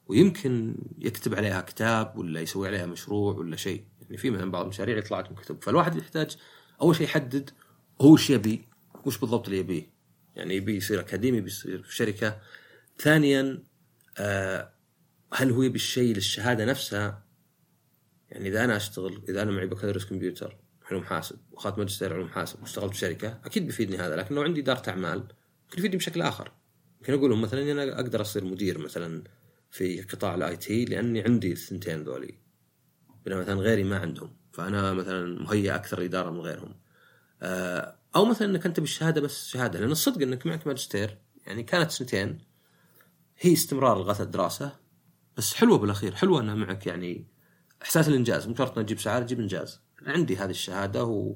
ويمكن 0.07 0.75
يكتب 0.99 1.35
عليها 1.35 1.61
كتاب 1.61 2.17
ولا 2.17 2.41
يسوي 2.41 2.67
عليها 2.67 2.85
مشروع 2.85 3.35
ولا 3.35 3.55
شيء. 3.55 3.85
يعني 4.01 4.17
في 4.17 4.29
مثلا 4.29 4.51
بعض 4.51 4.63
المشاريع 4.63 4.97
يطلع 4.97 5.19
لكم 5.19 5.35
كتب. 5.35 5.63
فالواحد 5.63 5.95
يحتاج 5.95 6.37
أول 6.81 6.95
شيء 6.95 7.05
يحدد 7.07 7.49
هو 8.01 8.13
وش 8.13 8.29
يبي 8.29 8.69
وش 9.05 9.17
بالضبط 9.17 9.45
اللي 9.45 9.59
يبيه. 9.59 9.93
يعني 10.35 10.55
يبي 10.55 10.75
يصير 10.77 10.99
أكاديمي 10.99 11.41
بيصير 11.41 11.83
في 11.83 11.95
شركة. 11.95 12.39
ثانيا 12.99 13.63
آه 14.17 14.73
هل 15.33 15.51
هو 15.51 15.61
يبي 15.63 15.75
الشيء 15.75 16.15
للشهادة 16.15 16.65
نفسها؟ 16.65 17.23
يعني 18.31 18.49
إذا 18.49 18.63
أنا 18.63 18.75
أشتغل 18.75 19.23
إذا 19.29 19.41
أنا 19.41 19.51
معي 19.51 19.67
بكالوريوس 19.67 20.05
كمبيوتر 20.05 20.57
علوم 20.91 21.03
حاسب 21.03 21.37
واخذت 21.51 21.77
ماجستير 21.77 22.13
علوم 22.13 22.29
حاسب 22.29 22.61
واشتغلت 22.61 22.93
في 22.93 22.99
شركة 22.99 23.39
أكيد 23.45 23.65
بيفيدني 23.65 23.97
هذا 23.97 24.15
لكن 24.15 24.35
لو 24.35 24.41
عندي 24.41 24.61
إدارة 24.61 24.89
أعمال 24.89 25.17
ممكن 25.63 25.77
يفيدني 25.77 25.97
بشكل 25.97 26.21
آخر. 26.21 26.51
يمكن 26.99 27.13
أقول 27.13 27.37
مثلا 27.37 27.71
أنا 27.71 27.95
أقدر 27.95 28.21
أصير 28.21 28.45
مدير 28.45 28.77
مثلا 28.77 29.23
في 29.71 30.01
قطاع 30.01 30.35
ال 30.35 30.57
IT 30.57 30.85
لأني 30.85 31.21
عندي 31.21 31.51
الثنتين 31.51 32.03
ذولي. 32.03 32.37
بينما 33.25 33.41
مثلا 33.41 33.55
غيري 33.55 33.83
ما 33.83 33.97
عندهم 33.97 34.37
فأنا 34.53 34.93
مثلا 34.93 35.41
مهيئ 35.43 35.75
أكثر 35.75 36.05
اداره 36.05 36.29
من 36.29 36.39
غيرهم. 36.39 36.75
آه، 37.41 37.95
أو 38.15 38.25
مثلا 38.25 38.49
إنك 38.49 38.65
أنت 38.65 38.79
بالشهادة 38.79 39.21
بس 39.21 39.47
شهادة 39.47 39.79
لأن 39.79 39.91
الصدق 39.91 40.21
إنك 40.21 40.45
معك 40.45 40.67
ماجستير 40.67 41.17
يعني 41.47 41.63
كانت 41.63 41.91
سنتين 41.91 42.39
هي 43.39 43.53
استمرار 43.53 43.97
لغاية 43.97 44.19
الدراسة 44.21 44.79
بس 45.37 45.53
حلوة 45.53 45.77
بالأخير 45.77 46.15
حلوة 46.15 46.41
إنها 46.41 46.55
معك 46.55 46.87
يعني 46.87 47.27
إحساس 47.81 48.07
الإنجاز 48.07 48.47
مو 48.47 48.55
شرط 48.55 48.75
تجيب 48.75 48.99
سعادة 48.99 49.25
تجيب 49.25 49.39
إنجاز. 49.39 49.79
عندي 50.05 50.37
هذه 50.37 50.49
الشهادة 50.49 51.03
و... 51.03 51.35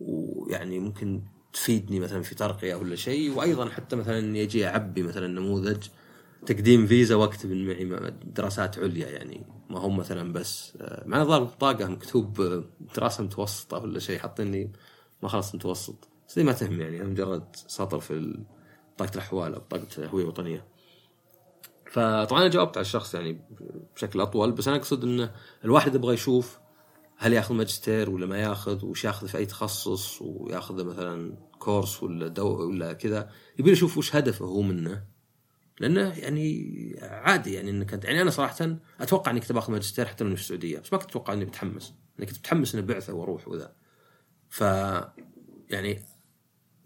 ويعني 0.00 0.78
ممكن 0.78 1.22
تفيدني 1.52 2.00
مثلا 2.00 2.22
في 2.22 2.34
ترقية 2.34 2.74
ولا 2.74 2.96
شيء. 2.96 3.36
وأيضا 3.36 3.68
حتى 3.68 3.96
مثلا 3.96 4.18
إني 4.18 4.42
أجي 4.42 4.66
أعبي 4.66 5.02
مثلا 5.02 5.26
نموذج 5.26 5.86
تقديم 6.46 6.86
فيزا 6.86 7.14
واكتب 7.14 7.52
معي 7.52 8.14
دراسات 8.24 8.78
عليا 8.78 9.08
يعني. 9.08 9.46
ما 9.70 9.78
هم 9.78 9.96
مثلا 9.96 10.32
بس 10.32 10.72
آه، 10.80 11.02
مع 11.06 11.24
ظهر 11.24 11.42
البطاقه 11.42 11.86
مكتوب 11.86 12.40
آه، 12.40 12.64
دراسة 12.96 13.24
متوسطة 13.24 13.78
ولا 13.78 13.98
شيء 13.98 14.18
حاطيني 14.18 14.72
ما 15.22 15.28
خلص 15.28 15.54
متوسط. 15.54 16.08
بس 16.28 16.38
ما 16.38 16.52
تهم 16.52 16.80
يعني 16.80 17.04
مجرد 17.04 17.56
سطر 17.56 18.00
في 18.00 18.38
بطاقه 18.96 19.14
الأحوال 19.14 19.54
أو 19.54 19.60
بطاقه 19.60 20.06
هويه 20.06 20.24
وطنيه 20.24 20.64
فطبعا 21.94 22.40
أنا 22.40 22.48
جاوبت 22.48 22.76
على 22.76 22.84
الشخص 22.84 23.14
يعني 23.14 23.40
بشكل 23.96 24.20
أطول 24.20 24.52
بس 24.52 24.68
أنا 24.68 24.76
أقصد 24.76 25.04
ان 25.04 25.30
الواحد 25.64 25.94
يبغى 25.94 26.14
يشوف 26.14 26.58
هل 27.16 27.32
ياخذ 27.32 27.54
ماجستير 27.54 28.10
ولا 28.10 28.26
ما 28.26 28.38
ياخذ 28.38 28.84
وش 28.84 29.04
ياخذ 29.04 29.28
في 29.28 29.38
أي 29.38 29.46
تخصص 29.46 30.22
وياخذ 30.22 30.84
مثلا 30.84 31.34
كورس 31.58 32.02
ولا 32.02 32.28
دو 32.28 32.68
ولا 32.68 32.92
كذا. 32.92 33.30
يبي 33.58 33.70
يشوف 33.70 33.98
وش 33.98 34.16
هدفه 34.16 34.44
هو 34.44 34.62
منه. 34.62 35.04
لأنه 35.80 36.18
يعني 36.18 36.96
عادي 37.02 37.54
يعني 37.54 37.70
إنك 37.70 38.04
يعني 38.04 38.22
أنا 38.22 38.30
صراحة 38.30 38.76
أتوقع 39.00 39.30
إني 39.30 39.40
كنت 39.40 39.52
باخذ 39.52 39.72
ماجستير 39.72 40.06
حتى 40.06 40.24
لو 40.24 40.36
في 40.36 40.42
السعودية 40.42 40.78
بس 40.78 40.92
ما 40.92 40.98
كنت 40.98 41.10
أتوقع 41.10 41.32
إني 41.32 41.44
بتحمس 41.44 41.94
اني 42.18 42.26
كنت 42.26 42.38
متحمس 42.38 42.74
اني 42.74 42.86
بعثه 42.86 43.12
وأروح 43.14 43.48
وذا. 43.48 43.72
ف 44.48 44.60
يعني 45.70 46.00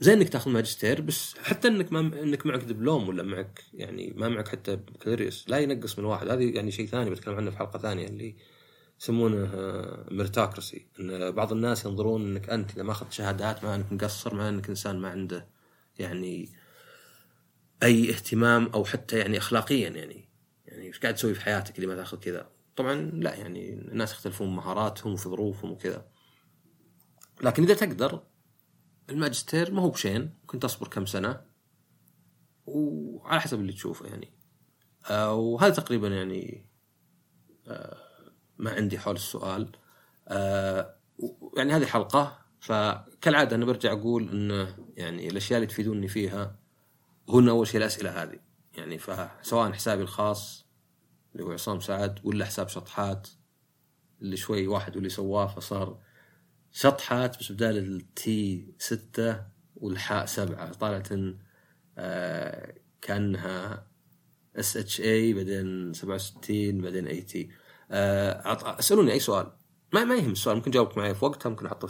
زين 0.00 0.18
إنك 0.18 0.28
تاخذ 0.28 0.50
ماجستير 0.50 1.00
بس 1.00 1.34
حتى 1.38 1.68
إنك 1.68 1.92
ما 1.92 2.00
إنك 2.00 2.46
معك 2.46 2.60
دبلوم 2.60 3.08
ولا 3.08 3.22
معك 3.22 3.64
يعني 3.74 4.12
ما 4.16 4.28
معك 4.28 4.48
حتى 4.48 4.76
بكالوريوس 4.76 5.44
لا 5.48 5.58
ينقص 5.58 5.98
من 5.98 6.04
واحد. 6.04 6.28
هذه 6.28 6.54
يعني 6.54 6.70
شيء 6.70 6.86
ثاني 6.86 7.10
بتكلم 7.10 7.34
عنه 7.34 7.50
في 7.50 7.58
حلقة 7.58 7.78
ثانية 7.78 8.06
اللي 8.06 8.36
يسمونه 9.00 9.50
ميرتاكرسي 10.10 10.86
إن 11.00 11.30
بعض 11.30 11.52
الناس 11.52 11.84
ينظرون 11.84 12.22
إنك 12.22 12.50
أنت 12.50 12.70
إذا 12.70 12.82
ما 12.82 12.92
أخذت 12.92 13.12
شهادات 13.12 13.64
مع 13.64 13.74
إنك 13.74 13.92
مقصر 13.92 14.34
مع 14.34 14.48
إنك 14.48 14.68
إنسان 14.68 14.98
ما 14.98 15.08
عنده 15.08 15.48
يعني 15.98 16.48
أي 17.82 18.10
اهتمام 18.10 18.66
أو 18.66 18.84
حتى 18.84 19.18
يعني 19.18 19.38
اخلاقيا 19.38 19.88
يعني. 19.88 20.28
يعني 20.66 20.86
إيش 20.86 20.98
قاعد 20.98 21.14
تسوي 21.14 21.34
في 21.34 21.40
حياتك 21.40 21.76
اللي 21.76 21.86
ما 21.86 21.94
تاخذ 21.94 22.18
كذا؟ 22.18 22.50
طبعا 22.76 22.94
لا 22.94 23.34
يعني 23.34 23.72
الناس 23.72 24.12
يختلفون 24.12 24.56
مهاراتهم 24.56 25.12
وفي 25.12 25.28
ظروفهم 25.28 25.70
وكذا. 25.70 26.06
لكن 27.42 27.62
إذا 27.62 27.74
تقدر 27.74 28.22
الماجستير 29.10 29.72
ما 29.72 29.82
هو 29.82 29.90
بشين 29.90 30.34
ممكن 30.40 30.58
تصبر 30.58 30.88
كم 30.88 31.06
سنة. 31.06 31.40
وعلى 32.66 33.40
حسب 33.40 33.60
اللي 33.60 33.72
تشوفه 33.72 34.06
يعني. 34.06 34.32
آه 35.10 35.34
وهذا 35.34 35.74
تقريبا 35.74 36.08
يعني 36.08 36.66
آه 37.66 37.96
ما 38.58 38.70
عندي 38.70 38.98
حول 38.98 39.14
السؤال. 39.14 39.72
آه 40.28 40.96
يعني 41.56 41.72
هذه 41.72 41.86
حلقة. 41.86 42.38
فكالعادة 42.60 43.56
أنا 43.56 43.64
برجع 43.64 43.92
أقول 43.92 44.28
انه 44.28 44.76
يعني 44.96 45.28
الأشياء 45.28 45.58
اللي 45.58 45.66
تفيدوني 45.66 46.08
فيها 46.08 46.58
هن 47.28 47.48
أول 47.48 47.66
شيء 47.66 47.80
الأسئلة 47.80 48.22
هذه. 48.22 48.40
يعني 48.74 48.98
فسواء 48.98 49.72
حسابي 49.72 50.02
الخاص 50.02 50.66
اللي 51.32 51.44
هو 51.44 51.52
عصام 51.52 51.80
سعد 51.80 52.20
ولا 52.24 52.44
حساب 52.44 52.68
شطحات 52.68 53.28
اللي 54.22 54.36
شوي 54.36 54.66
واحد 54.66 54.96
واللي 54.96 55.08
سواه 55.08 55.46
فصار 55.46 56.00
شطحات 56.80 57.38
بس 57.38 57.52
بدال 57.52 57.78
التي 57.78 58.74
ستة 58.78 59.42
والحاء 59.76 60.26
سبعة 60.26 60.72
طالعة 60.72 61.34
آه 61.98 62.74
كأنها 63.00 63.86
S 64.56 64.76
H 64.76 65.00
A 65.00 65.34
بعدين 65.34 65.92
67 65.92 66.80
بعدين 66.80 67.06
A 67.06 67.20
T 67.22 67.50
آه 67.90 68.78
اسالوني 68.78 69.12
أي 69.12 69.20
سؤال. 69.20 69.52
ما 69.92 70.04
ما 70.04 70.14
يهم 70.14 70.32
السؤال 70.32 70.56
ممكن 70.56 70.70
جاوبك 70.70 70.98
معي 70.98 71.14
في 71.14 71.24
وقتها 71.24 71.50
ممكن 71.50 71.66
أحطه 71.66 71.88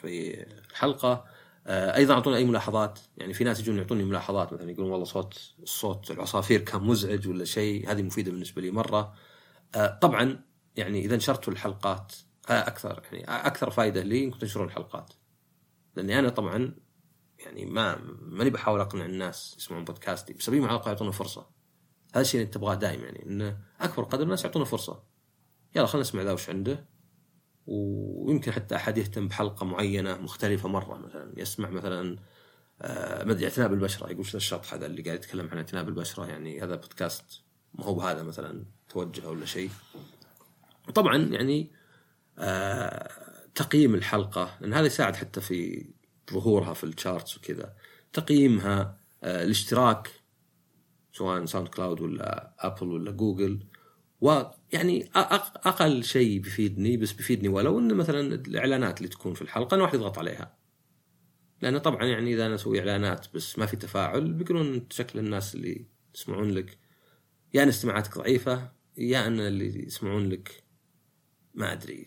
في 0.00 0.44
الحلقة. 0.70 1.24
آه 1.66 1.96
أيضا 1.96 2.14
اعطوني 2.14 2.36
أي 2.36 2.44
ملاحظات؟ 2.44 2.98
يعني 3.16 3.34
في 3.34 3.44
ناس 3.44 3.60
يجون 3.60 3.78
يعطوني 3.78 4.04
ملاحظات 4.04 4.52
مثلا 4.52 4.70
يقولون 4.70 4.90
والله 4.90 5.04
صوت 5.04 5.54
الصوت 5.62 6.10
العصافير 6.10 6.60
كان 6.60 6.82
مزعج 6.82 7.28
ولا 7.28 7.44
شيء 7.44 7.90
هذه 7.90 8.02
مفيدة 8.02 8.30
بالنسبة 8.30 8.62
لي 8.62 8.70
مرة. 8.70 9.14
آه 9.74 9.98
طبعا 10.02 10.44
يعني 10.76 11.04
إذا 11.04 11.16
نشرتوا 11.16 11.52
الحلقات 11.52 12.12
أكثر 12.48 13.02
يعني 13.12 13.46
أكثر 13.46 13.70
فائده 13.70 14.02
لي 14.02 14.24
انكم 14.24 14.38
تنشرون 14.38 14.66
الحلقات. 14.66 15.12
لأني 15.96 16.18
أنا 16.18 16.28
طبعا 16.28 16.74
يعني 17.38 17.66
ما 17.66 17.98
ماني 18.20 18.50
بحاول 18.50 18.80
أقنع 18.80 19.04
الناس 19.04 19.54
يسمعون 19.58 19.84
بودكاستي 19.84 20.32
بس 20.32 20.48
ابيهم 20.48 20.64
على 20.64 20.70
الاقل 20.70 20.90
يعطونا 20.90 21.10
فرصة. 21.10 21.46
هذا 22.14 22.20
الشيء 22.20 22.40
اللي 22.40 22.52
تبغاه 22.52 22.74
دائما 22.74 23.04
يعني 23.04 23.26
انه 23.26 23.58
أكبر 23.80 24.04
قدر 24.04 24.22
الناس 24.22 24.44
يعطونا 24.44 24.64
فرصة. 24.64 25.02
يلا 25.76 25.86
خلينا 25.86 26.00
نسمع 26.00 26.22
ذا 26.22 26.32
وش 26.32 26.50
عنده. 26.50 26.88
ويمكن 27.66 28.52
حتى 28.52 28.76
أحد 28.76 28.98
يهتم 28.98 29.28
بحلقة 29.28 29.66
معينة 29.66 30.16
مختلفة 30.18 30.68
مرة 30.68 30.98
مثلا 30.98 31.32
يسمع 31.36 31.70
مثلا 31.70 32.18
آه 32.82 33.24
ما 33.24 33.32
أدري 33.32 33.44
اعتناء 33.44 33.68
بالبشرة 33.68 34.10
يقول 34.10 34.26
شو 34.26 34.36
الشطح 34.36 34.74
هذا 34.74 34.86
اللي 34.86 35.02
قاعد 35.02 35.18
يتكلم 35.18 35.48
عن 35.50 35.56
اعتناء 35.56 35.84
بالبشرة؟ 35.84 36.26
يعني 36.26 36.62
هذا 36.62 36.76
بودكاست 36.76 37.42
ما 37.74 37.84
هو 37.84 37.94
بهذا 37.94 38.22
مثلا 38.22 38.64
توجه 38.88 39.28
ولا 39.28 39.46
شيء. 39.46 39.70
وطبعا 40.88 41.16
يعني 41.16 41.72
تقييم 43.54 43.94
الحلقة 43.94 44.58
لأن 44.60 44.72
هذا 44.74 44.86
يساعد 44.86 45.16
حتى 45.16 45.40
في 45.40 45.86
ظهورها 46.32 46.74
في 46.74 46.84
ال 46.84 46.91
charts 46.91 47.36
وكذا. 47.36 47.74
تقييمها 48.12 48.98
آه 49.22 49.44
الاشتراك 49.44 50.10
سواء 51.12 51.44
SoundCloud 51.44 52.00
ولا 52.00 52.54
Apple 52.58 52.86
ولا 52.88 53.10
جوجل 53.10 53.66
ويعني 54.20 55.10
أقل 55.14 56.04
شيء 56.04 56.40
بيفيدني 56.40 56.96
بس 56.96 57.12
بيفيدني 57.12 57.48
ولو 57.48 57.78
إن 57.78 57.94
مثلا 57.94 58.20
الإعلانات 58.34 58.98
اللي 58.98 59.08
تكون 59.08 59.34
في 59.34 59.42
الحلقة 59.42 59.74
إن 59.74 59.80
واحد 59.80 59.94
يضغط 59.94 60.18
عليها. 60.18 60.58
لأنه 61.62 61.78
طبعا 61.78 62.04
يعني 62.04 62.34
إذا 62.34 62.46
أنا 62.46 62.54
أسوي 62.54 62.78
إعلانات 62.80 63.26
بس 63.34 63.58
ما 63.58 63.66
في 63.66 63.76
تفاعل 63.76 64.32
بيقولون 64.32 64.86
شكل 64.90 65.18
الناس 65.18 65.54
اللي 65.54 65.86
يسمعون 66.14 66.50
لك 66.50 66.78
يا 67.54 67.62
أن 67.62 67.68
استماعاتك 67.68 68.18
ضعيفة 68.18 68.72
يا 68.98 69.26
أن 69.26 69.40
اللي 69.40 69.86
يسمعون 69.86 70.28
لك 70.28 70.63
ما 71.54 71.72
أدري. 71.72 72.06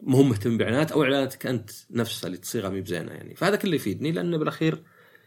مو 0.00 0.22
مهتم 0.22 0.58
باعلانات 0.58 0.92
أو 0.92 1.02
إعلاناتك 1.02 1.46
أنت 1.46 1.70
نفسها 1.90 2.26
اللي 2.26 2.38
تصيغها 2.38 2.70
مي 2.70 2.80
بزينة 2.80 3.12
يعني. 3.12 3.34
فهذا 3.34 3.56
كله 3.56 3.74
يفيدني 3.74 4.12
لأنه 4.12 4.36
بالأخير 4.36 4.82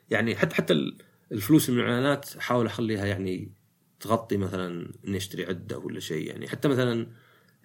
يعني 0.09 0.35
حتى 0.35 0.55
حتى 0.55 0.91
الفلوس 1.31 1.69
من 1.69 1.79
الإعلانات 1.79 2.35
أحاول 2.35 2.65
أخليها 2.65 3.05
يعني 3.05 3.51
تغطي 3.99 4.37
مثلا 4.37 4.93
إني 5.07 5.17
أشتري 5.17 5.45
عدة 5.45 5.77
ولا 5.77 5.99
شيء 5.99 6.27
يعني. 6.27 6.47
حتى 6.47 6.67
مثلا 6.67 7.07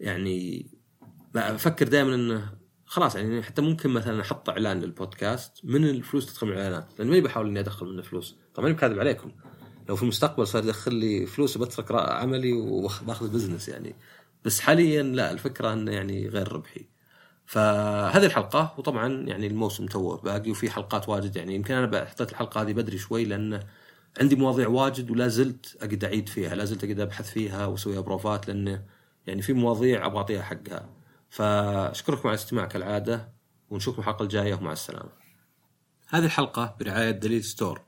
يعني 0.00 0.66
أفكر 1.36 1.88
دائما 1.88 2.14
إنه 2.14 2.52
خلاص 2.84 3.16
يعني 3.16 3.42
حتى 3.42 3.62
ممكن 3.62 3.90
مثلا 3.90 4.20
أحط 4.20 4.50
إعلان 4.50 4.80
للبودكاست 4.80 5.64
من 5.64 5.84
الفلوس 5.84 6.26
تدخل 6.26 6.46
من 6.46 6.52
الإعلانات 6.52 6.88
لأن 6.98 7.08
ماني 7.08 7.20
بحاول 7.20 7.48
إني 7.48 7.60
أدخل 7.60 7.86
منه 7.86 8.02
فلوس. 8.02 8.36
طبعا 8.54 8.66
ماني 8.66 8.76
بكاذب 8.76 8.98
عليكم. 8.98 9.32
لو 9.88 9.96
في 9.96 10.02
المستقبل 10.02 10.46
صار 10.46 10.64
يدخل 10.64 10.94
لي 10.94 11.26
فلوس 11.26 11.56
وبترك 11.56 11.92
عملي 11.92 12.52
وباخذ 12.52 13.32
بزنس 13.32 13.68
يعني. 13.68 13.94
بس 14.46 14.60
حاليا 14.60 15.02
لا 15.02 15.30
الفكرة 15.32 15.72
إنه 15.72 15.92
يعني 15.92 16.28
غير 16.28 16.52
ربحي. 16.52 16.86
فهذه 17.46 18.26
الحلقة 18.26 18.74
وطبعا 18.78 19.08
يعني 19.28 19.46
الموسم 19.46 19.86
توه 19.86 20.16
باقي 20.16 20.50
وفي 20.50 20.70
حلقات 20.70 21.08
واجد. 21.08 21.36
يعني 21.36 21.54
يمكن 21.54 21.74
أنا 21.74 22.04
حطيت 22.04 22.30
الحلقة 22.30 22.62
هذه 22.62 22.72
بدري 22.72 22.98
شوي 22.98 23.24
لأن 23.24 23.60
عندي 24.20 24.36
مواضيع 24.36 24.68
واجد 24.68 25.10
ولا 25.10 25.28
زلت 25.28 25.76
أقعد 25.82 26.04
أعيد 26.04 26.28
فيها 26.28 26.54
لا 26.54 26.64
زلت 26.64 26.84
أقعد 26.84 27.00
أبحث 27.00 27.30
فيها 27.30 27.66
وأسويها 27.66 28.00
بروفات 28.00 28.48
لأنه 28.48 28.84
يعني 29.26 29.42
في 29.42 29.52
مواضيع 29.52 30.06
أبغى 30.06 30.18
أعطيها 30.18 30.42
حقها. 30.42 30.88
فأشكركم 31.30 32.28
على 32.28 32.34
الاستماع 32.34 32.66
كالعادة 32.66 33.32
ونشوفكم 33.70 34.00
الحلقة 34.02 34.22
الجاية 34.22 34.54
ومع 34.54 34.72
السلامة. 34.72 35.10
هذه 36.08 36.24
الحلقة 36.24 36.76
برعاية 36.80 37.10
دليل 37.10 37.44
ستور. 37.44 37.80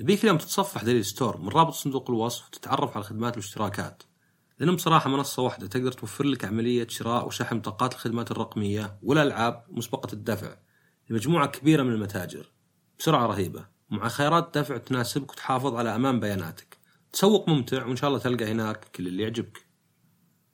نبيك 0.00 0.22
اليوم 0.22 0.38
تتصفح 0.38 0.84
دليل 0.84 1.04
ستور 1.04 1.36
من 1.36 1.48
رابط 1.48 1.72
صندوق 1.72 2.10
الوصف 2.10 2.46
وتتعرف 2.46 2.90
على 2.90 3.02
الخدمات 3.02 3.36
والاشتراكات 3.36 4.02
لأنهم 4.60 4.76
بصراحة 4.76 5.10
منصة 5.10 5.42
واحدة 5.42 5.66
تقدر 5.66 5.92
توفر 5.92 6.24
لك 6.24 6.44
عملية 6.44 6.86
شراء 6.88 7.26
وشحن 7.26 7.58
بطاقات 7.58 7.92
الخدمات 7.92 8.30
الرقمية 8.30 8.98
والألعاب 9.02 9.64
مسبقة 9.68 10.12
الدفع 10.12 10.56
لمجموعة 11.10 11.46
كبيرة 11.46 11.82
من 11.82 11.92
المتاجر. 11.92 12.52
بسرعة 12.98 13.26
رهيبة. 13.26 13.66
ومع 13.90 14.08
خيارات 14.08 14.58
دفع 14.58 14.76
تناسبك 14.76 15.32
وتحافظ 15.32 15.74
على 15.74 15.94
أمان 15.94 16.20
بياناتك. 16.20 16.78
تسوق 17.12 17.48
ممتع 17.48 17.86
وإن 17.86 17.96
شاء 17.96 18.08
الله 18.08 18.20
تلقى 18.20 18.44
هناك 18.44 18.84
كل 18.94 19.06
اللي 19.06 19.22
يعجبك. 19.22 19.69